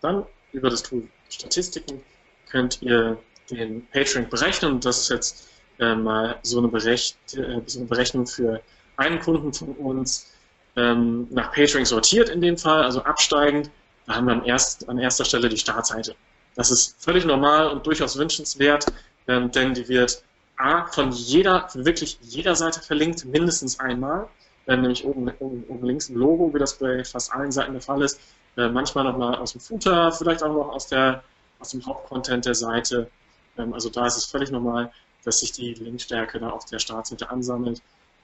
Dann 0.00 0.24
über 0.52 0.70
das 0.70 0.82
Tool 0.82 1.08
Statistiken 1.28 2.02
könnt 2.48 2.80
ihr 2.82 3.18
den 3.50 3.86
PageRank 3.88 4.30
berechnen 4.30 4.80
das 4.80 4.98
ist 4.98 5.10
jetzt 5.10 5.48
äh, 5.78 5.94
mal 5.94 6.38
so 6.42 6.58
eine, 6.58 6.68
äh, 6.68 6.96
so 7.66 7.78
eine, 7.78 7.88
Berechnung 7.88 8.26
für 8.26 8.62
einen 8.96 9.20
Kunden 9.20 9.52
von 9.52 9.68
uns 9.76 10.32
ähm, 10.76 11.26
nach 11.30 11.52
PageRank 11.52 11.86
sortiert 11.86 12.28
in 12.28 12.40
dem 12.40 12.56
Fall, 12.56 12.82
also 12.82 13.02
absteigend. 13.02 13.70
Da 14.06 14.14
haben 14.14 14.26
wir 14.26 14.34
an, 14.34 14.44
erst, 14.44 14.88
an 14.88 14.98
erster 14.98 15.24
Stelle 15.24 15.48
die 15.48 15.58
Startseite. 15.58 16.14
Das 16.54 16.70
ist 16.70 17.02
völlig 17.02 17.24
normal 17.24 17.68
und 17.68 17.86
durchaus 17.86 18.16
wünschenswert, 18.16 18.86
ähm, 19.28 19.50
denn 19.50 19.74
die 19.74 19.88
wird 19.88 20.22
A, 20.56 20.86
von 20.86 21.10
jeder, 21.12 21.68
von 21.68 21.84
wirklich 21.84 22.18
jeder 22.22 22.56
Seite 22.56 22.80
verlinkt, 22.80 23.24
mindestens 23.26 23.78
einmal, 23.78 24.28
äh, 24.66 24.76
nämlich 24.76 25.04
oben, 25.04 25.30
oben, 25.38 25.64
oben, 25.68 25.86
links 25.86 26.08
ein 26.08 26.16
Logo, 26.16 26.52
wie 26.52 26.58
das 26.58 26.78
bei 26.78 27.04
fast 27.04 27.32
allen 27.32 27.52
Seiten 27.52 27.72
der 27.72 27.82
Fall 27.82 28.02
ist, 28.02 28.20
äh, 28.56 28.68
manchmal 28.68 29.04
nochmal 29.04 29.36
aus 29.36 29.52
dem 29.52 29.60
Footer, 29.60 30.12
vielleicht 30.12 30.42
auch 30.42 30.52
noch 30.52 30.70
aus, 30.70 30.86
der, 30.88 31.22
aus 31.58 31.70
dem 31.70 31.84
Hauptcontent 31.86 32.46
der 32.46 32.54
Seite. 32.54 33.10
Ähm, 33.58 33.72
also 33.74 33.90
da 33.90 34.06
ist 34.06 34.16
es 34.16 34.24
völlig 34.24 34.50
normal, 34.50 34.90
dass 35.24 35.40
sich 35.40 35.52
die 35.52 35.74
Linkstärke 35.74 36.38
da 36.38 36.50
auf 36.50 36.64
der 36.64 36.78
Startseite 36.78 37.30
ansammelt. 37.30 37.82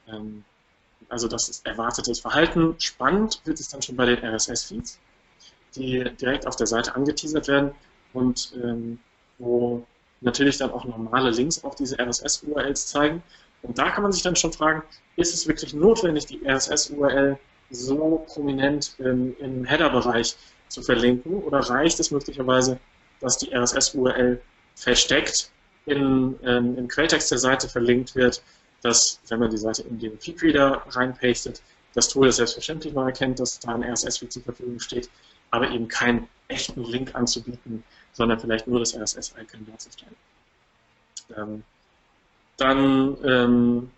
Ähm, 0.09 0.45
also 1.09 1.29
das 1.29 1.49
ist 1.49 1.67
erwartetes 1.67 2.21
Verhalten. 2.21 2.75
Spannend 2.79 3.41
wird 3.45 3.61
es 3.61 3.69
dann 3.69 3.83
schon 3.83 3.97
bei 3.97 4.07
den 4.07 4.25
RSS-Feeds, 4.25 4.99
die 5.77 6.05
direkt 6.21 6.47
auf 6.47 6.57
der 6.57 6.67
Seite 6.67 6.95
angeteasert 6.95 7.49
werden 7.49 7.73
und 8.13 8.53
ähm, 8.63 8.99
wo 9.39 9.85
natürlich 10.21 10.59
dann 10.59 10.71
auch 10.71 10.85
normale 10.85 11.31
Links 11.31 11.63
auf 11.65 11.75
diese 11.75 11.99
RSS-URLs 11.99 12.87
zeigen. 12.87 13.23
Und 13.63 13.79
da 13.79 13.91
kann 13.91 14.03
man 14.03 14.13
sich 14.13 14.23
dann 14.23 14.37
schon 14.37 14.53
fragen, 14.53 14.83
ist 15.17 15.35
es 15.35 15.47
wirklich 15.47 15.73
notwendig, 15.73 16.27
die 16.27 16.41
RSS-URL 16.45 17.39
so 17.71 18.25
prominent 18.27 18.95
im, 18.99 19.37
im 19.39 19.65
Header-Bereich 19.65 20.37
zu 20.69 20.83
verlinken 20.83 21.43
oder 21.43 21.59
reicht 21.59 22.01
es 22.01 22.11
möglicherweise, 22.11 22.79
dass 23.21 23.39
die 23.39 23.55
RSS-URL 23.55 24.41
versteckt 24.75 25.51
in, 25.87 26.39
ähm, 26.45 26.77
im 26.77 26.89
Quelltext 26.89 27.31
der 27.31 27.39
Seite 27.39 27.69
verlinkt 27.69 28.15
wird, 28.15 28.43
dass, 28.83 29.21
wenn 29.29 29.39
man 29.39 29.51
die 29.51 29.59
Seite 29.59 29.83
in 29.83 29.99
den 29.99 30.19
Feedreader 30.19 30.83
reinpastet, 30.89 31.63
das 31.95 32.09
Tool 32.09 32.27
das 32.27 32.37
selbstverständlich 32.37 32.95
mal 32.95 33.07
erkennt, 33.07 33.39
dass 33.39 33.59
da 33.61 33.75
ein 33.75 33.85
RSS-Feed 33.85 34.33
zur 34.33 34.43
Verfügung 34.43 34.81
steht, 34.81 35.09
aber 35.51 35.71
eben 35.71 35.89
keinen 35.89 36.29
echten 36.49 36.83
Link 36.85 37.15
anzubieten, 37.15 37.85
sondern 38.13 38.41
vielleicht 38.41 38.67
nur 38.67 38.81
das 38.81 38.95
RSS-Icon 38.95 39.67
darzustellen. 39.67 40.17
Ähm, 41.37 41.65
dann 42.63 43.17
ähm, 43.25 43.91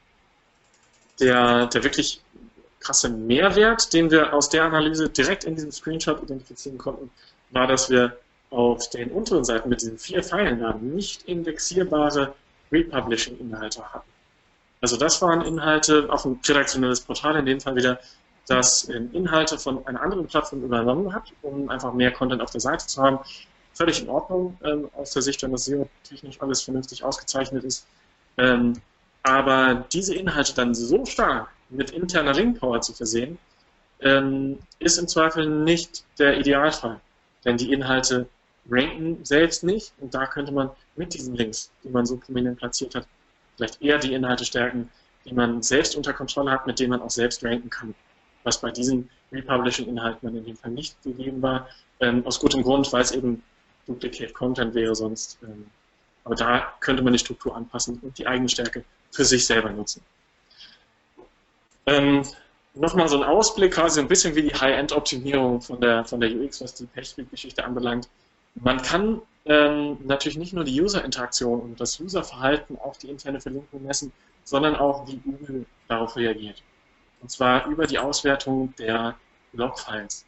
der, 1.21 1.67
der 1.67 1.85
wirklich 1.85 2.21
krasse 2.81 3.09
Mehrwert, 3.09 3.93
den 3.93 4.11
wir 4.11 4.33
aus 4.35 4.49
der 4.49 4.65
Analyse 4.65 5.09
direkt 5.09 5.45
in 5.45 5.55
diesem 5.55 5.73
Screenshot 5.73 6.23
identifizieren 6.23 6.79
konnten, 6.79 7.11
war, 7.51 7.67
dass 7.67 7.91
wir 7.91 8.19
auf 8.51 8.89
den 8.91 9.11
unteren 9.11 9.45
Seiten 9.45 9.69
mit 9.69 9.81
diesen 9.81 9.99
vier 9.99 10.23
Pfeilen 10.23 10.61
da 10.61 10.75
nicht 10.75 11.23
indexierbare 11.25 12.35
Republishing-Inhalte 12.71 13.83
hatten. 13.93 14.09
Also 14.81 14.97
das 14.97 15.21
waren 15.23 15.43
Inhalte 15.43 16.07
auf 16.11 16.25
ein 16.25 16.39
redaktionelles 16.47 17.01
Portal, 17.01 17.37
in 17.37 17.47
dem 17.47 17.61
Fall 17.61 17.75
wieder, 17.77 17.99
das 18.47 18.85
Inhalte 18.85 19.59
von 19.59 19.87
einer 19.87 20.03
anderen 20.03 20.27
Plattform 20.27 20.62
übernommen 20.62 21.15
hat, 21.15 21.33
um 21.41 21.71
einfach 21.71 21.95
mehr 21.95 22.11
Content 22.11 22.43
auf 22.43 22.51
der 22.51 22.61
Seite 22.61 22.87
zu 22.87 23.03
haben. 23.03 23.19
Völlig 23.73 24.03
in 24.03 24.11
Ordnung 24.11 24.59
ähm, 24.62 24.91
aus 24.95 25.12
der 25.12 25.23
Sicht, 25.23 25.43
wenn 25.43 25.53
das 25.53 25.65
SEO-technisch 25.65 26.41
alles 26.43 26.61
vernünftig 26.61 27.03
ausgezeichnet 27.03 27.65
ist. 27.65 27.87
Ähm, 28.39 28.74
aber 29.22 29.87
diese 29.93 30.14
Inhalte 30.14 30.55
dann 30.55 30.74
so 30.74 31.05
stark 31.07 31.49
mit 31.70 31.91
interner 31.91 32.35
Link-Power 32.35 32.80
zu 32.80 32.93
versehen, 32.93 33.39
ähm, 34.01 34.59
ist 34.78 34.99
im 34.99 35.09
Zweifel 35.09 35.49
nicht 35.49 36.05
der 36.18 36.39
Idealfall. 36.39 37.01
Denn 37.45 37.57
die 37.57 37.72
Inhalte 37.72 38.28
ranken 38.68 39.24
selbst 39.24 39.64
nicht 39.64 39.93
und 39.99 40.14
da 40.14 40.26
könnte 40.26 40.53
man 40.53 40.70
mit 40.97 41.14
diesen 41.14 41.35
Links, 41.35 41.70
die 41.82 41.89
man 41.89 42.07
so 42.07 42.16
prominent 42.16 42.59
platziert 42.59 42.95
hat, 42.95 43.07
vielleicht 43.57 43.80
eher 43.82 43.99
die 43.99 44.14
Inhalte 44.14 44.45
stärken, 44.45 44.91
die 45.24 45.35
man 45.35 45.62
selbst 45.62 45.97
unter 45.97 46.12
Kontrolle 46.12 46.51
hat, 46.51 46.66
mit 46.66 46.78
denen 46.78 46.91
man 46.91 47.03
auch 47.03 47.11
selbst 47.11 47.45
ranken 47.45 47.70
kann. 47.70 47.95
Was 48.43 48.61
bei 48.61 48.70
diesen 48.70 49.09
Republishing-Inhalten 49.32 50.28
dann 50.28 50.37
in 50.37 50.45
dem 50.45 50.57
Fall 50.57 50.70
nicht 50.70 51.03
gegeben 51.03 51.41
war, 51.41 51.68
ähm, 52.01 52.26
aus 52.26 52.39
gutem 52.39 52.62
Grund, 52.62 52.93
weil 52.93 53.03
es 53.03 53.12
eben 53.12 53.43
Duplicate 53.87 54.35
Content 54.35 54.74
wäre 54.74 54.95
sonst. 54.95 55.39
Ähm, 55.43 55.66
aber 56.25 56.35
da 56.35 56.72
könnte 56.81 57.03
man 57.03 57.12
die 57.12 57.18
Struktur 57.18 57.55
anpassen 57.55 57.99
und 58.03 58.18
die 58.18 58.27
Eigenstärke 58.27 58.85
für 59.11 59.25
sich 59.25 59.47
selber 59.47 59.70
nutzen. 59.70 60.03
Ähm, 61.87 62.25
Nochmal 62.77 63.09
so 63.09 63.16
ein 63.16 63.22
Ausblick, 63.22 63.75
quasi 63.75 64.01
ein 64.01 64.09
bisschen 64.09 64.35
wie 64.35 64.43
die 64.43 64.53
High-End-Optimierung 64.55 65.61
von 65.61 65.81
der, 65.81 66.05
von 66.05 66.18
der 66.18 66.35
UX, 66.35 66.61
was 66.61 66.75
die 66.75 66.87
PageSpeed-Geschichte 66.87 67.64
anbelangt. 67.64 68.09
Man 68.57 68.83
kann 68.83 69.22
ähm, 69.45 69.99
natürlich 70.05 70.37
nicht 70.37 70.53
nur 70.53 70.64
die 70.64 70.81
User-Interaktion 70.81 71.61
und 71.61 71.81
das 71.81 72.01
User-Verhalten 72.01 72.77
auf 72.79 72.99
die 72.99 73.11
interne 73.11 73.41
Verlinkung 73.41 73.85
messen, 73.85 74.12
sondern 74.43 74.75
auch, 74.75 75.07
wie 75.07 75.18
Google 75.18 75.66
darauf 75.87 76.16
reagiert. 76.16 76.64
Und 77.22 77.31
zwar 77.31 77.64
über 77.66 77.87
die 77.87 78.01
Auswertung 78.01 78.75
der 78.77 79.14
Logfiles. 79.53 80.27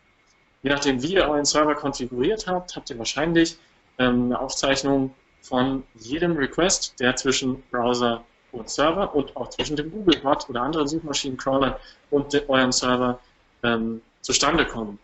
Je 0.62 0.70
nachdem, 0.70 1.02
wie 1.02 1.14
ihr 1.14 1.28
euren 1.28 1.44
Server 1.44 1.74
konfiguriert 1.74 2.46
habt, 2.46 2.76
habt 2.76 2.90
ihr 2.90 2.98
wahrscheinlich 2.98 3.58
ähm, 3.98 4.26
eine 4.26 4.38
Aufzeichnung 4.38 5.12
von 5.48 5.84
jedem 5.94 6.36
Request, 6.36 6.98
der 6.98 7.14
zwischen 7.16 7.62
Browser 7.70 8.24
und 8.52 8.68
Server 8.68 9.14
und 9.14 9.36
auch 9.36 9.50
zwischen 9.50 9.76
dem 9.76 9.90
Googlebot 9.90 10.48
oder 10.48 10.62
anderen 10.62 10.88
Suchmaschinencrawlern 10.88 11.76
und 12.10 12.48
eurem 12.48 12.72
Server 12.72 13.18
ähm, 13.62 14.00
zustande 14.22 14.66
kommen. 14.66 14.98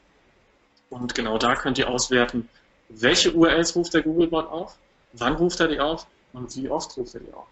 Und 0.90 1.14
genau 1.14 1.38
da 1.38 1.54
könnt 1.54 1.78
ihr 1.78 1.88
auswerten, 1.88 2.48
welche 2.88 3.32
URLs 3.32 3.76
ruft 3.76 3.94
der 3.94 4.02
Googlebot 4.02 4.46
auf, 4.46 4.76
wann 5.12 5.34
ruft 5.34 5.60
er 5.60 5.68
die 5.68 5.80
auf 5.80 6.06
und 6.32 6.54
wie 6.56 6.68
oft 6.68 6.96
ruft 6.96 7.14
er 7.14 7.20
die 7.20 7.32
auf. 7.32 7.46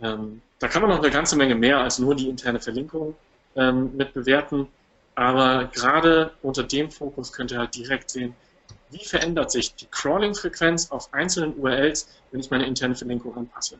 Ähm, 0.00 0.42
da 0.58 0.68
kann 0.68 0.82
man 0.82 0.90
noch 0.90 0.98
eine 0.98 1.10
ganze 1.10 1.36
Menge 1.36 1.54
mehr 1.54 1.78
als 1.78 1.98
nur 1.98 2.14
die 2.14 2.28
interne 2.28 2.60
Verlinkung 2.60 3.14
ähm, 3.56 3.96
mit 3.96 4.12
bewerten, 4.12 4.68
aber 5.14 5.66
gerade 5.72 6.32
unter 6.42 6.62
dem 6.62 6.90
Fokus 6.90 7.32
könnt 7.32 7.52
ihr 7.52 7.58
halt 7.58 7.74
direkt 7.74 8.10
sehen, 8.10 8.34
wie 8.90 9.04
verändert 9.04 9.50
sich 9.50 9.74
die 9.74 9.86
Crawling-Frequenz 9.86 10.90
auf 10.90 11.12
einzelnen 11.12 11.58
URLs, 11.58 12.08
wenn 12.30 12.40
ich 12.40 12.50
meine 12.50 12.66
interne 12.66 12.94
Verlinkung 12.94 13.36
anpasse. 13.36 13.78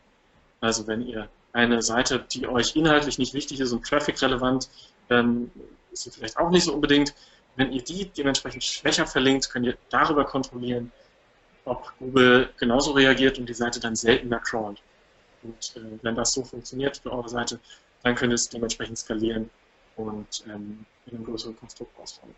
Also 0.61 0.87
wenn 0.87 1.07
ihr 1.07 1.29
eine 1.53 1.83
Seite, 1.83 2.25
die 2.33 2.47
euch 2.47 2.77
inhaltlich 2.77 3.19
nicht 3.19 3.35
wichtig 3.35 3.61
ist 3.61 3.73
und 3.73 3.87
traffic-relevant, 3.87 4.69
ähm, 5.11 5.51
ist 5.93 6.05
sie 6.05 6.11
vielleicht 6.11 6.37
auch 6.37 6.51
nicht 6.51 6.65
so 6.65 6.75
unbedingt. 6.75 7.15
Wenn 7.57 7.73
ihr 7.73 7.83
die 7.83 8.09
dementsprechend 8.11 8.63
schwächer 8.63 9.07
verlinkt, 9.07 9.51
könnt 9.51 9.67
ihr 9.67 9.77
darüber 9.89 10.25
kontrollieren, 10.25 10.93
ob 11.65 11.93
Google 11.99 12.51
genauso 12.59 12.93
reagiert 12.93 13.39
und 13.39 13.49
die 13.49 13.55
Seite 13.55 13.81
dann 13.81 13.97
seltener 13.97 14.39
crawlt. 14.41 14.81
Und 15.43 15.77
äh, 15.77 15.99
wenn 16.03 16.15
das 16.15 16.33
so 16.33 16.45
funktioniert 16.45 16.99
für 16.99 17.13
eure 17.13 17.29
Seite, 17.29 17.59
dann 18.03 18.15
könnt 18.15 18.33
ihr 18.33 18.37
es 18.37 18.49
dementsprechend 18.49 18.99
skalieren 18.99 19.51
und 19.97 20.45
ähm, 20.47 20.85
in 21.07 21.17
einem 21.17 21.25
größeren 21.25 21.57
Konstrukt 21.57 21.99
ausfallen. 21.99 22.35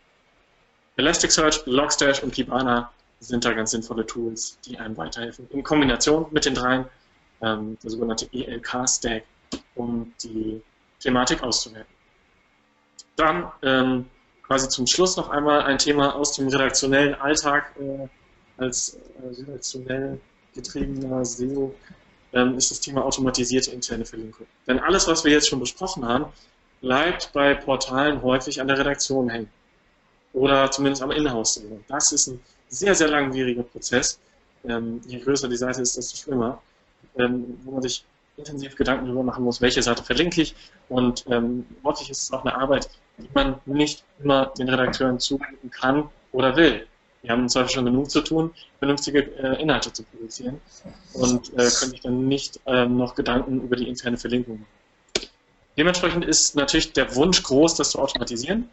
Elasticsearch, 1.00 1.62
Logstash 1.64 2.22
und 2.22 2.32
Kibana 2.32 2.90
sind 3.20 3.44
da 3.44 3.52
ganz 3.52 3.70
sinnvolle 3.70 4.06
Tools, 4.06 4.58
die 4.66 4.78
einem 4.78 4.96
weiterhelfen. 4.96 5.48
In 5.50 5.62
Kombination 5.62 6.26
mit 6.30 6.44
den 6.44 6.54
dreien 6.54 6.84
ähm, 7.42 7.78
der 7.82 7.90
sogenannte 7.90 8.28
ELK-Stack, 8.32 9.24
um 9.74 10.12
die 10.22 10.62
Thematik 11.00 11.42
auszuwerten. 11.42 11.94
Dann 13.16 13.50
ähm, 13.62 14.06
quasi 14.42 14.68
zum 14.68 14.86
Schluss 14.86 15.16
noch 15.16 15.30
einmal 15.30 15.62
ein 15.62 15.78
Thema 15.78 16.14
aus 16.14 16.32
dem 16.32 16.48
redaktionellen 16.48 17.14
Alltag 17.14 17.74
äh, 17.80 18.06
als 18.58 18.98
äh, 19.22 19.40
redaktionell 19.40 20.20
getriebener 20.54 21.24
SEO 21.24 21.74
ähm, 22.32 22.56
ist 22.58 22.70
das 22.70 22.80
Thema 22.80 23.04
automatisierte 23.04 23.70
interne 23.70 24.04
Verlinkung. 24.04 24.46
Denn 24.66 24.78
alles, 24.78 25.08
was 25.08 25.24
wir 25.24 25.32
jetzt 25.32 25.48
schon 25.48 25.60
besprochen 25.60 26.04
haben, 26.06 26.26
bleibt 26.82 27.32
bei 27.32 27.54
Portalen 27.54 28.22
häufig 28.22 28.60
an 28.60 28.68
der 28.68 28.78
Redaktion 28.78 29.30
hängen. 29.30 29.50
Oder 30.32 30.70
zumindest 30.70 31.02
am 31.02 31.10
Inhouse-SEO. 31.10 31.80
Das 31.88 32.12
ist 32.12 32.28
ein 32.28 32.40
sehr, 32.68 32.94
sehr 32.94 33.08
langwieriger 33.08 33.62
Prozess. 33.62 34.18
Ähm, 34.64 35.00
je 35.06 35.18
größer 35.18 35.48
die 35.48 35.56
Seite 35.56 35.82
ist, 35.82 35.96
desto 35.96 36.16
schlimmer 36.16 36.60
ähm, 37.18 37.58
wo 37.64 37.72
man 37.72 37.82
sich 37.82 38.04
intensiv 38.36 38.76
Gedanken 38.76 39.06
darüber 39.06 39.22
machen 39.22 39.44
muss, 39.44 39.60
welche 39.60 39.82
Seite 39.82 40.02
verlinke 40.02 40.42
ich. 40.42 40.54
Und 40.88 41.24
ähm, 41.28 41.66
häufig 41.84 42.10
ist 42.10 42.22
es 42.24 42.32
auch 42.32 42.44
eine 42.44 42.54
Arbeit, 42.54 42.88
die 43.18 43.28
man 43.34 43.56
nicht 43.66 44.04
immer 44.22 44.46
den 44.46 44.68
Redakteuren 44.68 45.18
zumuten 45.18 45.70
kann 45.70 46.08
oder 46.32 46.56
will. 46.56 46.86
Wir 47.22 47.32
haben 47.32 47.48
zwar 47.50 47.68
schon 47.68 47.84
genug 47.84 48.10
zu 48.10 48.22
tun, 48.22 48.50
vernünftige 48.78 49.20
äh, 49.36 49.60
Inhalte 49.60 49.92
zu 49.92 50.04
produzieren 50.04 50.58
und 51.12 51.52
äh, 51.52 51.56
können 51.56 51.90
sich 51.90 52.00
dann 52.00 52.28
nicht 52.28 52.60
ähm, 52.64 52.96
noch 52.96 53.14
Gedanken 53.14 53.60
über 53.60 53.76
die 53.76 53.88
interne 53.88 54.16
Verlinkung 54.16 54.60
machen. 54.60 55.28
Dementsprechend 55.76 56.24
ist 56.24 56.56
natürlich 56.56 56.92
der 56.94 57.14
Wunsch 57.14 57.42
groß, 57.42 57.74
das 57.74 57.90
zu 57.90 57.98
automatisieren. 57.98 58.70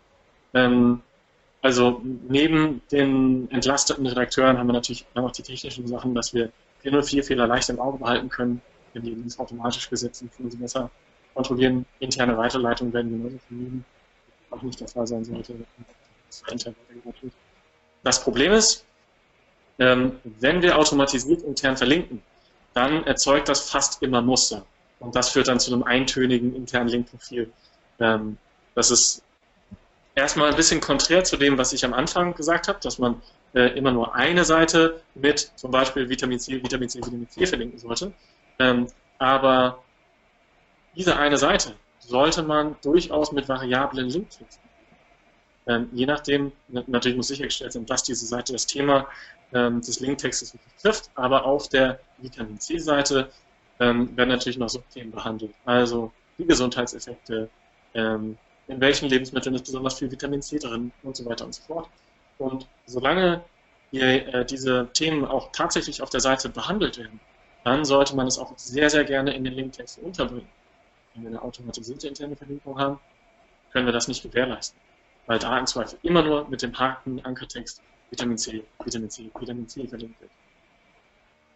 Ähm, 0.54 1.02
also 1.62 2.02
neben 2.04 2.82
den 2.92 3.50
entlasteten 3.52 4.06
Redakteuren 4.06 4.58
haben 4.58 4.68
wir 4.68 4.74
natürlich 4.74 5.06
auch 5.16 5.32
die 5.32 5.42
technischen 5.42 5.88
Sachen, 5.88 6.14
dass 6.14 6.34
wir 6.34 6.52
404-Fehler 6.84 7.48
leicht 7.48 7.70
im 7.70 7.80
Auge 7.80 7.98
behalten 7.98 8.30
können, 8.30 8.62
wenn 8.94 9.04
die 9.04 9.12
Links 9.12 9.40
automatisch 9.40 9.90
gesetzt 9.90 10.20
sind, 10.20 10.36
können 10.36 10.52
sie 10.52 10.58
besser 10.58 10.90
kontrollieren. 11.34 11.86
Interne 12.00 12.38
Weiterleitungen 12.38 12.94
werden 12.94 13.12
genauso 13.12 13.38
vermieden. 13.48 13.86
Auch 14.50 14.62
nicht 14.62 14.80
der 14.80 14.88
Fall 14.88 15.08
sein 15.08 15.24
sollte. 15.26 15.56
Das 18.04 18.24
Problem 18.24 18.54
ist, 18.54 18.86
ähm, 19.80 20.20
wenn 20.40 20.62
wir 20.62 20.78
automatisiert 20.78 21.44
intern 21.44 21.78
verlinken, 21.78 22.22
dann 22.74 23.04
erzeugt 23.06 23.50
das 23.50 23.70
fast 23.70 24.02
immer 24.02 24.22
Muster. 24.22 24.66
Und 25.00 25.16
das 25.16 25.30
führt 25.30 25.48
dann 25.48 25.60
zu 25.60 25.74
einem 25.74 25.84
eintönigen 25.84 26.56
internen 26.56 26.90
Linkprofil. 26.90 27.52
Ähm, 28.00 28.38
das 28.76 28.92
ist 28.92 29.24
erstmal 30.18 30.50
ein 30.50 30.56
bisschen 30.56 30.82
konträr 30.82 31.24
zu 31.24 31.38
dem, 31.38 31.58
was 31.58 31.74
ich 31.74 31.86
am 31.86 31.94
Anfang 31.94 32.34
gesagt 32.34 32.68
habe, 32.68 32.80
dass 32.82 32.98
man 32.98 33.22
äh, 33.54 33.78
immer 33.78 33.92
nur 33.92 34.16
eine 34.16 34.44
Seite 34.44 35.02
mit 35.14 35.52
zum 35.56 35.70
Beispiel 35.70 36.10
Vitamin 36.10 36.40
C, 36.40 36.62
Vitamin 36.64 36.90
C, 36.90 36.98
Vitamin 37.00 37.30
C 37.30 37.46
verlinken 37.46 37.78
sollte. 37.78 38.12
Ähm, 38.58 38.88
aber 39.20 39.84
diese 40.96 41.16
eine 41.16 41.38
Seite 41.38 41.76
sollte 42.00 42.42
man 42.42 42.76
durchaus 42.82 43.32
mit 43.32 43.48
variablen 43.48 44.10
Linktexten. 44.10 44.68
Ähm, 45.68 45.90
je 45.92 46.08
nachdem, 46.08 46.52
natürlich 46.68 47.16
muss 47.16 47.28
sichergestellt 47.28 47.74
sein, 47.74 47.86
dass 47.86 48.02
diese 48.02 48.26
Seite 48.26 48.54
das 48.54 48.66
Thema 48.66 49.08
ähm, 49.54 49.82
des 49.82 50.00
Linktextes 50.00 50.54
wirklich 50.54 50.74
trifft, 50.82 51.12
aber 51.14 51.46
auf 51.46 51.70
der 51.70 52.00
Vitamin 52.18 52.60
C-Seite 52.60 53.30
ähm, 53.80 54.18
werden 54.18 54.30
natürlich 54.30 54.58
noch 54.58 54.70
Subthemen 54.70 55.12
behandelt. 55.12 55.54
Also 55.66 56.12
die 56.40 56.46
Gesundheitseffekte, 56.46 57.50
ähm, 57.94 58.38
in 58.68 58.82
welchen 58.82 59.10
Lebensmitteln 59.10 59.56
ist 59.56 59.66
besonders 59.66 59.98
viel 59.98 60.12
Vitamin 60.12 60.42
C 60.42 60.60
drin 60.60 60.92
und 61.04 61.16
so 61.16 61.26
weiter 61.26 61.46
und 61.46 61.56
so 61.56 61.64
fort. 61.64 61.90
Und 62.38 62.68
solange 62.86 63.44
hier, 63.92 64.34
äh, 64.34 64.46
diese 64.46 64.90
Themen 64.94 65.26
auch 65.26 65.52
tatsächlich 65.52 66.02
auf 66.02 66.10
der 66.10 66.20
Seite 66.20 66.50
behandelt 66.50 66.98
werden, 66.98 67.20
dann 67.64 67.86
sollte 67.86 68.16
man 68.16 68.28
es 68.28 68.38
auch 68.38 68.58
sehr, 68.58 68.90
sehr 68.90 69.04
gerne 69.04 69.34
in 69.34 69.44
den 69.44 69.54
Linktext 69.54 70.00
unterbringen. 70.00 70.48
Wenn 71.14 71.24
wir 71.24 71.30
eine 71.30 71.42
automatisierte 71.42 72.08
interne 72.08 72.36
Verlinkung 72.36 72.80
haben, 72.80 73.00
können 73.72 73.86
wir 73.86 73.94
das 73.94 74.08
nicht 74.08 74.24
gewährleisten. 74.24 74.80
Weil 75.26 75.40
da 75.40 75.58
im 75.58 75.66
Zweifel 75.66 76.00
immer 76.04 76.22
nur 76.22 76.48
mit 76.48 76.62
dem 76.62 76.78
harten 76.78 77.20
Ankertext 77.26 77.82
Vitamin 78.10 78.38
C, 78.38 78.64
Vitamin 78.84 79.10
C, 79.10 79.30
Vitamin 79.38 79.68
C 79.68 79.88
verlinkt 79.88 80.20
wird. 80.22 80.32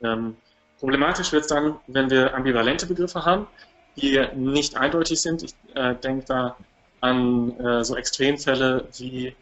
Ähm, 0.03 0.35
problematisch 0.79 1.31
wird 1.31 1.43
es 1.43 1.47
dann, 1.47 1.79
wenn 1.87 2.09
wir 2.09 2.33
ambivalente 2.33 2.85
Begriffe 2.85 3.23
haben, 3.23 3.47
die 3.95 4.19
nicht 4.35 4.75
eindeutig 4.75 5.21
sind. 5.21 5.43
Ich 5.43 5.55
äh, 5.75 5.95
denke 5.95 6.25
da 6.25 6.57
an 7.01 7.59
äh, 7.59 7.83
so 7.83 7.95
Extremfälle 7.95 8.87
wie 8.97 9.35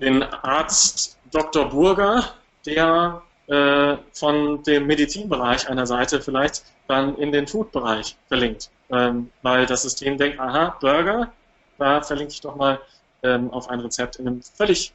den 0.00 0.22
Arzt 0.22 1.18
Dr. 1.32 1.68
Burger, 1.68 2.24
der 2.64 3.22
äh, 3.48 3.96
von 4.12 4.62
dem 4.62 4.86
Medizinbereich 4.86 5.68
einer 5.68 5.86
Seite 5.86 6.20
vielleicht 6.20 6.62
dann 6.86 7.16
in 7.16 7.32
den 7.32 7.46
Food-Bereich 7.46 8.16
verlinkt, 8.28 8.70
ähm, 8.90 9.30
weil 9.42 9.66
das 9.66 9.82
System 9.82 10.16
denkt, 10.18 10.38
aha, 10.38 10.76
Burger, 10.80 11.32
da 11.78 12.02
verlinke 12.02 12.32
ich 12.32 12.40
doch 12.40 12.56
mal 12.56 12.80
ähm, 13.22 13.50
auf 13.50 13.68
ein 13.68 13.80
Rezept 13.80 14.16
in 14.16 14.26
einem 14.26 14.42
völlig 14.42 14.92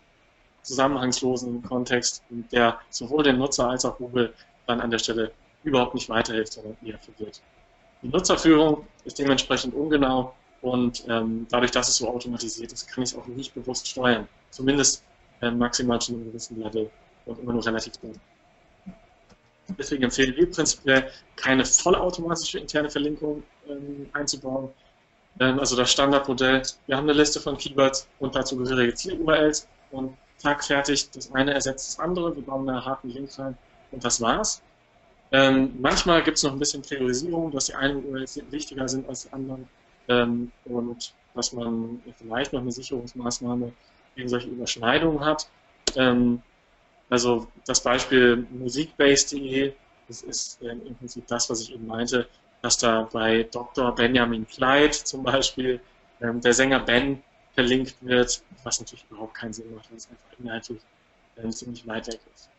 zusammenhangslosen 0.61 1.61
Kontext, 1.63 2.23
der 2.29 2.79
sowohl 2.89 3.23
dem 3.23 3.37
Nutzer 3.37 3.69
als 3.69 3.85
auch 3.85 3.97
Google 3.97 4.33
dann 4.65 4.79
an 4.79 4.91
der 4.91 4.99
Stelle 4.99 5.31
überhaupt 5.63 5.93
nicht 5.93 6.09
weiterhilft, 6.09 6.53
sondern 6.53 6.77
eher 6.85 6.97
verwirrt. 6.99 7.41
Die 8.01 8.07
Nutzerführung 8.07 8.85
ist 9.05 9.19
dementsprechend 9.19 9.73
ungenau 9.73 10.33
und 10.63 11.03
ähm, 11.09 11.45
dadurch, 11.49 11.71
dass 11.71 11.89
es 11.89 11.97
so 11.97 12.07
automatisiert 12.07 12.71
ist, 12.71 12.87
kann 12.87 13.03
ich 13.03 13.11
es 13.11 13.17
auch 13.17 13.27
nicht 13.27 13.53
bewusst 13.53 13.85
steuern. 13.85 14.29
Zumindest 14.49 15.03
äh, 15.41 15.51
maximal 15.51 15.99
zu 15.99 16.13
einem 16.13 16.23
gewissen 16.23 16.61
Level 16.61 16.89
und 17.25 17.39
immer 17.39 17.51
nur 17.51 17.65
relativ 17.65 17.99
gut. 17.99 18.15
Deswegen 19.77 20.03
empfehlen 20.03 20.33
wir 20.37 20.49
prinzipiell 20.49 21.11
keine 21.35 21.65
vollautomatische 21.65 22.59
interne 22.59 22.89
Verlinkung 22.89 23.43
ähm, 23.67 24.09
einzubauen. 24.13 24.69
Ähm, 25.41 25.59
also 25.59 25.75
das 25.75 25.91
Standardmodell, 25.91 26.61
wir 26.87 26.95
haben 26.95 27.09
eine 27.09 27.17
Liste 27.17 27.41
von 27.41 27.57
Keywords 27.57 28.07
und 28.19 28.33
dazu 28.33 28.55
gehörige 28.55 28.93
Ziel-URLs 28.93 29.67
und 29.91 30.15
zack, 30.37 30.63
fertig, 30.63 31.11
das 31.11 31.33
eine 31.33 31.53
ersetzt 31.53 31.89
das 31.89 31.99
andere, 31.99 32.33
wir 32.37 32.43
bauen 32.43 32.69
einen 32.69 32.85
harten 32.85 33.09
Link 33.09 33.37
rein 33.37 33.57
und 33.91 34.05
das 34.05 34.21
war's. 34.21 34.61
Ähm, 35.33 35.73
manchmal 35.81 36.23
gibt 36.23 36.37
es 36.37 36.43
noch 36.43 36.53
ein 36.53 36.59
bisschen 36.59 36.83
Priorisierung, 36.83 37.51
dass 37.51 37.65
die 37.65 37.75
einen 37.75 38.05
URLs 38.05 38.39
wichtiger 38.49 38.87
sind 38.87 39.09
als 39.09 39.23
die 39.23 39.33
anderen 39.33 39.67
ähm, 40.07 40.51
und 40.65 41.13
dass 41.33 41.53
man 41.53 42.01
vielleicht 42.17 42.53
noch 42.53 42.61
eine 42.61 42.71
Sicherungsmaßnahme 42.71 43.71
gegen 44.15 44.29
solche 44.29 44.47
Überschneidungen 44.47 45.23
hat. 45.25 45.47
Ähm, 45.95 46.41
also 47.09 47.47
das 47.65 47.81
Beispiel 47.81 48.47
musikbase.de, 48.51 49.73
das 50.07 50.21
ist 50.21 50.61
ähm, 50.61 50.81
im 50.85 50.95
Prinzip 50.95 51.27
das, 51.27 51.49
was 51.49 51.61
ich 51.61 51.73
eben 51.73 51.87
meinte, 51.87 52.27
dass 52.61 52.77
da 52.77 53.07
bei 53.11 53.43
Dr. 53.43 53.93
Benjamin 53.93 54.47
Clyde 54.47 54.91
zum 54.91 55.23
Beispiel 55.23 55.79
ähm, 56.21 56.41
der 56.41 56.53
Sänger 56.53 56.79
Ben 56.79 57.21
verlinkt 57.53 57.95
wird, 58.01 58.41
was 58.63 58.79
natürlich 58.79 59.05
überhaupt 59.09 59.33
keinen 59.35 59.53
Sinn 59.53 59.73
macht, 59.75 59.89
weil 59.89 59.97
es 59.97 60.09
einfach 60.09 60.39
inhaltlich 60.39 60.81
äh, 61.35 61.49
ziemlich 61.49 61.85
weit 61.87 62.07
weg 62.07 62.19
ist. 62.33 62.49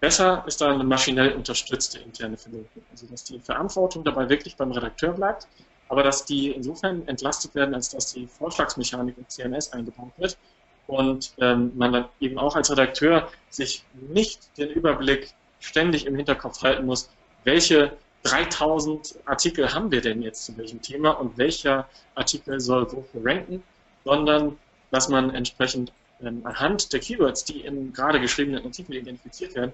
Besser 0.00 0.42
ist 0.46 0.60
da 0.60 0.72
eine 0.72 0.82
maschinell 0.82 1.32
unterstützte 1.34 1.98
interne 1.98 2.38
Verlinkung, 2.38 2.82
also 2.90 3.06
dass 3.06 3.22
die 3.24 3.38
Verantwortung 3.38 4.02
dabei 4.02 4.28
wirklich 4.30 4.56
beim 4.56 4.72
Redakteur 4.72 5.12
bleibt, 5.12 5.46
aber 5.90 6.04
dass 6.04 6.24
die 6.24 6.52
insofern 6.52 7.06
entlastet 7.08 7.54
werden, 7.54 7.74
als 7.74 7.90
dass 7.90 8.14
die 8.14 8.26
Vorschlagsmechanik 8.26 9.18
im 9.18 9.28
CMS 9.28 9.72
eingebaut 9.72 10.12
wird 10.16 10.38
und 10.86 11.34
ähm, 11.38 11.72
man 11.76 11.92
dann 11.92 12.04
eben 12.20 12.38
auch 12.38 12.54
als 12.54 12.70
Redakteur 12.70 13.28
sich 13.50 13.84
nicht 13.94 14.56
den 14.56 14.70
Überblick 14.70 15.34
ständig 15.58 16.06
im 16.06 16.14
Hinterkopf 16.14 16.62
halten 16.62 16.86
muss, 16.86 17.10
welche 17.44 17.92
3000 18.22 19.16
Artikel 19.24 19.74
haben 19.74 19.90
wir 19.90 20.00
denn 20.00 20.22
jetzt 20.22 20.44
zu 20.44 20.56
welchem 20.56 20.80
Thema 20.80 21.10
und 21.10 21.36
welcher 21.36 21.88
Artikel 22.14 22.60
soll 22.60 22.90
wofür 22.92 23.24
ranken, 23.24 23.62
sondern 24.04 24.56
dass 24.92 25.08
man 25.08 25.34
entsprechend 25.34 25.92
ähm, 26.22 26.42
anhand 26.44 26.92
der 26.92 27.00
Keywords, 27.00 27.44
die 27.44 27.62
im 27.62 27.92
gerade 27.92 28.20
geschriebenen 28.20 28.64
Artikel 28.64 28.94
identifiziert 28.94 29.56
werden, 29.56 29.72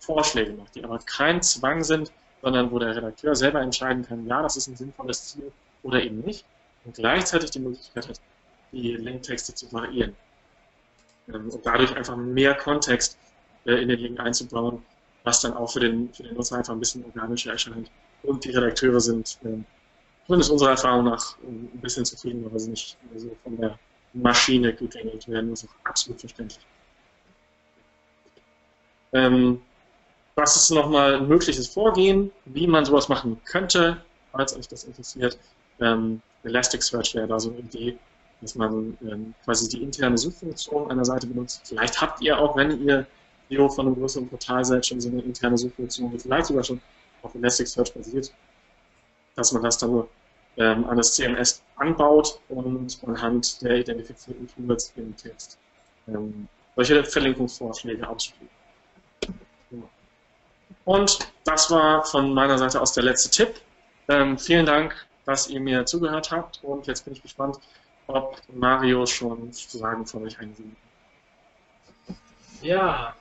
Vorschläge 0.00 0.52
macht, 0.52 0.74
die 0.74 0.84
aber 0.84 0.98
kein 0.98 1.40
Zwang 1.40 1.82
sind, 1.82 2.12
sondern 2.42 2.70
wo 2.70 2.78
der 2.78 2.96
Redakteur 2.96 3.34
selber 3.34 3.60
entscheiden 3.60 4.04
kann, 4.04 4.26
ja, 4.26 4.42
das 4.42 4.56
ist 4.56 4.68
ein 4.68 4.76
sinnvolles 4.76 5.28
Ziel 5.28 5.52
oder 5.82 6.02
eben 6.02 6.20
nicht 6.20 6.44
und 6.84 6.94
gleichzeitig 6.94 7.50
die 7.50 7.60
Möglichkeit 7.60 8.08
hat, 8.08 8.20
die 8.72 8.96
Linktexte 8.96 9.54
zu 9.54 9.70
variieren 9.72 10.16
ähm, 11.28 11.50
und 11.50 11.64
dadurch 11.64 11.94
einfach 11.94 12.16
mehr 12.16 12.54
Kontext 12.54 13.18
äh, 13.66 13.82
in 13.82 13.88
den 13.88 13.98
Link 13.98 14.20
einzubauen, 14.20 14.82
was 15.24 15.40
dann 15.40 15.54
auch 15.54 15.72
für 15.72 15.80
den, 15.80 16.12
für 16.12 16.22
den 16.22 16.34
Nutzer 16.34 16.58
einfach 16.58 16.72
ein 16.72 16.80
bisschen 16.80 17.04
organischer 17.04 17.52
erscheint. 17.52 17.90
Und 18.22 18.44
die 18.44 18.50
Redakteure 18.50 19.00
sind, 19.00 19.38
äh, 19.44 19.58
zumindest 20.26 20.50
unserer 20.50 20.70
Erfahrung 20.70 21.04
nach, 21.04 21.36
ein 21.42 21.68
bisschen 21.80 22.04
zufrieden, 22.04 22.46
weil 22.50 22.58
sie 22.58 22.70
nicht 22.70 22.96
so 23.16 23.36
von 23.42 23.56
der 23.56 23.78
Maschine 24.12 24.74
gegängelt 24.74 25.28
werden. 25.28 25.50
Das 25.50 25.62
ist 25.62 25.70
auch 25.70 25.90
absolut 25.90 26.20
verständlich. 26.20 26.64
Ähm, 29.12 29.60
was 30.34 30.56
ist 30.56 30.70
nochmal 30.70 31.16
ein 31.16 31.28
mögliches 31.28 31.68
Vorgehen, 31.68 32.30
wie 32.46 32.66
man 32.66 32.84
sowas 32.84 33.08
machen 33.08 33.40
könnte, 33.44 34.02
falls 34.32 34.56
euch 34.56 34.68
das 34.68 34.84
interessiert? 34.84 35.38
Ähm, 35.80 36.22
Elasticsearch 36.44 37.14
wäre 37.14 37.26
da 37.26 37.38
so 37.38 37.50
eine 37.50 37.60
Idee, 37.60 37.98
dass 38.40 38.54
man 38.54 38.96
ähm, 39.02 39.34
quasi 39.44 39.68
die 39.68 39.82
interne 39.82 40.16
Suchfunktion 40.16 40.90
einer 40.90 41.04
Seite 41.04 41.26
benutzt. 41.26 41.62
Vielleicht 41.64 42.00
habt 42.00 42.22
ihr 42.22 42.38
auch, 42.38 42.56
wenn 42.56 42.86
ihr 42.86 43.06
SEO 43.50 43.68
von 43.68 43.86
einem 43.86 43.96
größeren 43.96 44.28
Portal 44.28 44.64
seid, 44.64 44.86
schon 44.86 45.00
so 45.00 45.08
eine 45.08 45.20
interne 45.22 45.58
Suchfunktion, 45.58 46.10
die 46.12 46.18
vielleicht 46.18 46.46
sogar 46.46 46.64
schon 46.64 46.80
auf 47.22 47.34
Elasticsearch 47.34 47.92
basiert, 47.92 48.32
dass 49.34 49.52
man 49.52 49.62
das 49.62 49.78
dann 49.78 49.90
nur 49.90 50.08
ähm, 50.56 50.84
an 50.84 50.96
das 50.96 51.14
CMS 51.14 51.62
anbaut 51.76 52.40
und 52.48 52.98
anhand 53.06 53.60
der 53.62 53.78
identifizierten 53.78 54.46
Keywords 54.46 54.92
im 54.96 55.16
Text 55.16 55.58
ähm, 56.08 56.48
solche 56.76 57.04
Verlinkungsvorschläge 57.04 58.08
ausspielt. 58.08 58.50
Und 60.84 61.18
das 61.44 61.70
war 61.70 62.04
von 62.04 62.32
meiner 62.32 62.58
Seite 62.58 62.80
aus 62.80 62.92
der 62.92 63.04
letzte 63.04 63.30
Tipp. 63.30 63.60
Ähm, 64.08 64.38
vielen 64.38 64.66
Dank, 64.66 65.06
dass 65.24 65.48
ihr 65.48 65.60
mir 65.60 65.86
zugehört 65.86 66.30
habt 66.30 66.62
und 66.62 66.86
jetzt 66.86 67.04
bin 67.04 67.14
ich 67.14 67.22
gespannt, 67.22 67.58
ob 68.06 68.36
Mario 68.52 69.06
schon 69.06 69.52
Fragen 69.52 70.04
von 70.06 70.24
euch 70.24 70.38
einsehen. 70.40 70.76
Ja. 72.60 73.14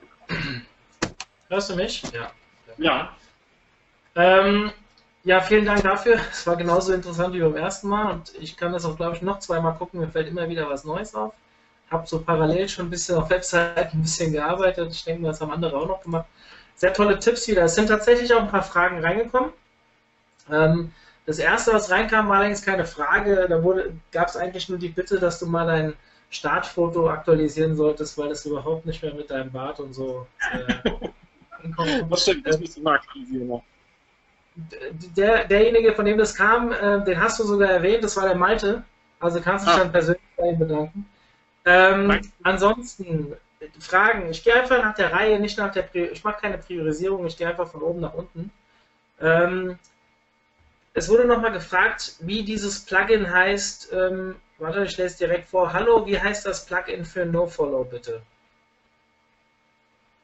Hörst 1.48 1.70
du 1.70 1.76
mich? 1.76 2.04
Ja. 2.12 2.32
Ja. 2.78 3.16
Ähm, 4.16 4.72
ja, 5.24 5.42
vielen 5.42 5.66
Dank 5.66 5.84
dafür. 5.84 6.20
Es 6.32 6.48
war 6.48 6.56
genauso 6.56 6.94
interessant 6.94 7.34
wie 7.34 7.40
beim 7.40 7.56
ersten 7.56 7.88
Mal 7.90 8.14
und 8.14 8.34
ich 8.40 8.58
kann 8.58 8.72
das 8.72 8.86
auch, 8.86 8.96
glaube 8.96 9.16
ich, 9.16 9.22
noch 9.22 9.40
zweimal 9.40 9.76
gucken. 9.76 10.00
Mir 10.00 10.08
fällt 10.08 10.28
immer 10.28 10.50
wieder 10.50 10.70
was 10.70 10.86
Neues 10.86 11.14
auf. 11.14 11.34
Habe 11.92 12.08
so 12.08 12.20
parallel 12.22 12.70
schon 12.70 12.88
ein 12.88 12.90
bisschen 12.90 13.18
auf 13.18 13.30
Webseiten 13.30 13.98
ein 13.98 14.02
bisschen 14.02 14.32
gearbeitet. 14.32 14.92
Ich 14.92 15.04
denke, 15.04 15.28
das 15.28 15.42
haben 15.42 15.52
andere 15.52 15.78
auch 15.78 15.88
noch 15.88 16.02
gemacht. 16.02 16.26
Sehr 16.80 16.94
tolle 16.94 17.20
Tipps 17.20 17.46
wieder. 17.50 17.64
Es 17.64 17.76
sind 17.76 17.88
tatsächlich 17.88 18.34
auch 18.34 18.40
ein 18.42 18.50
paar 18.50 18.64
Fragen 18.64 19.04
reingekommen. 19.04 19.52
Ähm, 20.50 20.94
das 21.26 21.38
erste, 21.38 21.74
was 21.74 21.92
reinkam, 21.92 22.30
war 22.30 22.38
allerdings 22.38 22.64
keine 22.64 22.86
Frage. 22.86 23.48
Da 23.50 23.62
gab 24.12 24.30
es 24.30 24.38
eigentlich 24.38 24.70
nur 24.70 24.80
die 24.80 24.88
Bitte, 24.88 25.20
dass 25.20 25.40
du 25.40 25.46
mal 25.46 25.68
dein 25.68 25.94
Startfoto 26.30 27.10
aktualisieren 27.10 27.76
solltest, 27.76 28.18
weil 28.18 28.30
das 28.30 28.46
überhaupt 28.46 28.86
nicht 28.86 29.04
mehr 29.04 29.14
mit 29.14 29.30
deinem 29.30 29.52
Bart 29.52 29.82
und 29.82 29.94
so 29.94 30.26
äh, 30.54 30.90
ankommt. 31.64 32.06
Was 32.08 32.22
stimmt, 32.22 32.48
das 32.48 32.58
müsste 32.58 32.80
mal 32.82 32.96
aktualisieren. 32.96 33.62
Der, 35.18 35.44
derjenige, 35.46 35.94
von 35.94 36.06
dem 36.06 36.18
das 36.18 36.34
kam, 36.34 36.72
äh, 36.72 37.04
den 37.04 37.20
hast 37.20 37.40
du 37.40 37.44
sogar 37.44 37.72
erwähnt, 37.72 38.06
das 38.06 38.16
war 38.16 38.26
der 38.26 38.38
Malte. 38.38 38.84
Also 39.20 39.42
kannst 39.42 39.66
du 39.66 39.72
dich 39.72 39.80
ah. 39.80 39.84
dann 39.84 39.92
persönlich 39.92 40.24
bei 40.38 40.50
ihm 40.50 40.60
bedanken. 40.60 41.06
Ähm, 41.66 42.22
ansonsten, 42.44 43.34
Fragen. 43.80 44.30
Ich 44.30 44.44
gehe 44.44 44.54
einfach 44.54 44.82
nach 44.82 44.96
der 44.96 45.12
Reihe, 45.12 45.40
nicht 45.40 45.58
nach 45.58 45.72
der 45.72 45.84
Pri 45.84 46.06
Ich 46.06 46.24
mache 46.24 46.42
keine 46.42 46.58
Priorisierung, 46.58 47.26
ich 47.26 47.38
gehe 47.38 47.48
einfach 47.48 47.68
von 47.68 47.82
oben 47.82 48.00
nach 48.00 48.14
unten. 48.14 48.52
Ähm, 49.20 49.78
es 50.94 51.10
wurde 51.10 51.26
nochmal 51.26 51.52
gefragt, 51.52 52.16
wie 52.20 52.44
dieses 52.44 52.86
Plugin 52.86 53.32
heißt. 53.32 53.92
Ähm, 53.94 54.36
warte, 54.58 54.84
ich 54.84 54.98
lese 54.98 55.18
direkt 55.18 55.50
vor. 55.50 55.74
Hallo, 55.74 56.06
wie 56.06 56.20
heißt 56.20 56.46
das 56.46 56.66
Plugin 56.66 57.06
für 57.06 57.26
NoFollow 57.26 57.84
bitte? 57.84 58.22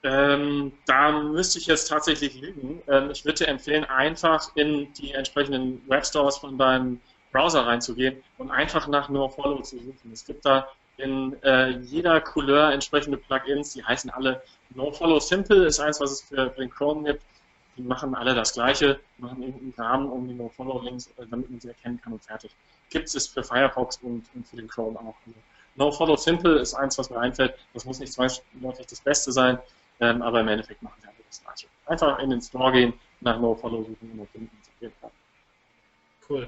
Ähm, 0.04 0.72
da 0.86 1.12
müsste 1.12 1.60
ich 1.60 1.68
jetzt 1.68 1.88
tatsächlich 1.88 2.40
lügen. 2.40 2.82
Ähm, 2.88 3.12
ich 3.12 3.26
würde 3.26 3.48
empfehlen, 3.48 3.86
einfach 3.86 4.56
in 4.56 4.94
die 4.94 5.14
entsprechenden 5.14 5.82
Webstores 5.90 6.38
von 6.38 6.58
deinem 6.58 7.02
Browser 7.32 7.66
reinzugehen 7.66 8.24
und 8.38 8.52
einfach 8.52 8.88
nach 8.88 9.10
NoFollow 9.10 9.62
zu 9.62 9.78
suchen. 9.78 10.12
Es 10.14 10.26
gibt 10.26 10.46
da 10.46 10.70
in 10.98 11.36
äh, 11.44 11.72
jeder 11.80 12.22
Couleur 12.22 12.72
entsprechende 12.72 13.18
Plugins, 13.18 13.74
die 13.74 13.84
heißen 13.84 14.10
alle 14.10 14.42
NoFollow 14.74 15.20
Simple, 15.20 15.66
ist 15.66 15.80
eins, 15.80 16.00
was 16.00 16.12
es 16.12 16.22
für, 16.22 16.52
für 16.52 16.62
den 16.62 16.70
Chrome 16.70 17.04
gibt 17.04 17.24
die 17.78 17.82
machen 17.82 18.16
alle 18.16 18.34
das 18.34 18.54
Gleiche, 18.54 19.00
machen 19.18 19.44
irgendeinen 19.44 19.74
Rahmen 19.78 20.10
um 20.10 20.28
die 20.28 20.34
No-Follow-Links, 20.34 21.08
äh, 21.18 21.26
damit 21.30 21.50
man 21.50 21.60
sie 21.60 21.68
erkennen 21.68 22.00
kann 22.02 22.14
und 22.14 22.24
fertig. 22.24 22.52
Gibt 22.90 23.14
es 23.14 23.28
für 23.28 23.44
Firefox 23.44 23.98
und, 23.98 24.26
und 24.34 24.48
für 24.48 24.56
den 24.56 24.68
Chrome 24.68 24.98
auch. 25.00 25.16
No-Follow 25.76 26.16
Simple 26.16 26.60
ist 26.60 26.74
eins, 26.74 26.98
was 26.98 27.10
mir 27.10 27.20
einfällt. 27.20 27.56
Das 27.74 27.84
muss 27.86 28.00
nicht 28.00 28.14
zwangsläufig 28.14 28.86
das 28.88 29.02
Beste 29.02 29.32
sein, 29.32 29.60
ähm, 30.00 30.22
aber 30.22 30.40
im 30.40 30.48
Endeffekt 30.48 30.82
machen 30.82 30.96
sie 31.02 31.08
alle 31.08 31.18
das 31.28 31.42
Gleiche. 31.44 31.68
Einfach 31.86 32.20
in 32.20 32.30
den 32.30 32.42
Store 32.42 32.72
gehen, 32.72 32.94
nach 33.20 33.40
No-Follow 33.40 33.84
suchen 33.84 34.20
und 34.20 34.30
finden 34.30 34.50
sie 34.64 34.72
auf 34.72 34.82
jeden 34.82 34.96
Fall. 35.02 35.12
Cool. 36.30 36.48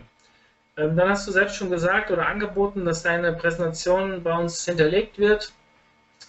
Ähm, 0.78 0.96
dann 0.96 1.10
hast 1.10 1.28
du 1.28 1.32
selbst 1.32 1.56
schon 1.56 1.72
gesagt 1.72 2.12
oder 2.12 2.28
angeboten, 2.28 2.86
dass 2.86 3.04
deine 3.04 3.34
Präsentation 3.34 4.22
bei 4.24 4.38
uns 4.38 4.64
hinterlegt 4.66 5.18
wird. 5.18 5.52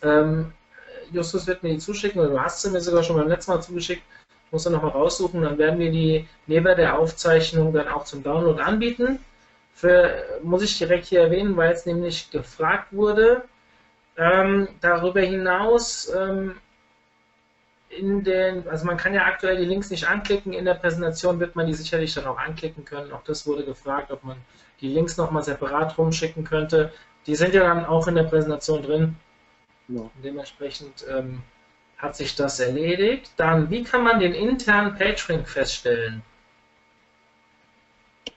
Ähm, 0.02 0.52
Justus 1.12 1.46
wird 1.46 1.62
mir 1.62 1.70
die 1.70 1.78
zuschicken, 1.78 2.20
oder 2.20 2.30
du 2.30 2.40
hast 2.40 2.62
sie 2.62 2.70
mir 2.70 2.80
sogar 2.80 3.02
schon 3.02 3.16
beim 3.16 3.28
letzten 3.28 3.52
Mal 3.52 3.62
zugeschickt, 3.62 4.02
muss 4.50 4.66
er 4.66 4.72
nochmal 4.72 4.92
raussuchen, 4.92 5.42
dann 5.42 5.58
werden 5.58 5.78
wir 5.78 5.90
die 5.90 6.26
neben 6.46 6.76
der 6.76 6.98
Aufzeichnung 6.98 7.72
dann 7.72 7.88
auch 7.88 8.04
zum 8.04 8.22
Download 8.22 8.60
anbieten. 8.60 9.18
Für, 9.74 10.24
muss 10.42 10.62
ich 10.62 10.76
direkt 10.78 11.06
hier 11.06 11.20
erwähnen, 11.20 11.56
weil 11.56 11.72
es 11.72 11.86
nämlich 11.86 12.30
gefragt 12.30 12.92
wurde. 12.92 13.44
Ähm, 14.16 14.68
darüber 14.80 15.20
hinaus 15.20 16.12
ähm, 16.12 16.56
in 17.88 18.22
den, 18.22 18.68
also 18.68 18.84
man 18.84 18.96
kann 18.96 19.14
ja 19.14 19.24
aktuell 19.24 19.56
die 19.56 19.64
Links 19.64 19.90
nicht 19.90 20.06
anklicken, 20.06 20.52
in 20.52 20.64
der 20.64 20.74
Präsentation 20.74 21.40
wird 21.40 21.56
man 21.56 21.66
die 21.66 21.74
sicherlich 21.74 22.14
dann 22.14 22.26
auch 22.26 22.38
anklicken 22.38 22.84
können. 22.84 23.12
Auch 23.12 23.24
das 23.24 23.46
wurde 23.46 23.64
gefragt, 23.64 24.10
ob 24.10 24.24
man 24.24 24.36
die 24.80 24.88
Links 24.88 25.16
nochmal 25.16 25.42
separat 25.42 25.96
rumschicken 25.96 26.44
könnte. 26.44 26.92
Die 27.26 27.34
sind 27.34 27.54
ja 27.54 27.62
dann 27.62 27.84
auch 27.84 28.06
in 28.06 28.14
der 28.14 28.24
Präsentation 28.24 28.82
drin. 28.82 29.16
Ja. 29.88 30.02
Dementsprechend 30.22 31.04
ähm, 31.08 31.42
hat 31.96 32.14
sich 32.14 32.36
das 32.36 32.60
erledigt. 32.60 33.32
Dann, 33.36 33.70
wie 33.70 33.82
kann 33.82 34.04
man 34.04 34.20
den 34.20 34.34
internen 34.34 34.94
PageRank 34.94 35.48
feststellen? 35.48 36.22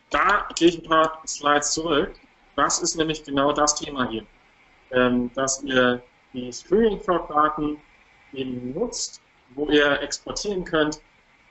Da 0.09 0.47
gehe 0.55 0.69
ich 0.69 0.83
ein 0.83 0.89
paar 0.89 1.21
Slides 1.27 1.71
zurück. 1.71 2.13
Das 2.55 2.79
ist 2.79 2.95
nämlich 2.95 3.23
genau 3.23 3.51
das 3.53 3.75
Thema 3.75 4.09
hier. 4.09 4.25
Ähm, 4.91 5.31
dass 5.35 5.63
ihr 5.63 6.01
die 6.33 6.51
Screenshot-Daten 6.51 7.77
eben 8.33 8.73
nutzt, 8.73 9.20
wo 9.55 9.67
ihr 9.67 10.01
exportieren 10.01 10.63
könnt. 10.63 11.01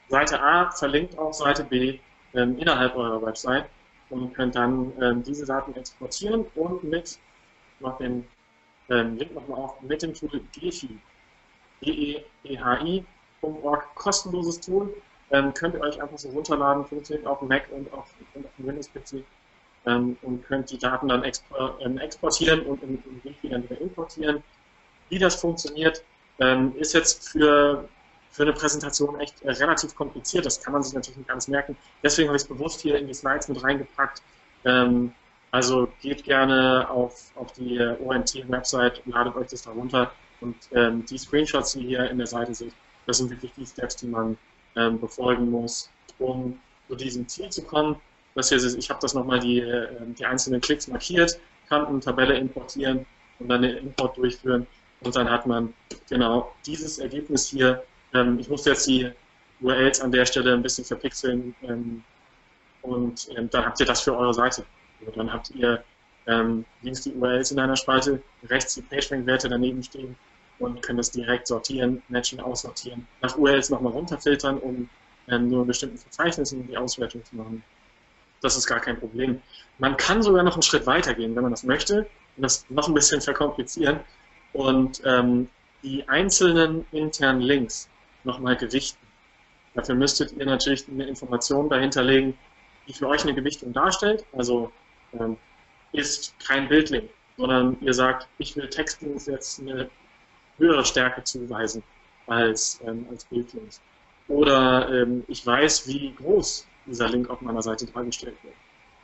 Seite 0.09 0.43
A 0.43 0.71
verlinkt 0.71 1.17
auf 1.19 1.35
Seite 1.35 1.65
B 1.65 1.99
ähm, 2.35 2.59
innerhalb 2.59 2.97
eurer 2.97 3.23
Website 3.23 3.67
und 4.11 4.35
könnt 4.35 4.57
dann 4.57 4.93
ähm, 5.01 5.23
diese 5.23 5.47
Daten 5.47 5.75
exportieren 5.77 6.45
und 6.55 6.83
mit, 6.85 7.19
ich 7.79 7.87
den 7.99 8.27
ähm, 8.89 9.17
Link 9.17 9.35
nochmal 9.35 9.61
auf, 9.61 9.81
mit 9.83 10.03
dem 10.03 10.15
Tool 10.15 10.41
Gefi, 10.53 10.99
G-E-E-H-I.org, 11.83 13.05
kostenloses 13.95 14.61
Tool, 14.61 14.95
ähm, 15.31 15.55
könnt 15.55 15.75
ihr 15.75 15.81
euch 15.81 16.03
einfach 16.03 16.19
so 16.19 16.29
runterladen, 16.31 16.85
funktioniert 16.85 17.27
auf 17.27 17.39
dem 17.39 17.49
Mac 17.49 17.69
und 17.71 17.93
auf, 17.93 18.13
und 18.35 18.45
auf 18.45 18.53
dem 18.59 18.67
Windows-PC 18.67 19.25
ähm, 19.87 20.17
und 20.23 20.45
könnt 20.45 20.71
die 20.71 20.79
Daten 20.79 21.09
dann 21.09 21.23
ähm, 21.25 21.99
exportieren 21.99 22.63
und 22.63 22.83
in, 22.83 23.03
in 23.05 23.23
Gefi 23.23 23.49
dann 23.49 23.63
wieder 23.65 23.81
importieren. 23.81 24.43
Wie 25.09 25.19
das 25.19 25.37
funktioniert, 25.37 26.05
ähm, 26.41 26.75
ist 26.77 26.95
jetzt 26.95 27.29
für, 27.29 27.89
für 28.31 28.43
eine 28.43 28.53
Präsentation 28.53 29.21
echt 29.21 29.41
äh, 29.43 29.51
relativ 29.51 29.95
kompliziert. 29.95 30.47
Das 30.47 30.61
kann 30.63 30.73
man 30.73 30.83
sich 30.83 30.95
natürlich 30.95 31.19
nicht 31.19 31.29
ganz 31.29 31.49
merken. 31.49 31.77
Deswegen 32.03 32.29
habe 32.29 32.37
ich 32.37 32.43
es 32.43 32.49
bewusst 32.49 32.81
hier 32.81 32.99
in 32.99 33.07
die 33.07 33.15
Slides 33.15 33.49
mit 33.49 33.63
reingepackt. 33.63 34.23
Ähm, 34.65 35.13
also 35.53 35.89
geht 36.01 36.25
gerne 36.25 36.89
auf, 36.89 37.33
auf 37.35 37.53
die 37.53 37.79
ONT-Website, 37.81 39.03
ladet 39.07 39.35
euch 39.35 39.49
das 39.49 39.63
da 39.63 39.71
runter 39.73 40.13
und 40.41 40.57
ähm, 40.73 41.05
die 41.07 41.19
Screenshots, 41.19 41.73
die 41.73 41.81
hier 41.81 42.09
in 42.09 42.19
der 42.19 42.27
Seite 42.27 42.55
sind, 42.55 42.73
das 43.07 43.19
sind 43.19 43.31
wirklich 43.31 43.53
die 43.57 43.67
Steps, 43.67 43.97
die 43.97 44.07
man 44.07 44.39
ähm, 44.77 45.01
befolgen 45.01 45.51
muss, 45.51 45.91
um 46.19 46.61
zu 46.89 46.95
diesem 46.95 47.27
Ziel 47.27 47.51
zu 47.51 47.63
kommen. 47.63 47.97
Das 48.37 48.49
hier 48.49 48.59
ist, 48.59 48.79
ich 48.79 48.89
habe 48.91 49.01
das 49.01 49.15
nochmal 49.15 49.41
die, 49.41 49.61
äh, 49.61 49.89
die 50.19 50.25
einzelnen 50.25 50.61
Klicks 50.61 50.87
markiert, 50.87 51.39
kann 51.69 51.85
eine 51.85 52.01
Tabelle 52.01 52.39
importieren 52.39 53.05
und 53.41 53.49
dann 53.49 53.63
den 53.63 53.77
Import 53.79 54.17
durchführen 54.17 54.67
und 55.03 55.17
dann 55.17 55.31
hat 55.31 55.47
man 55.47 55.73
genau 56.09 56.53
dieses 56.67 56.99
Ergebnis 56.99 57.49
hier. 57.49 57.83
Ähm, 58.13 58.39
ich 58.39 58.49
musste 58.49 58.71
jetzt 58.71 58.87
die 58.87 59.11
URLs 59.61 60.01
an 60.01 60.13
der 60.13 60.27
Stelle 60.27 60.55
ein 60.55 60.63
bisschen 60.63 60.85
verpixeln 60.85 61.55
ähm, 61.63 62.03
und 62.83 63.29
ähm, 63.37 63.49
dann 63.51 63.67
habt 63.67 63.81
ihr 63.81 63.87
das 63.87 64.03
für 64.03 64.17
eure 64.17 64.35
Seite. 64.35 64.65
Also 65.01 65.13
dann 65.13 65.33
habt 65.33 65.51
ihr 65.51 65.83
ähm, 66.27 66.65
links 66.83 67.03
die 67.03 67.13
URLs 67.13 67.51
in 67.51 67.59
einer 67.59 67.77
Spalte, 67.77 68.23
rechts 68.49 68.75
die 68.75 68.83
PageRank-Werte 68.83 69.49
daneben 69.49 69.83
stehen 69.83 70.17
und 70.59 70.83
könnt 70.83 71.01
es 71.01 71.11
direkt 71.11 71.47
sortieren, 71.47 72.03
matchen, 72.09 72.41
aussortieren, 72.41 73.07
nach 73.23 73.37
URLs 73.37 73.71
nochmal 73.71 73.93
runterfiltern, 73.93 74.59
um 74.59 74.89
ähm, 75.29 75.49
nur 75.49 75.63
in 75.63 75.69
bestimmten 75.69 75.97
Verzeichnissen 75.97 76.67
die 76.69 76.77
Auswertung 76.77 77.25
zu 77.25 77.37
machen. 77.37 77.63
Das 78.43 78.57
ist 78.57 78.67
gar 78.67 78.81
kein 78.81 78.99
Problem. 78.99 79.41
Man 79.79 79.97
kann 79.97 80.23
sogar 80.23 80.43
noch 80.43 80.55
einen 80.55 80.63
Schritt 80.63 80.87
weiter 80.87 81.15
gehen, 81.15 81.35
wenn 81.37 81.43
man 81.43 81.53
das 81.53 81.63
möchte, 81.63 82.07
und 82.37 82.43
das 82.43 82.67
noch 82.69 82.89
ein 82.89 82.95
bisschen 82.95 83.21
verkomplizieren 83.21 84.01
und 84.53 85.03
ähm, 85.05 85.49
die 85.83 86.09
einzelnen 86.09 86.85
internen 86.93 87.41
Links 87.41 87.89
nochmal 88.25 88.57
gewichten. 88.57 89.07
Dafür 89.75 89.95
müsstet 89.95 90.33
ihr 90.33 90.47
natürlich 90.47 90.87
eine 90.89 91.05
Information 91.05 91.69
dahinterlegen, 91.69 92.37
die 92.87 92.93
für 92.93 93.09
euch 93.09 93.23
eine 93.23 93.35
Gewichtung 93.35 93.73
darstellt. 93.73 94.25
Also 94.33 94.73
ähm, 95.19 95.37
ist 95.93 96.35
kein 96.45 96.69
Bildlink, 96.69 97.09
sondern 97.37 97.77
ihr 97.81 97.95
sagt, 97.95 98.29
ich 98.39 98.57
will 98.57 98.69
Textlinks 98.69 99.27
jetzt 99.27 99.61
eine 99.61 99.89
höhere 100.59 100.85
Stärke 100.85 101.23
zuweisen 101.25 101.83
als, 102.27 102.81
ähm, 102.87 103.07
als 103.11 103.25
Bildlinks. 103.25 103.81
Oder 104.29 104.89
ähm, 104.91 105.25
ich 105.29 105.47
weiß, 105.47 105.89
wie 105.89 106.15
groß 106.15 106.67
dieser 106.87 107.09
Link 107.09 107.31
auf 107.31 107.41
meiner 107.41 107.63
Seite 107.63 107.87
dargestellt 107.87 108.37
wird. 108.43 108.55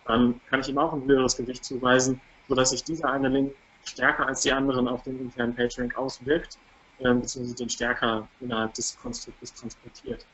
Dann 0.07 0.41
kann 0.49 0.61
ich 0.61 0.69
ihm 0.69 0.79
auch 0.79 0.93
ein 0.93 1.05
höheres 1.05 1.37
Gewicht 1.37 1.65
zuweisen, 1.65 2.21
sodass 2.49 2.71
sich 2.71 2.85
dieser 2.85 3.11
eine 3.11 3.29
Link 3.29 3.53
stärker 3.89 4.27
als 4.27 4.43
die 4.43 4.53
anderen 4.53 4.89
auf 4.89 5.03
den 5.03 5.19
internen 5.21 5.55
PageRank 5.55 5.97
auswirkt, 5.97 6.59
äh, 6.99 7.13
beziehungsweise 7.13 7.55
den 7.55 7.71
stärker 7.71 8.29
innerhalb 8.41 8.75
des 8.75 8.99
Konstruktes 9.01 9.55
transportiert. 9.55 10.27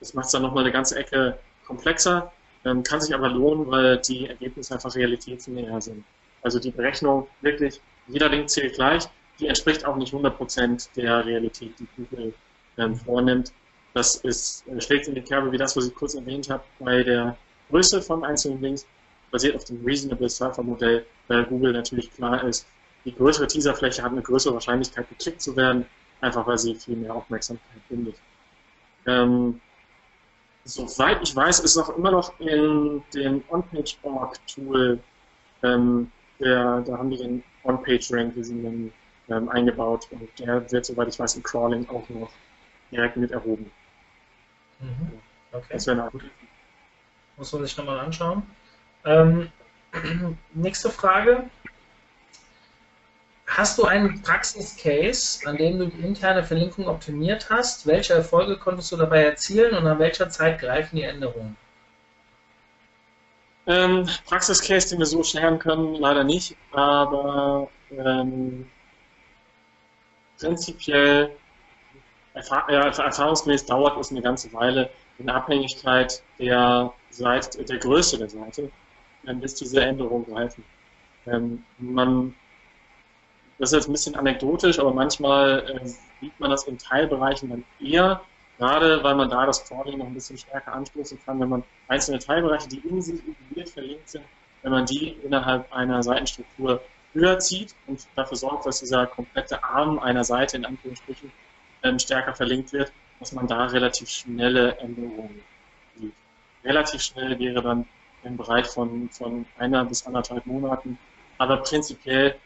Das 0.00 0.14
macht 0.14 0.26
es 0.26 0.32
dann 0.32 0.42
nochmal 0.42 0.64
eine 0.64 0.72
ganze 0.72 0.96
Ecke 0.96 1.38
komplexer, 1.66 2.32
ähm, 2.64 2.82
kann 2.82 3.00
sich 3.00 3.14
aber 3.14 3.28
lohnen, 3.28 3.70
weil 3.70 3.98
die 3.98 4.26
Ergebnisse 4.28 4.74
einfach 4.74 4.94
realitätsnäher 4.94 5.80
sind. 5.80 6.04
Also 6.42 6.58
die 6.58 6.70
Berechnung 6.70 7.26
wirklich, 7.40 7.80
jeder 8.06 8.28
Link 8.28 8.48
zählt 8.48 8.74
gleich, 8.74 9.08
die 9.38 9.46
entspricht 9.46 9.84
auch 9.84 9.96
nicht 9.96 10.12
100% 10.12 10.88
der 10.96 11.24
Realität, 11.24 11.74
die 11.78 11.86
Google 11.96 12.34
ähm, 12.76 12.96
vornimmt. 12.96 13.52
Das 13.94 14.16
ist, 14.16 14.66
äh, 14.68 14.80
schlägt 14.80 15.08
in 15.08 15.14
die 15.14 15.22
Kerbe 15.22 15.50
wie 15.52 15.58
das, 15.58 15.76
was 15.76 15.86
ich 15.86 15.94
kurz 15.94 16.14
erwähnt 16.14 16.48
habe, 16.50 16.62
bei 16.78 17.02
der 17.02 17.36
Größe 17.70 18.00
von 18.02 18.24
einzelnen 18.24 18.60
Links, 18.60 18.86
basiert 19.30 19.56
auf 19.56 19.64
dem 19.64 19.84
Reasonable 19.84 20.28
Surfer 20.28 20.62
Modell, 20.62 21.04
weil 21.26 21.44
Google 21.44 21.72
natürlich 21.72 22.10
klar 22.12 22.42
ist, 22.44 22.66
die 23.04 23.14
größere 23.14 23.46
Teaserfläche 23.46 24.02
hat 24.02 24.12
eine 24.12 24.22
größere 24.22 24.54
Wahrscheinlichkeit, 24.54 25.08
geklickt 25.08 25.40
zu 25.40 25.56
werden, 25.56 25.86
einfach 26.20 26.46
weil 26.46 26.58
sie 26.58 26.74
viel 26.74 26.96
mehr 26.96 27.14
Aufmerksamkeit 27.14 27.80
findet. 27.88 28.16
Ähm, 29.06 29.60
soweit 30.64 31.22
ich 31.22 31.34
weiß, 31.34 31.60
ist 31.60 31.78
auch 31.78 31.96
immer 31.96 32.10
noch 32.10 32.38
in 32.40 33.02
dem 33.14 33.42
OnPage.org-Tool, 33.48 34.98
ähm, 35.62 36.10
da 36.38 36.84
haben 36.88 37.10
die 37.10 37.16
den 37.16 37.42
On-Page-Rank 37.64 38.34
ähm, 38.36 39.48
eingebaut 39.48 40.06
und 40.10 40.28
der 40.38 40.70
wird, 40.70 40.86
soweit 40.86 41.08
ich 41.08 41.18
weiß, 41.18 41.36
im 41.36 41.42
Crawling 41.42 41.88
auch 41.88 42.08
noch 42.08 42.30
direkt 42.90 43.16
mit 43.16 43.30
erhoben. 43.30 43.70
Mhm. 44.80 45.12
Okay. 45.52 45.66
Das 45.70 45.86
wäre 45.86 46.02
eine 46.02 46.10
Muss 47.36 47.52
man 47.52 47.64
sich 47.64 47.76
nochmal 47.76 48.00
anschauen. 48.00 48.42
Ähm, 49.04 49.50
nächste 50.54 50.90
Frage. 50.90 51.48
Hast 53.48 53.78
du 53.78 53.84
einen 53.84 54.20
Praxis-Case, 54.22 55.40
an 55.48 55.56
dem 55.56 55.78
du 55.78 55.86
die 55.86 56.04
interne 56.04 56.44
Verlinkung 56.44 56.86
optimiert 56.86 57.48
hast? 57.48 57.86
Welche 57.86 58.12
Erfolge 58.12 58.58
konntest 58.58 58.92
du 58.92 58.96
dabei 58.96 59.24
erzielen 59.24 59.74
und 59.74 59.86
an 59.86 59.98
welcher 59.98 60.28
Zeit 60.28 60.60
greifen 60.60 60.96
die 60.96 61.02
Änderungen? 61.02 61.56
Ähm, 63.66 64.06
Praxis-Case, 64.26 64.90
den 64.90 64.98
wir 64.98 65.06
so 65.06 65.22
scheren 65.22 65.58
können, 65.58 65.94
leider 65.94 66.24
nicht, 66.24 66.56
aber 66.72 67.68
ähm, 67.90 68.68
prinzipiell 70.38 71.30
erfahr 72.34 72.70
ja, 72.70 72.86
erfahrungsgemäß 72.86 73.66
dauert 73.66 73.98
es 73.98 74.10
eine 74.10 74.22
ganze 74.22 74.52
Weile 74.52 74.90
in 75.18 75.28
Abhängigkeit 75.28 76.22
der, 76.38 76.92
Seite, 77.10 77.64
der 77.64 77.78
Größe 77.78 78.18
der 78.18 78.28
Seite, 78.28 78.70
ähm, 79.26 79.40
bis 79.40 79.54
diese 79.54 79.80
Änderungen 79.80 80.26
greifen. 80.26 80.64
Ähm, 81.26 81.64
man 81.78 82.34
das 83.58 83.72
ist 83.72 83.76
jetzt 83.76 83.88
ein 83.88 83.92
bisschen 83.92 84.14
anekdotisch, 84.14 84.78
aber 84.78 84.92
manchmal 84.92 85.80
äh, 85.82 85.86
sieht 86.20 86.38
man 86.38 86.50
das 86.50 86.64
in 86.64 86.78
Teilbereichen 86.78 87.50
dann 87.50 87.64
eher, 87.80 88.20
gerade 88.56 89.02
weil 89.02 89.14
man 89.16 89.28
da 89.28 89.46
das 89.46 89.64
Crawling 89.64 89.98
noch 89.98 90.06
ein 90.06 90.14
bisschen 90.14 90.38
stärker 90.38 90.72
anstoßen 90.72 91.18
kann, 91.24 91.40
wenn 91.40 91.48
man 91.48 91.64
einzelne 91.88 92.18
Teilbereiche, 92.18 92.68
die 92.68 92.78
in 92.88 93.02
sich 93.02 93.20
isoliert 93.26 93.68
verlinkt 93.68 94.08
sind, 94.08 94.24
wenn 94.62 94.72
man 94.72 94.86
die 94.86 95.16
innerhalb 95.24 95.72
einer 95.72 96.02
Seitenstruktur 96.02 96.80
höher 97.14 97.38
zieht 97.38 97.74
und 97.86 98.06
dafür 98.14 98.36
sorgt, 98.36 98.66
dass 98.66 98.80
dieser 98.80 99.06
komplette 99.06 99.62
Arm 99.64 99.98
einer 99.98 100.24
Seite 100.24 100.56
in 100.56 100.64
Anführungsstrichen 100.64 101.32
ähm, 101.82 101.98
stärker 101.98 102.34
verlinkt 102.34 102.72
wird, 102.72 102.92
dass 103.18 103.32
man 103.32 103.46
da 103.48 103.66
relativ 103.66 104.08
schnelle 104.08 104.76
Änderungen 104.78 105.42
sieht. 105.96 106.12
Relativ 106.64 107.02
schnell 107.02 107.38
wäre 107.38 107.62
dann 107.62 107.86
im 108.22 108.36
Bereich 108.36 108.66
von, 108.66 109.08
von 109.10 109.46
einer 109.58 109.84
bis 109.84 110.06
anderthalb 110.06 110.46
Monaten, 110.46 110.98
aber 111.38 111.58
prinzipiell 111.58 112.36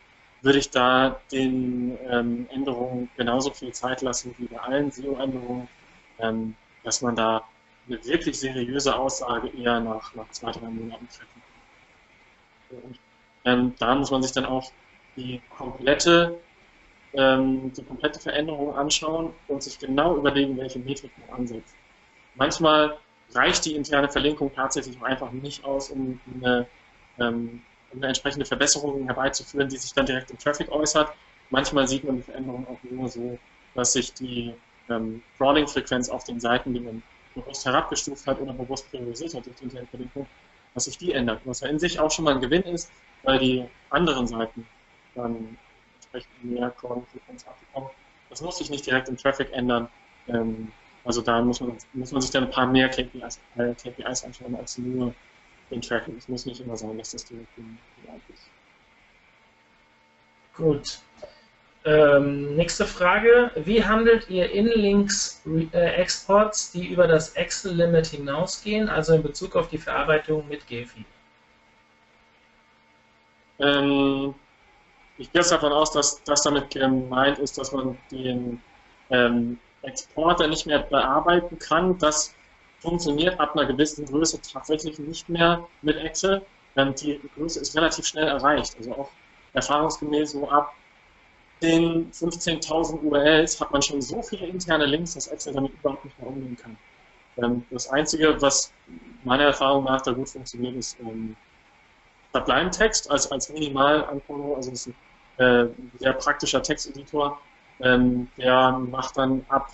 würde 0.43 0.59
ich 0.59 0.71
da 0.71 1.21
den 1.31 1.97
ähm, 2.09 2.49
Änderungen 2.51 3.11
genauso 3.17 3.51
viel 3.53 3.73
Zeit 3.73 4.03
lassen 4.03 4.35
wie 4.39 4.47
bei 4.47 4.59
allen 4.59 4.91
SEO-Änderungen, 4.91 5.69
ähm, 6.19 6.55
dass 6.85 7.01
man 7.01 7.17
da 7.17 7.43
eine 7.89 8.05
wirklich 8.05 8.39
seriöse 8.39 8.95
Aussage 8.97 9.49
eher 9.49 9.81
nach, 9.81 10.15
nach 10.15 10.29
zwei, 10.31 10.51
drei 10.53 10.69
Monaten 10.69 11.09
treffen 11.09 11.43
kann. 12.71 12.79
Und 12.83 12.99
ähm, 13.45 13.75
da 13.79 13.95
muss 13.95 14.11
man 14.11 14.23
sich 14.23 14.33
dann 14.33 14.47
auch 14.47 14.71
die 15.17 15.41
komplette 15.57 16.39
ähm, 17.15 17.73
die 17.73 17.83
komplette 17.83 18.19
Veränderung 18.21 18.75
anschauen 18.75 19.33
und 19.49 19.63
sich 19.63 19.79
genau 19.79 20.17
überlegen, 20.17 20.57
welche 20.57 20.79
Metrik 20.79 21.11
man 21.27 21.41
ansetzt. 21.41 21.75
Manchmal 22.35 22.97
reicht 23.35 23.65
die 23.65 23.75
interne 23.75 24.09
Verlinkung 24.09 24.53
tatsächlich 24.55 25.01
einfach 25.03 25.31
nicht 25.33 25.65
aus, 25.65 25.91
um 25.91 26.21
eine, 26.35 26.67
ähm, 27.19 27.63
eine 27.93 28.09
entsprechende 28.09 28.45
Verbesserung 28.45 29.05
herbeizuführen, 29.07 29.69
die 29.69 29.77
sich 29.77 29.93
dann 29.93 30.07
direkt 30.07 30.31
im 30.31 30.39
Traffic 30.39 30.71
äußert. 30.71 31.13
Manchmal 31.51 31.87
sieht 31.87 32.05
man 32.05 32.17
die 32.17 32.23
Veränderung 32.23 32.67
auch 32.67 32.79
nur 32.91 33.09
so, 33.09 33.39
dass 33.75 33.93
sich 33.93 34.13
die 34.15 34.55
ähm, 34.89 35.23
Crawling-Frequenz 35.37 36.09
auf 36.09 36.25
den 36.25 36.41
Seiten, 36.41 36.73
die 36.75 36.81
man 36.81 37.03
bewusst 37.35 37.65
herabgestuft 37.65 38.27
hat 38.27 38.41
oder 38.41 38.53
bewusst 38.53 38.91
priorisiert 38.91 39.35
hat 39.35 39.47
durch 39.47 39.57
die 39.57 39.65
interne 39.65 39.87
Verlinkung, 39.87 40.27
dass 40.75 40.85
sich 40.85 40.99
die 40.99 41.13
ändert. 41.13 41.41
Was 41.45 41.61
ja 41.61 41.69
in 41.69 41.79
sich 41.79 41.99
auch 41.99 42.11
schon 42.11 42.25
mal 42.25 42.35
ein 42.35 42.41
Gewinn 42.41 42.63
ist, 42.63 42.91
weil 43.23 43.39
die 43.39 43.65
anderen 43.91 44.27
Seiten 44.27 44.67
dann 45.15 45.57
entsprechend 45.95 46.45
mehr 46.45 46.71
Crawling-Frequenz 46.71 47.47
abbekommen. 47.47 47.91
Das 48.31 48.41
muss 48.41 48.59
sich 48.59 48.71
nicht 48.71 48.87
direkt 48.87 49.09
im 49.09 49.17
Traffic 49.17 49.53
ändern. 49.53 49.89
Ähm, 50.29 50.73
also 51.05 51.21
da 51.21 51.43
muss 51.43 51.61
man, 51.61 51.77
muss 51.93 52.13
man 52.13 52.23
sich 52.23 52.31
dann 52.31 52.45
ein 52.45 52.51
paar 52.51 52.67
mehr 52.67 52.89
KPIs, 52.89 53.41
äh, 53.57 53.75
KPIs 53.75 54.25
anschauen 54.25 54.55
als 54.57 54.79
nur 54.79 55.15
den 55.73 55.83
Traffic. 55.83 56.17
Es 56.17 56.29
muss 56.29 56.47
nicht 56.47 56.61
immer 56.61 56.77
sein, 56.77 56.97
dass 56.99 57.11
das 57.11 57.25
direkt 57.25 57.49
im 57.57 57.77
ist. 58.33 58.49
Gut. 60.55 61.01
Ähm, 61.85 62.55
nächste 62.55 62.87
Frage. 62.87 63.51
Wie 63.57 63.85
handelt 63.85 64.31
ihr 64.31 64.53
In-Links-Exports, 64.53 66.73
äh, 66.75 66.79
die 66.79 66.87
über 66.89 67.09
das 67.09 67.31
Excel-Limit 67.31 68.07
hinausgehen, 68.07 68.89
also 68.89 69.15
in 69.15 69.23
Bezug 69.23 69.57
auf 69.57 69.67
die 69.69 69.79
Verarbeitung 69.79 70.47
mit 70.49 70.65
GEFI? 70.69 71.05
Ähm, 73.59 74.35
ich 75.19 75.33
gehe 75.33 75.43
davon 75.43 75.73
aus, 75.73 75.91
dass 75.93 76.23
das 76.25 76.43
damit 76.43 76.71
gemeint 76.71 77.39
ist, 77.39 77.59
dass 77.59 77.73
man 77.73 77.99
den 78.11 78.63
ähm, 79.11 79.59
Exporter 79.83 80.47
nicht 80.47 80.65
mehr 80.67 80.79
bearbeiten 80.81 81.59
kann. 81.59 81.99
Das 81.99 82.35
funktioniert 82.83 83.39
ab 83.39 83.57
einer 83.57 83.67
gewissen 83.67 84.05
Größe 84.05 84.41
tatsächlich 84.43 84.99
nicht 84.99 85.29
mehr 85.29 85.67
mit 85.83 85.97
Excel. 85.97 86.43
Ähm, 86.77 86.95
die 86.95 87.21
Größe 87.37 87.61
ist 87.61 87.77
relativ 87.77 88.05
schnell 88.07 88.27
erreicht. 88.27 88.77
Also 88.79 88.93
auch 88.93 89.11
erfahrungsgemäß 89.55 90.33
so 90.33 90.49
ab 90.51 90.75
den 91.63 92.11
15.000 92.11 93.03
URLs 93.03 93.61
hat 93.61 93.71
man 93.71 93.81
schon 93.81 94.03
so 94.03 94.21
viele 94.21 94.47
interne 94.47 94.85
Links, 94.85 95.15
dass 95.15 95.29
Excel 95.29 95.55
damit 95.55 95.73
überhaupt 95.75 96.05
nicht 96.05 96.19
mehr 96.19 96.29
umgehen 96.29 96.57
kann. 96.57 96.77
Ähm, 97.39 97.65
das 97.71 97.89
Einzige, 97.89 98.41
was 98.43 98.73
meiner 99.23 99.45
Erfahrung 99.45 99.85
nach 99.85 100.03
da 100.03 100.13
gut 100.13 100.29
funktioniert, 100.29 100.75
ist 100.75 100.99
ähm, 101.01 101.37
Sublime-Text 102.33 103.11
als, 103.11 103.31
als 103.31 103.49
Minimalanforderung. 103.51 104.57
Also 104.57 104.71
das 104.71 104.87
ist 104.87 104.95
ein 105.39 105.45
äh, 105.45 105.69
sehr 105.99 106.13
praktischer 106.15 106.63
Texteditor. 106.63 107.39
Ähm, 107.81 108.29
der 108.37 108.73
macht 108.73 109.17
dann 109.17 109.45
ab 109.49 109.71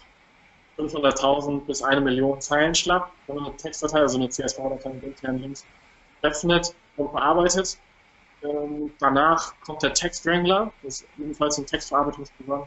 500.000 0.79 1.61
bis 1.67 1.83
eine 1.83 2.01
Million 2.01 2.41
Zeilen 2.41 2.75
schlapp, 2.75 3.11
wenn 3.27 3.37
man 3.37 3.47
eine 3.47 3.57
Textdatei, 3.57 4.01
also 4.01 4.19
eine 4.19 4.29
CSV-Datei 4.29 4.91
mit 4.91 5.03
internen 5.03 5.41
Links 5.41 5.67
öffnet 6.23 6.75
und 6.97 7.13
bearbeitet. 7.13 7.79
Ähm, 8.43 8.93
danach 9.01 9.53
kommt 9.63 9.83
der 9.83 9.93
Text 9.93 10.25
Wrangler, 10.25 10.73
das 10.83 11.01
ist 11.01 11.09
ebenfalls 11.19 11.59
ein 11.59 11.67
Textverarbeitungsprogramm. 11.67 12.67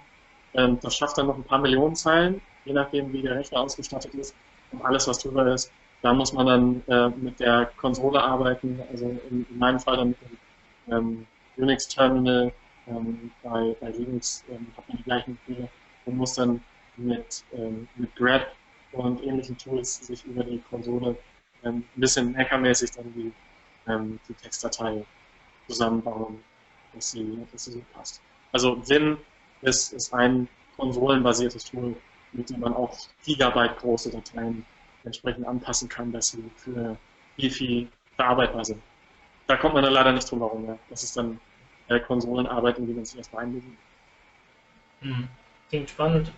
Ähm, 0.54 0.78
das 0.82 0.96
schafft 0.96 1.18
dann 1.18 1.28
noch 1.28 1.38
ein 1.38 1.44
paar 1.44 1.60
Millionen 1.60 1.96
Zeilen, 1.96 2.42
je 2.66 2.74
nachdem, 2.74 3.14
wie 3.14 3.22
der 3.22 3.36
Rechner 3.36 3.62
ausgestattet 3.62 4.14
ist. 4.16 4.36
Und 4.74 4.84
alles, 4.84 5.08
was 5.08 5.20
drüber 5.20 5.48
ist, 5.54 5.72
da 6.02 6.14
muss 6.14 6.34
man 6.34 6.46
dann 6.48 6.84
äh, 6.88 7.10
mit 7.18 7.40
der 7.40 7.72
Konsole 7.78 8.22
arbeiten, 8.22 8.82
also 8.92 9.06
in, 9.30 9.46
in 9.50 9.58
meinem 9.58 9.80
Fall 9.80 9.98
dann 9.98 10.10
mit 10.10 10.18
dem 10.22 10.94
ähm, 10.94 11.28
Unix-Terminal. 11.58 12.52
Ähm, 12.88 13.32
bei, 13.44 13.76
bei 13.80 13.90
Linux 13.92 14.44
ähm, 14.50 14.68
hat 14.76 14.88
man 14.90 14.98
die 14.98 15.04
gleichen 15.04 15.40
Befehle 15.46 15.70
und 16.06 16.18
muss 16.18 16.34
dann 16.34 16.62
mit, 16.98 17.44
ähm, 17.54 17.88
mit 17.96 18.16
grep 18.16 18.48
und 18.92 19.24
ähnlichen 19.24 19.58
Tools 19.58 20.06
sich 20.06 20.26
über 20.26 20.44
die 20.44 20.60
Konsole 20.70 21.18
ein 21.64 21.84
bisschen 21.96 22.36
hackermäßig 22.36 22.92
dann 22.92 23.14
die, 23.14 23.32
die 24.28 24.34
Textdatei 24.34 25.06
zusammenbauen, 25.68 26.44
dass 26.94 27.12
sie, 27.12 27.46
dass 27.52 27.66
sie 27.66 27.72
so 27.72 27.82
passt. 27.94 28.22
Also 28.52 28.82
Vim 28.88 29.18
ist, 29.62 29.94
ist 29.94 30.14
ein 30.14 30.48
konsolenbasiertes 30.78 31.66
Tool, 31.66 31.96
mit 32.34 32.50
dem 32.50 32.60
man 32.60 32.74
auch 32.74 32.98
Gigabyte 33.24 33.78
große 33.78 34.12
Dateien 34.12 34.66
entsprechend 35.04 35.48
anpassen 35.48 35.90
kann, 35.90 36.12
dass 36.12 36.28
sie 36.28 36.44
für 36.56 36.98
EFI 37.38 37.88
verarbeitbar 38.16 38.66
sind. 38.66 38.82
Da 39.48 39.58
kommt 39.58 39.74
man 39.74 39.84
dann 39.84 39.94
leider 39.94 40.12
nicht 40.12 40.30
drum 40.30 40.40
herum. 40.40 40.66
Ja. 40.68 40.78
Das 40.90 41.04
ist 41.04 41.16
dann 41.18 41.40
äh, 41.88 42.00
Konsolenarbeit, 42.00 42.78
in 42.78 42.88
die 42.88 42.94
man 42.94 43.06
sich 43.06 43.18
erstmal 43.18 43.44
einlesen 43.44 43.78
hm. 45.02 45.28
Klingt 45.70 45.90
spannend. 45.90 46.32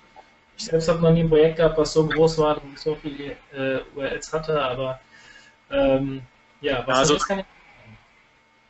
Ich 0.63 0.69
selbst 0.69 0.87
habe 0.87 1.01
noch 1.01 1.11
nie 1.11 1.23
ein 1.23 1.29
Projekt 1.29 1.57
gehabt, 1.57 1.77
was 1.77 1.91
so 1.91 2.07
groß 2.07 2.37
war 2.37 2.63
und 2.63 2.79
so 2.79 2.95
viele 2.95 3.35
äh, 3.53 3.81
URLs 3.95 4.31
hatte, 4.31 4.61
aber 4.61 4.97
ähm, 5.69 6.21
ja, 6.61 6.87
was 6.87 6.99
also, 6.99 7.17
kann 7.17 7.39
ich 7.39 7.45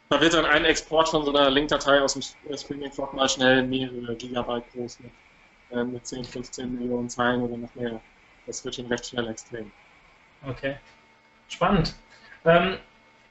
da 0.10 0.20
wird 0.20 0.34
dann 0.34 0.46
ein 0.46 0.66
Export 0.66 1.10
von 1.10 1.24
so 1.24 1.32
einer 1.32 1.52
Link-Datei 1.52 2.02
aus 2.02 2.14
dem 2.14 2.24
Streaming 2.58 2.91
Frog 2.91 3.14
mal 3.14 3.30
schnell 3.30 3.62
mehrere 3.64 4.16
Gigabyte 4.16 4.64
groß 4.74 5.00
mit, 5.02 5.12
äh, 5.72 5.84
mit 5.84 6.06
10, 6.06 6.24
15 6.24 6.80
Millionen 6.80 7.10
Zeilen 7.10 7.41
oder 7.44 7.58
noch 7.58 7.74
mehr. 7.76 8.02
Das 8.48 8.66
wird 8.66 8.76
schon 8.76 8.88
recht 8.88 9.06
schnell 9.08 9.28
extrem. 9.28 9.72
Okay. 10.48 10.78
Spannend. 11.48 11.96
Ähm, 12.46 12.78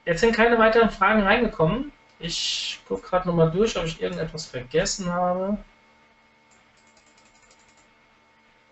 jetzt 0.04 0.20
sind 0.20 0.34
keine 0.34 0.58
weiteren 0.58 0.90
Fragen 0.90 1.22
reingekommen. 1.22 1.92
Ich 2.20 2.80
gucke 2.86 3.08
gerade 3.08 3.28
nochmal 3.28 3.50
durch, 3.50 3.76
ob 3.76 3.84
ich 3.84 4.00
irgendetwas 4.00 4.46
vergessen 4.46 5.12
habe. 5.12 5.58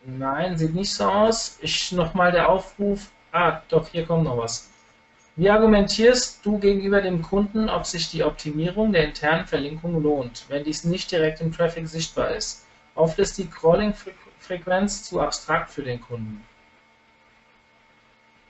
Nein, 0.05 0.57
sieht 0.57 0.75
nicht 0.75 0.93
so 0.93 1.05
aus. 1.05 1.59
Ich 1.61 1.93
nochmal 1.93 2.33
der 2.33 2.49
Aufruf. 2.49 3.11
Ah, 3.33 3.61
doch, 3.69 3.89
hier 3.89 4.07
kommt 4.07 4.25
noch 4.25 4.39
was. 4.39 4.71
Wie 5.37 5.49
argumentierst 5.49 6.45
du 6.45 6.59
gegenüber 6.59 7.01
dem 7.01 7.23
Kunden, 7.23 7.69
ob 7.69 7.87
sich 7.87 8.11
die 8.11 8.25
Optimierung 8.25 8.93
der 8.93 9.05
internen 9.05 9.47
Verlinkung 9.47 10.03
lohnt, 10.03 10.45
wenn 10.49 10.65
dies 10.65 10.85
nicht 10.85 11.11
direkt 11.13 11.41
im 11.41 11.53
Traffic 11.53 11.87
sichtbar 11.87 12.31
ist? 12.35 12.67
Oft 12.95 13.19
ist 13.19 13.39
die 13.39 13.49
Crawling-Frequenz 13.49 15.05
zu 15.05 15.21
abstrakt 15.21 15.71
für 15.71 15.83
den 15.83 16.01
Kunden. 16.01 16.45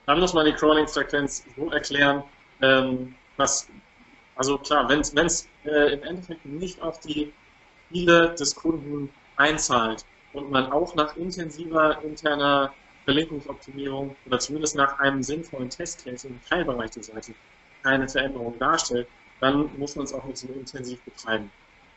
Dann 0.05 0.19
muss 0.19 0.33
man 0.33 0.45
die 0.45 0.53
Crawling-Frequenz 0.53 1.45
so 1.55 1.69
erklären, 1.69 2.23
ähm, 2.61 3.15
dass, 3.37 3.67
also 4.35 4.57
klar, 4.57 4.89
wenn 4.89 4.99
es 4.99 5.47
äh, 5.63 5.93
im 5.93 6.03
Endeffekt 6.03 6.45
nicht 6.45 6.81
auf 6.81 6.99
die 7.01 7.31
Ziele 7.91 8.33
des 8.35 8.55
Kunden 8.55 9.09
einzahlt 9.35 10.03
und 10.33 10.51
man 10.51 10.71
auch 10.71 10.95
nach 10.95 11.15
intensiver 11.17 12.01
interner 12.03 12.73
Verlinkungsoptimierung 13.05 14.15
oder 14.25 14.39
zumindest 14.39 14.75
nach 14.75 14.99
einem 14.99 15.23
sinnvollen 15.23 15.69
Testcase 15.69 16.27
im 16.27 16.39
Teilbereich 16.47 16.91
der 16.91 17.03
Seite 17.03 17.33
keine 17.83 18.07
Veränderung 18.07 18.57
darstellt, 18.59 19.07
dann 19.39 19.69
muss 19.77 19.95
man 19.95 20.05
es 20.05 20.13
auch 20.13 20.23
nicht 20.25 20.37
so 20.37 20.47
intensiv 20.49 21.01
betreiben. 21.01 21.51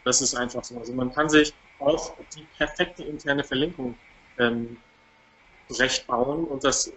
Das 0.05 0.21
ist 0.21 0.35
einfach 0.35 0.65
so. 0.65 0.79
Also 0.79 0.93
man 0.93 1.13
kann 1.13 1.29
sich 1.29 1.55
auch 1.79 2.15
die 2.35 2.47
perfekte 2.57 3.05
interne 3.05 3.45
Verlinkung 3.45 3.95
ähm, 4.39 4.77
zurechtbauen 5.69 6.45
und 6.45 6.65
das, 6.65 6.93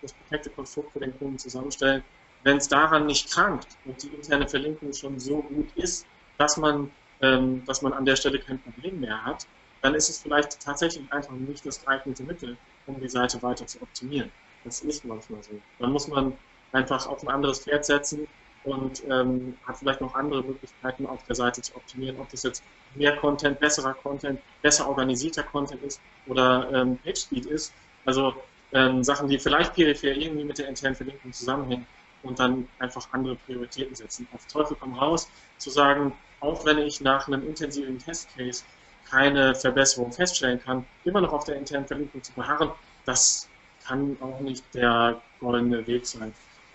das 0.00 0.12
perfekte 0.12 0.50
Konstrukt 0.50 0.92
für 0.92 1.00
den 1.00 1.16
Kunden 1.18 1.38
zusammenstellen, 1.38 2.02
wenn 2.44 2.56
es 2.56 2.68
daran 2.68 3.06
nicht 3.06 3.30
krankt 3.32 3.68
und 3.84 4.02
die 4.02 4.08
interne 4.08 4.48
Verlinkung 4.48 4.92
schon 4.92 5.18
so 5.18 5.42
gut 5.42 5.68
ist, 5.76 6.06
dass 6.38 6.56
man, 6.56 6.90
ähm, 7.20 7.64
dass 7.66 7.82
man 7.82 7.92
an 7.92 8.04
der 8.04 8.16
Stelle 8.16 8.38
kein 8.40 8.60
Problem 8.60 9.00
mehr 9.00 9.24
hat, 9.24 9.46
dann 9.82 9.94
ist 9.94 10.08
es 10.08 10.18
vielleicht 10.18 10.60
tatsächlich 10.60 11.04
einfach 11.12 11.32
nicht 11.32 11.66
das 11.66 11.84
geeignete 11.84 12.22
Mittel, 12.22 12.56
um 12.86 13.00
die 13.00 13.08
Seite 13.08 13.42
weiter 13.42 13.66
zu 13.66 13.82
optimieren. 13.82 14.30
Das 14.64 14.80
ist 14.80 15.04
manchmal 15.04 15.42
so. 15.42 15.50
Dann 15.78 15.92
muss 15.92 16.08
man 16.08 16.32
einfach 16.70 17.06
auf 17.06 17.22
ein 17.22 17.28
anderes 17.28 17.60
Pferd 17.60 17.84
setzen 17.84 18.26
und 18.64 19.02
ähm, 19.10 19.56
hat 19.66 19.76
vielleicht 19.78 20.00
noch 20.00 20.14
andere 20.14 20.42
Möglichkeiten 20.42 21.06
auf 21.06 21.22
der 21.24 21.34
Seite 21.34 21.62
zu 21.62 21.74
optimieren, 21.74 22.18
ob 22.20 22.30
das 22.30 22.44
jetzt 22.44 22.62
mehr 22.94 23.16
Content, 23.16 23.58
besserer 23.58 23.94
Content, 23.94 24.40
besser 24.62 24.88
organisierter 24.88 25.42
Content 25.42 25.82
ist 25.82 26.00
oder 26.26 26.70
ähm, 26.72 26.96
PageSpeed 26.98 27.46
ist. 27.46 27.72
Also 28.04 28.34
ähm, 28.72 29.02
Sachen, 29.02 29.28
die 29.28 29.38
vielleicht 29.38 29.74
peripher 29.74 30.16
irgendwie 30.16 30.44
mit 30.44 30.58
der 30.58 30.68
internen 30.68 30.94
Verlinkung 30.94 31.32
zusammenhängen 31.32 31.86
und 32.22 32.38
dann 32.38 32.68
einfach 32.78 33.08
andere 33.10 33.34
Prioritäten 33.34 33.96
setzen. 33.96 34.28
Auf 34.32 34.46
Teufel 34.46 34.76
komm 34.78 34.94
raus, 34.94 35.28
zu 35.58 35.70
sagen, 35.70 36.12
auch 36.40 36.64
wenn 36.64 36.78
ich 36.78 37.00
nach 37.00 37.26
einem 37.26 37.46
intensiven 37.46 37.98
Testcase 37.98 38.64
keine 39.12 39.54
Verbesserung 39.54 40.10
feststellen 40.10 40.58
kann, 40.64 40.86
immer 41.04 41.20
noch 41.20 41.34
auf 41.34 41.44
der 41.44 41.56
internen 41.56 41.86
Verlinkung 41.86 42.22
zu 42.22 42.32
beharren, 42.32 42.70
das 43.04 43.46
kann 43.84 44.16
auch 44.20 44.40
nicht 44.40 44.64
der 44.74 45.20
goldene 45.38 45.86
Weg 45.86 46.06
sein. 46.06 46.32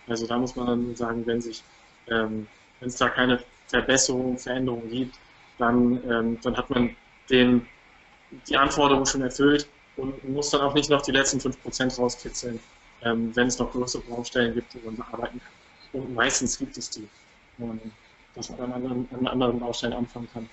Also 0.08 0.28
da 0.28 0.38
muss 0.38 0.56
man 0.56 0.68
dann 0.68 0.96
sagen, 0.96 1.26
wenn 1.26 1.42
sich, 1.42 1.64
ähm, 2.08 2.48
wenn 2.80 2.90
es 2.90 2.96
da 2.98 3.10
keine 3.10 3.44
Verbesserung, 3.68 4.38
Veränderung 4.38 4.88
gibt, 4.90 5.16
dann, 5.58 6.00
ähm, 6.10 6.38
dann 6.44 6.56
hat 6.56 6.70
man 6.70 6.96
den, 7.30 7.66
die 8.48 8.56
Anforderungen 8.56 9.08
schon 9.08 9.24
erfüllt 9.24 9.68
und 9.96 10.30
muss 10.30 10.52
dann 10.52 10.62
auch 10.62 10.76
nicht 10.76 10.92
noch 10.92 11.02
die 11.02 11.12
letzten 11.12 11.40
5% 11.40 11.98
rauskitzeln, 11.98 12.60
ähm, 13.02 13.36
wenn 13.36 13.48
es 13.48 13.58
noch 13.58 13.72
größere 13.72 14.04
Baustellen 14.04 14.54
gibt, 14.54 14.76
wo 14.76 14.86
man 14.86 14.98
bearbeiten 14.98 15.42
kann. 15.42 16.02
Und 16.02 16.14
meistens 16.14 16.60
gibt 16.60 16.78
es 16.78 16.92
die, 16.92 17.08
ähm, 17.60 17.80
dass 18.36 18.52
man 18.52 18.60
an 18.60 18.74
anderen, 18.74 19.08
an 19.12 19.28
anderen 19.28 19.60
Baustellen 19.60 19.94
anfangen 19.94 20.30
kann. 20.32 20.48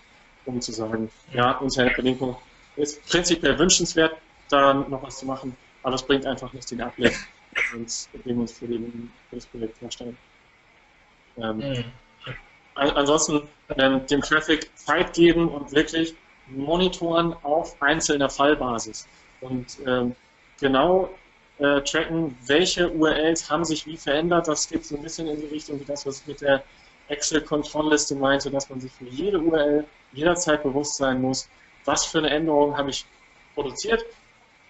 Um 0.47 0.61
zu 0.61 0.73
sagen, 0.73 1.11
ja, 1.33 1.53
Internetverlinkung 1.61 2.37
ist 2.77 3.05
prinzipiell 3.07 3.59
wünschenswert, 3.59 4.17
da 4.49 4.75
noch 4.75 5.03
was 5.03 5.19
zu 5.19 5.27
machen, 5.27 5.57
aber 5.83 5.95
es 5.95 6.03
bringt 6.03 6.27
einfach 6.27 6.53
nicht 6.53 6.71
den 6.71 6.81
Uplift, 6.81 7.21
den 7.73 7.87
wir 8.25 8.37
uns 8.37 8.53
für, 8.53 8.67
den, 8.67 9.11
für 9.31 9.37
das 9.37 9.47
Projekt 9.47 9.81
herstellen. 9.81 10.17
Ähm, 11.39 11.59
mhm. 11.59 11.85
Ansonsten 12.75 13.43
ähm, 13.79 14.05
dem 14.07 14.21
Traffic 14.21 14.69
Zeit 14.77 15.13
geben 15.15 15.49
und 15.49 15.71
wirklich 15.73 16.15
monitoren 16.49 17.35
auf 17.43 17.81
einzelner 17.81 18.29
Fallbasis 18.29 19.07
und 19.41 19.79
ähm, 19.87 20.15
genau 20.61 21.09
äh, 21.59 21.81
tracken, 21.83 22.37
welche 22.47 22.91
URLs 22.91 23.49
haben 23.49 23.65
sich 23.65 23.87
wie 23.87 23.97
verändert. 23.97 24.49
Das 24.49 24.69
geht 24.69 24.85
so 24.85 24.97
ein 24.97 25.03
bisschen 25.03 25.29
in 25.29 25.41
die 25.41 25.47
Richtung 25.47 25.81
wie 25.81 25.85
das, 25.85 26.05
was 26.05 26.21
ich 26.21 26.27
mit 26.27 26.41
der 26.41 26.65
Excel-Kontrollliste 27.09 28.17
meinte, 28.17 28.51
dass 28.51 28.69
man 28.69 28.81
sich 28.81 28.93
für 28.93 29.05
jede 29.05 29.39
URL 29.39 29.85
jederzeit 30.15 30.63
bewusst 30.63 30.97
sein 30.97 31.21
muss, 31.21 31.49
was 31.85 32.07
für 32.07 32.19
eine 32.19 32.31
Änderung 32.31 32.77
habe 32.77 32.91
ich 32.91 33.07
produziert 33.55 34.05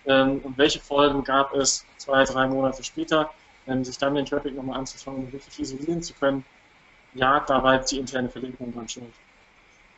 ähm, 0.07 0.41
und 0.43 0.59
welche 0.59 0.81
Folgen 0.81 1.25
gab 1.25 1.55
es 1.55 1.85
zwei, 1.97 2.25
drei 2.25 2.47
Monate 2.47 2.83
später, 2.83 3.31
ähm, 3.67 3.85
sich 3.85 3.99
dann 3.99 4.15
den 4.15 4.27
Traffic 4.27 4.55
nochmal 4.55 4.79
anzuschauen 4.79 5.25
und 5.25 5.33
wirklich 5.33 5.59
isolieren 5.59 6.03
zu 6.03 6.15
können. 6.15 6.45
Ja, 7.15 7.41
da 7.41 7.63
war 7.63 7.77
jetzt 7.77 7.93
die 7.93 7.99
interne 7.99 8.29
Verlinkung 8.29 8.73
dran 8.75 8.89
schuld. 8.89 9.13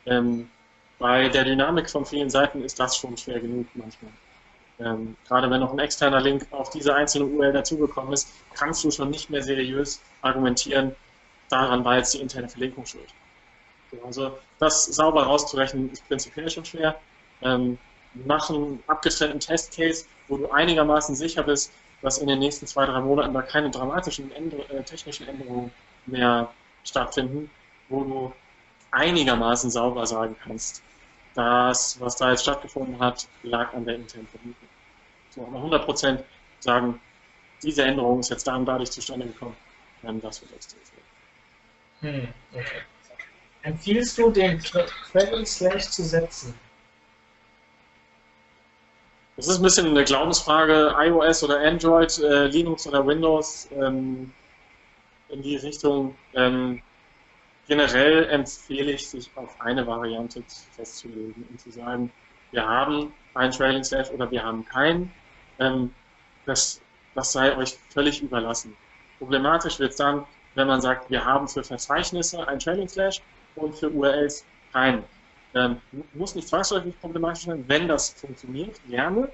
Ähm, 0.05 0.49
bei 0.99 1.29
der 1.29 1.43
Dynamik 1.43 1.89
von 1.89 2.05
vielen 2.05 2.29
Seiten 2.29 2.63
ist 2.63 2.79
das 2.79 2.97
schon 2.97 3.17
schwer 3.17 3.39
genug 3.39 3.67
manchmal. 3.73 4.11
Ähm, 4.79 5.15
gerade 5.27 5.49
wenn 5.49 5.59
noch 5.59 5.73
ein 5.73 5.79
externer 5.79 6.21
Link 6.21 6.45
auf 6.51 6.69
diese 6.69 6.93
einzelne 6.95 7.25
URL 7.25 7.51
dazugekommen 7.51 8.13
ist, 8.13 8.31
kannst 8.53 8.83
du 8.83 8.91
schon 8.91 9.09
nicht 9.09 9.29
mehr 9.29 9.41
seriös 9.41 10.01
argumentieren, 10.21 10.95
daran 11.49 11.83
war 11.83 11.97
jetzt 11.97 12.13
die 12.13 12.21
interne 12.21 12.47
Verlinkung 12.47 12.85
schuld. 12.85 13.07
Also 14.03 14.37
das 14.59 14.85
sauber 14.85 15.23
rauszurechnen 15.23 15.91
ist 15.91 16.07
prinzipiell 16.07 16.49
schon 16.49 16.65
schwer. 16.65 16.99
Ähm, 17.41 17.77
mach 18.13 18.49
einen 18.49 18.83
abgetrennten 18.87 19.39
Testcase, 19.39 20.05
wo 20.27 20.37
du 20.37 20.49
einigermaßen 20.51 21.15
sicher 21.15 21.43
bist, 21.43 21.73
dass 22.01 22.19
in 22.19 22.27
den 22.27 22.39
nächsten 22.39 22.67
zwei, 22.67 22.85
drei 22.85 23.01
Monaten 23.01 23.33
da 23.33 23.41
keine 23.41 23.69
dramatischen 23.69 24.31
Änder 24.31 24.69
äh, 24.69 24.83
technischen 24.83 25.27
Änderungen 25.27 25.71
mehr 26.05 26.51
stattfinden, 26.83 27.49
wo 27.89 28.03
du 28.03 28.33
einigermaßen 28.91 29.69
sauber 29.69 30.05
sagen 30.05 30.35
kannst, 30.43 30.81
das, 31.33 31.99
was 31.99 32.15
da 32.15 32.31
jetzt 32.31 32.43
stattgefunden 32.43 32.99
hat, 32.99 33.27
lag 33.43 33.73
an 33.73 33.85
der 33.85 33.95
internen 33.95 34.27
Verlinkung. 34.27 34.69
So, 35.29 35.41
aber 35.45 35.59
100% 35.59 36.23
sagen, 36.59 36.99
diese 37.61 37.83
Änderung 37.83 38.19
ist 38.19 38.29
jetzt 38.29 38.47
da 38.47 38.55
und 38.55 38.65
dadurch 38.65 38.91
zustande 38.91 39.27
gekommen, 39.27 39.55
dann 40.01 40.21
das 40.21 40.41
wird 40.41 40.53
extrem 40.53 40.81
hm, 42.01 42.27
okay. 42.53 42.81
Empfiehlst 43.67 44.17
du, 44.17 44.31
den 44.31 44.59
Travel 44.61 45.45
Slash 45.45 45.89
zu 45.89 46.01
setzen? 46.01 46.57
Das 49.35 49.49
ist 49.49 49.57
ein 49.57 49.63
bisschen 49.63 49.87
eine 49.87 50.05
Glaubensfrage, 50.05 50.95
iOS 50.97 51.43
oder 51.43 51.59
Android, 51.59 52.17
äh, 52.19 52.47
Linux 52.47 52.87
oder 52.87 53.05
Windows, 53.05 53.67
ähm, 53.73 54.31
in 55.27 55.41
die 55.41 55.57
Richtung. 55.57 56.15
Ähm, 56.33 56.81
generell 57.67 58.29
empfehle 58.29 58.93
ich, 58.93 59.09
sich 59.09 59.29
auf 59.35 59.59
eine 59.59 59.85
Variante 59.85 60.41
festzulegen 60.71 61.45
und 61.49 61.59
zu 61.59 61.69
sagen, 61.69 62.09
wir 62.51 62.65
haben 62.65 63.11
einen 63.33 63.51
Trailing 63.51 63.83
Slash 63.83 64.09
oder 64.11 64.31
wir 64.31 64.43
haben 64.45 64.63
keinen. 64.63 65.11
Ähm, 65.59 65.93
das, 66.45 66.79
das 67.15 67.33
sei 67.33 67.57
euch 67.57 67.77
völlig 67.89 68.21
überlassen. 68.23 68.77
Problematisch 69.17 69.77
wird 69.77 69.91
es 69.91 69.97
dann, 69.97 70.25
wenn 70.55 70.67
man 70.67 70.79
sagt, 70.79 71.09
wir 71.09 71.25
haben 71.25 71.49
für 71.49 71.65
Verzeichnisse 71.65 72.47
einen 72.47 72.59
Trailing 72.59 72.87
Slash 72.87 73.21
und 73.57 73.75
für 73.75 73.89
URLs 73.89 74.45
keinen. 74.71 75.03
Ähm, 75.53 75.77
muss 76.13 76.35
nicht 76.35 76.47
zwangsläufig 76.47 76.99
problematisch 76.99 77.45
sein, 77.45 77.63
wenn 77.67 77.87
das 77.87 78.09
funktioniert, 78.09 78.79
gerne, 78.89 79.29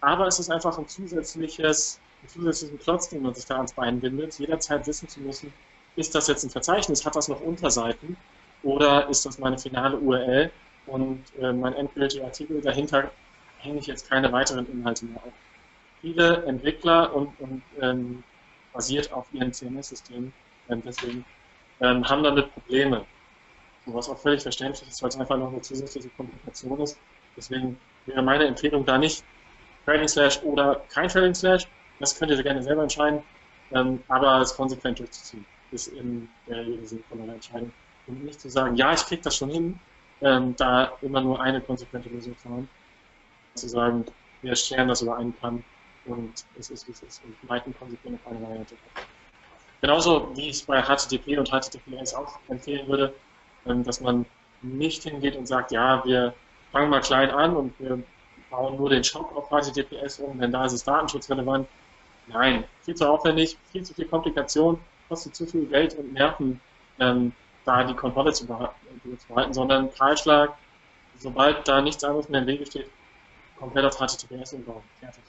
aber 0.00 0.26
es 0.26 0.38
ist 0.38 0.50
einfach 0.50 0.78
ein 0.78 0.88
zusätzliches, 0.88 2.00
ein 2.22 2.28
zusätzlichen 2.28 2.78
Klotz, 2.78 3.08
den 3.08 3.22
man 3.22 3.34
sich 3.34 3.44
da 3.44 3.56
ans 3.56 3.72
Bein 3.72 4.00
bindet, 4.00 4.38
jederzeit 4.38 4.86
wissen 4.86 5.08
zu 5.08 5.20
müssen, 5.20 5.52
ist 5.96 6.14
das 6.14 6.28
jetzt 6.28 6.44
ein 6.44 6.50
Verzeichnis, 6.50 7.04
hat 7.04 7.16
das 7.16 7.28
noch 7.28 7.40
Unterseiten 7.40 8.16
oder 8.62 9.08
ist 9.08 9.26
das 9.26 9.38
meine 9.38 9.58
finale 9.58 9.98
URL 9.98 10.50
und 10.86 11.22
äh, 11.40 11.52
mein 11.52 11.74
endgültiger 11.74 12.24
Artikel 12.24 12.60
dahinter 12.60 13.10
hänge 13.58 13.78
ich 13.78 13.86
jetzt 13.86 14.08
keine 14.08 14.30
weiteren 14.32 14.70
Inhalte 14.70 15.06
mehr 15.06 15.18
auf. 15.18 15.32
Viele 16.00 16.44
Entwickler 16.44 17.14
und, 17.14 17.38
und 17.40 17.62
ähm, 17.80 18.22
basiert 18.72 19.12
auf 19.12 19.26
ihren 19.32 19.52
CMS-Systemen, 19.52 20.32
ähm, 20.68 20.82
deswegen 20.84 21.24
ähm, 21.80 22.08
haben 22.08 22.22
damit 22.22 22.52
Probleme. 22.52 23.04
Was 23.94 24.08
auch 24.08 24.18
völlig 24.18 24.42
verständlich 24.42 24.88
ist, 24.88 25.02
weil 25.02 25.08
es 25.08 25.16
einfach 25.16 25.36
noch 25.36 25.52
eine 25.52 25.60
zusätzliche 25.62 26.08
Komplikation 26.10 26.80
ist. 26.80 26.98
Deswegen 27.36 27.78
wäre 28.06 28.22
meine 28.22 28.46
Empfehlung 28.46 28.84
da 28.84 28.98
nicht 28.98 29.24
Trading 29.84 30.08
Slash 30.08 30.42
oder 30.42 30.82
kein 30.88 31.08
Trading 31.08 31.34
Slash. 31.34 31.66
Das 32.00 32.18
könnt 32.18 32.30
ihr 32.30 32.42
gerne 32.42 32.62
selber 32.62 32.82
entscheiden, 32.82 33.22
ähm, 33.72 34.02
aber 34.08 34.40
es 34.40 34.54
konsequent 34.54 34.98
durchzuziehen 34.98 35.44
ist 35.72 35.88
in 35.88 36.28
der 36.48 36.66
Regel 36.66 36.86
sinnvollere 36.86 37.32
Entscheidung. 37.32 37.72
Und 38.06 38.24
nicht 38.24 38.40
zu 38.40 38.48
sagen, 38.48 38.76
ja, 38.76 38.92
ich 38.92 39.04
kriege 39.04 39.22
das 39.22 39.36
schon 39.36 39.50
hin, 39.50 39.80
ähm, 40.20 40.54
da 40.56 40.92
immer 41.02 41.20
nur 41.20 41.40
eine 41.40 41.60
konsequente 41.60 42.08
Lösung 42.08 42.36
zu 42.38 42.48
haben. 42.48 42.68
Zu 43.54 43.68
sagen, 43.68 44.04
wir 44.42 44.54
scheren 44.54 44.88
das 44.88 45.02
über 45.02 45.16
einen 45.16 45.38
Kamm 45.40 45.64
und 46.04 46.44
es 46.58 46.70
ist, 46.70 46.86
wie 46.86 46.92
es 46.92 47.02
ist. 47.02 47.22
Und 47.24 47.36
leiten 47.48 47.74
konsequent 47.78 48.20
auf 48.24 48.30
eine 48.30 48.42
Variante. 48.42 48.76
Genauso 49.80 50.30
wie 50.36 50.48
ich 50.48 50.56
es 50.56 50.62
bei 50.62 50.82
HTTP 50.82 51.38
und 51.38 51.50
HTTPS 51.50 52.14
auch 52.14 52.38
empfehlen 52.48 52.86
würde, 52.88 53.12
dass 53.66 54.00
man 54.00 54.26
nicht 54.62 55.02
hingeht 55.02 55.36
und 55.36 55.46
sagt, 55.46 55.72
ja, 55.72 56.04
wir 56.04 56.34
fangen 56.72 56.90
mal 56.90 57.00
klein 57.00 57.30
an 57.30 57.56
und 57.56 57.78
wir 57.78 58.02
bauen 58.50 58.76
nur 58.76 58.90
den 58.90 59.04
Shop 59.04 59.34
auf 59.34 59.48
HTTPS 59.50 60.20
um, 60.20 60.38
denn 60.38 60.52
da 60.52 60.64
ist 60.64 60.72
es 60.72 60.84
datenschutzrelevant. 60.84 61.68
Nein, 62.28 62.64
viel 62.82 62.94
zu 62.94 63.08
aufwendig, 63.08 63.56
viel 63.70 63.82
zu 63.82 63.94
viel 63.94 64.06
Komplikation 64.06 64.78
kostet 65.08 65.36
zu 65.36 65.46
viel 65.46 65.66
Geld 65.66 65.94
und 65.94 66.12
Nerven, 66.12 66.60
ähm, 66.98 67.32
da 67.64 67.84
die 67.84 67.94
Kontrolle 67.94 68.32
zu 68.32 68.46
behalten, 68.46 69.54
sondern 69.54 69.92
Kahlschlag, 69.94 70.54
sobald 71.18 71.66
da 71.66 71.80
nichts 71.80 72.02
anderes 72.04 72.28
mehr 72.28 72.40
im 72.40 72.46
Wege 72.46 72.66
steht, 72.66 72.88
komplett 73.58 73.84
auf 73.84 73.96
HTTPS 73.96 74.52
umbauen. 74.52 74.82
Fertig. 75.00 75.22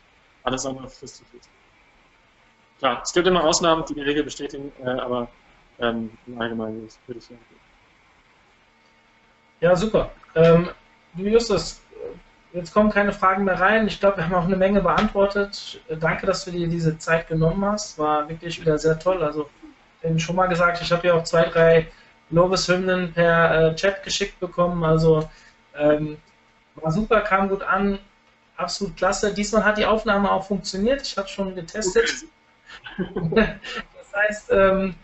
Alles 0.43 0.65
andere 0.65 0.89
frisst 0.89 1.17
zu 1.17 1.25
viel. 1.25 1.39
Klar, 2.79 3.01
es 3.03 3.11
gibt 3.11 3.27
immer 3.27 3.43
Ausnahmen, 3.43 3.83
die 3.85 3.95
die 3.95 4.01
Regel 4.01 4.23
bestätigen, 4.23 4.71
äh, 4.83 4.89
aber 4.89 5.27
ähm, 5.79 6.11
im 6.27 6.41
Allgemeinen 6.41 6.87
würde 7.07 7.19
ich 7.19 7.25
sagen. 7.25 7.39
Ja, 9.59 9.75
super. 9.75 10.11
Ähm, 10.35 10.69
du 11.13 11.23
Justus, 11.23 11.81
jetzt 12.53 12.73
kommen 12.73 12.89
keine 12.91 13.13
Fragen 13.13 13.43
mehr 13.43 13.59
rein. 13.59 13.87
Ich 13.87 13.99
glaube, 13.99 14.17
wir 14.17 14.25
haben 14.25 14.35
auch 14.35 14.45
eine 14.45 14.55
Menge 14.55 14.81
beantwortet. 14.81 15.81
Danke, 15.99 16.25
dass 16.25 16.45
du 16.45 16.51
dir 16.51 16.67
diese 16.67 16.97
Zeit 16.97 17.27
genommen 17.27 17.63
hast. 17.65 17.97
War 17.97 18.29
wirklich 18.29 18.59
wieder 18.61 18.77
sehr 18.77 18.99
toll. 18.99 19.23
Also 19.23 19.49
denn 20.03 20.19
schon 20.19 20.35
mal 20.35 20.47
gesagt, 20.47 20.81
ich 20.81 20.91
habe 20.91 21.07
ja 21.07 21.13
auch 21.15 21.23
zwei, 21.23 21.45
drei 21.45 21.87
Lobeshymnen 22.29 23.13
per 23.13 23.71
äh, 23.71 23.75
Chat 23.75 24.03
geschickt 24.03 24.39
bekommen. 24.39 24.83
Also 24.83 25.29
ähm, 25.75 26.17
war 26.75 26.91
super, 26.91 27.21
kam 27.21 27.49
gut 27.49 27.63
an, 27.63 27.99
absolut 28.55 28.95
klasse. 28.95 29.33
Diesmal 29.33 29.65
hat 29.65 29.77
die 29.77 29.85
Aufnahme 29.85 30.31
auch 30.31 30.45
funktioniert. 30.45 31.01
Ich 31.01 31.17
habe 31.17 31.27
schon 31.27 31.55
getestet. 31.55 32.25
das 33.25 34.13
heißt, 34.15 34.51
ähm, 34.51 34.95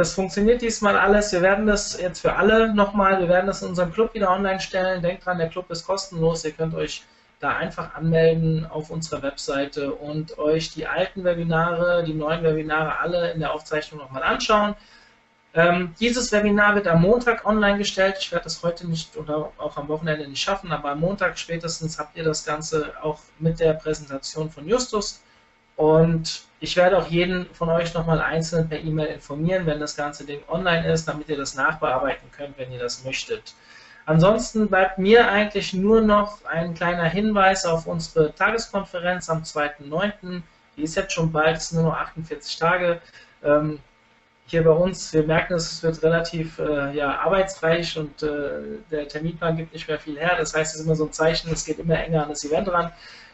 das 0.00 0.14
funktioniert 0.14 0.62
diesmal 0.62 0.96
alles. 0.96 1.30
Wir 1.30 1.42
werden 1.42 1.66
das 1.66 2.00
jetzt 2.00 2.20
für 2.20 2.34
alle 2.34 2.74
nochmal, 2.74 3.20
wir 3.20 3.28
werden 3.28 3.46
das 3.46 3.60
in 3.60 3.68
unserem 3.68 3.92
Club 3.92 4.14
wieder 4.14 4.30
online 4.30 4.58
stellen. 4.58 5.02
Denkt 5.02 5.26
dran, 5.26 5.36
der 5.36 5.50
Club 5.50 5.70
ist 5.70 5.86
kostenlos. 5.86 6.42
Ihr 6.44 6.52
könnt 6.52 6.74
euch 6.74 7.04
da 7.38 7.56
einfach 7.56 7.94
anmelden 7.94 8.66
auf 8.66 8.88
unserer 8.90 9.22
Webseite 9.22 9.92
und 9.92 10.38
euch 10.38 10.72
die 10.72 10.86
alten 10.86 11.22
Webinare, 11.24 12.02
die 12.04 12.14
neuen 12.14 12.42
Webinare 12.42 12.98
alle 12.98 13.32
in 13.32 13.40
der 13.40 13.52
Aufzeichnung 13.52 14.00
nochmal 14.00 14.22
anschauen. 14.22 14.74
Ähm, 15.52 15.94
dieses 16.00 16.32
Webinar 16.32 16.76
wird 16.76 16.86
am 16.86 17.02
Montag 17.02 17.44
online 17.44 17.76
gestellt. 17.76 18.16
Ich 18.20 18.32
werde 18.32 18.44
das 18.44 18.62
heute 18.62 18.88
nicht 18.88 19.16
oder 19.18 19.52
auch 19.58 19.76
am 19.76 19.88
Wochenende 19.88 20.26
nicht 20.26 20.40
schaffen, 20.40 20.72
aber 20.72 20.92
am 20.92 21.00
Montag 21.00 21.38
spätestens 21.38 21.98
habt 21.98 22.16
ihr 22.16 22.24
das 22.24 22.46
Ganze 22.46 22.94
auch 23.02 23.18
mit 23.38 23.60
der 23.60 23.74
Präsentation 23.74 24.50
von 24.50 24.66
Justus. 24.66 25.20
Und 25.76 26.42
ich 26.60 26.76
werde 26.76 26.98
auch 26.98 27.06
jeden 27.06 27.46
von 27.54 27.70
euch 27.70 27.94
nochmal 27.94 28.20
einzeln 28.20 28.68
per 28.68 28.78
E-Mail 28.78 29.06
informieren, 29.06 29.66
wenn 29.66 29.80
das 29.80 29.96
ganze 29.96 30.24
Ding 30.24 30.40
online 30.48 30.86
ist, 30.92 31.08
damit 31.08 31.28
ihr 31.28 31.36
das 31.36 31.54
nachbearbeiten 31.54 32.30
könnt, 32.32 32.58
wenn 32.58 32.70
ihr 32.70 32.78
das 32.78 33.04
möchtet. 33.04 33.54
Ansonsten 34.06 34.68
bleibt 34.68 34.98
mir 34.98 35.30
eigentlich 35.30 35.72
nur 35.72 36.00
noch 36.00 36.44
ein 36.44 36.74
kleiner 36.74 37.04
Hinweis 37.04 37.64
auf 37.64 37.86
unsere 37.86 38.34
Tageskonferenz 38.34 39.30
am 39.30 39.42
2.9. 39.42 40.42
Die 40.76 40.82
ist 40.82 40.96
jetzt 40.96 41.12
schon 41.12 41.32
bald, 41.32 41.58
es 41.58 41.68
sind 41.68 41.82
nur 41.82 41.92
noch 41.92 41.98
48 41.98 42.58
Tage. 42.58 43.00
Ähm, 43.42 43.78
hier 44.46 44.64
bei 44.64 44.72
uns, 44.72 45.12
wir 45.12 45.22
merken, 45.22 45.54
es 45.54 45.82
wird 45.82 46.02
relativ 46.02 46.58
äh, 46.58 46.92
ja, 46.92 47.20
arbeitsreich 47.20 47.96
und 47.96 48.22
äh, 48.22 48.80
der 48.90 49.06
Terminplan 49.06 49.56
gibt 49.56 49.72
nicht 49.72 49.86
mehr 49.86 49.98
viel 49.98 50.18
her. 50.18 50.34
Das 50.36 50.54
heißt, 50.54 50.74
es 50.74 50.80
ist 50.80 50.86
immer 50.86 50.96
so 50.96 51.04
ein 51.04 51.12
Zeichen, 51.12 51.52
es 51.52 51.64
geht 51.64 51.78
immer 51.78 51.96
enger 51.96 52.24
an 52.24 52.30
das 52.30 52.44
Event 52.44 52.68
ran. 52.68 52.90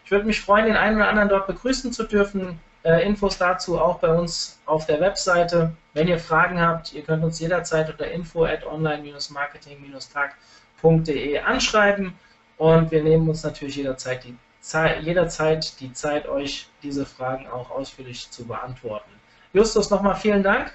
Ich 0.07 0.11
würde 0.11 0.25
mich 0.25 0.41
freuen, 0.41 0.65
den 0.67 0.77
einen 0.77 0.97
oder 0.97 1.09
anderen 1.09 1.29
dort 1.29 1.47
begrüßen 1.47 1.93
zu 1.93 2.05
dürfen. 2.05 2.59
Äh, 2.85 3.05
Infos 3.05 3.37
dazu 3.37 3.79
auch 3.79 3.99
bei 3.99 4.09
uns 4.09 4.59
auf 4.65 4.87
der 4.87 5.01
Webseite. 5.01 5.73
Wenn 5.93 6.09
ihr 6.09 6.19
Fragen 6.19 6.61
habt, 6.61 6.95
ihr 6.95 7.03
könnt 7.03 7.23
uns 7.25 7.41
jederzeit 7.41 7.91
unter 7.91 8.11
info 8.11 8.45
at 8.45 8.65
online-marketing-tag 8.65 10.37
www.de 10.81 11.39
anschreiben 11.41 12.15
und 12.59 12.91
wir 12.91 13.03
nehmen 13.03 13.29
uns 13.29 13.43
natürlich 13.43 13.77
jederzeit 13.77 14.25
die, 14.25 14.37
Zeit, 14.61 15.03
jederzeit 15.03 15.81
die 15.81 15.93
Zeit, 15.93 16.29
euch 16.29 16.69
diese 16.83 17.05
Fragen 17.05 17.47
auch 17.49 17.71
ausführlich 17.71 18.31
zu 18.31 18.47
beantworten. 18.47 19.11
Justus, 19.53 19.91
nochmal 19.91 20.17
vielen 20.17 20.43
Dank. 20.43 20.73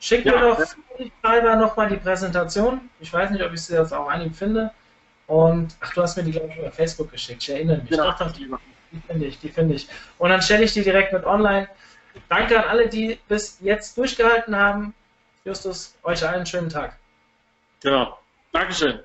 Schick 0.00 0.24
ja, 0.24 0.32
mir 0.32 0.40
doch 0.40 0.58
ja. 1.22 1.56
nochmal 1.56 1.88
die 1.88 1.96
Präsentation. 1.96 2.90
Ich 3.00 3.12
weiß 3.12 3.30
nicht, 3.30 3.42
ob 3.42 3.52
ich 3.52 3.62
sie 3.62 3.74
jetzt 3.74 3.92
auch 3.92 4.08
an 4.10 4.22
ihm 4.22 4.34
finde. 4.34 4.72
Und, 5.26 5.76
ach, 5.80 5.92
du 5.94 6.02
hast 6.02 6.16
mir 6.16 6.22
die, 6.22 6.32
glaube 6.32 6.48
ich, 6.48 6.56
über 6.58 6.70
Facebook 6.70 7.10
geschickt. 7.10 7.42
Ich 7.42 7.50
erinnere 7.50 7.78
mich. 7.78 7.90
Genau. 7.90 8.12
Doch, 8.12 8.32
die, 8.32 8.48
die 8.92 9.00
finde 9.06 9.26
ich, 9.26 9.38
die 9.40 9.48
finde 9.48 9.74
ich. 9.74 9.88
Und 10.18 10.30
dann 10.30 10.42
stelle 10.42 10.64
ich 10.64 10.72
die 10.72 10.82
direkt 10.82 11.12
mit 11.12 11.24
online. 11.24 11.68
Danke 12.28 12.58
an 12.58 12.68
alle, 12.68 12.88
die 12.88 13.18
bis 13.28 13.58
jetzt 13.60 13.98
durchgehalten 13.98 14.56
haben. 14.56 14.94
Justus, 15.44 15.94
euch 16.02 16.26
einen 16.26 16.46
schönen 16.46 16.68
Tag. 16.68 16.96
Genau. 17.80 18.18
Dankeschön. 18.52 19.00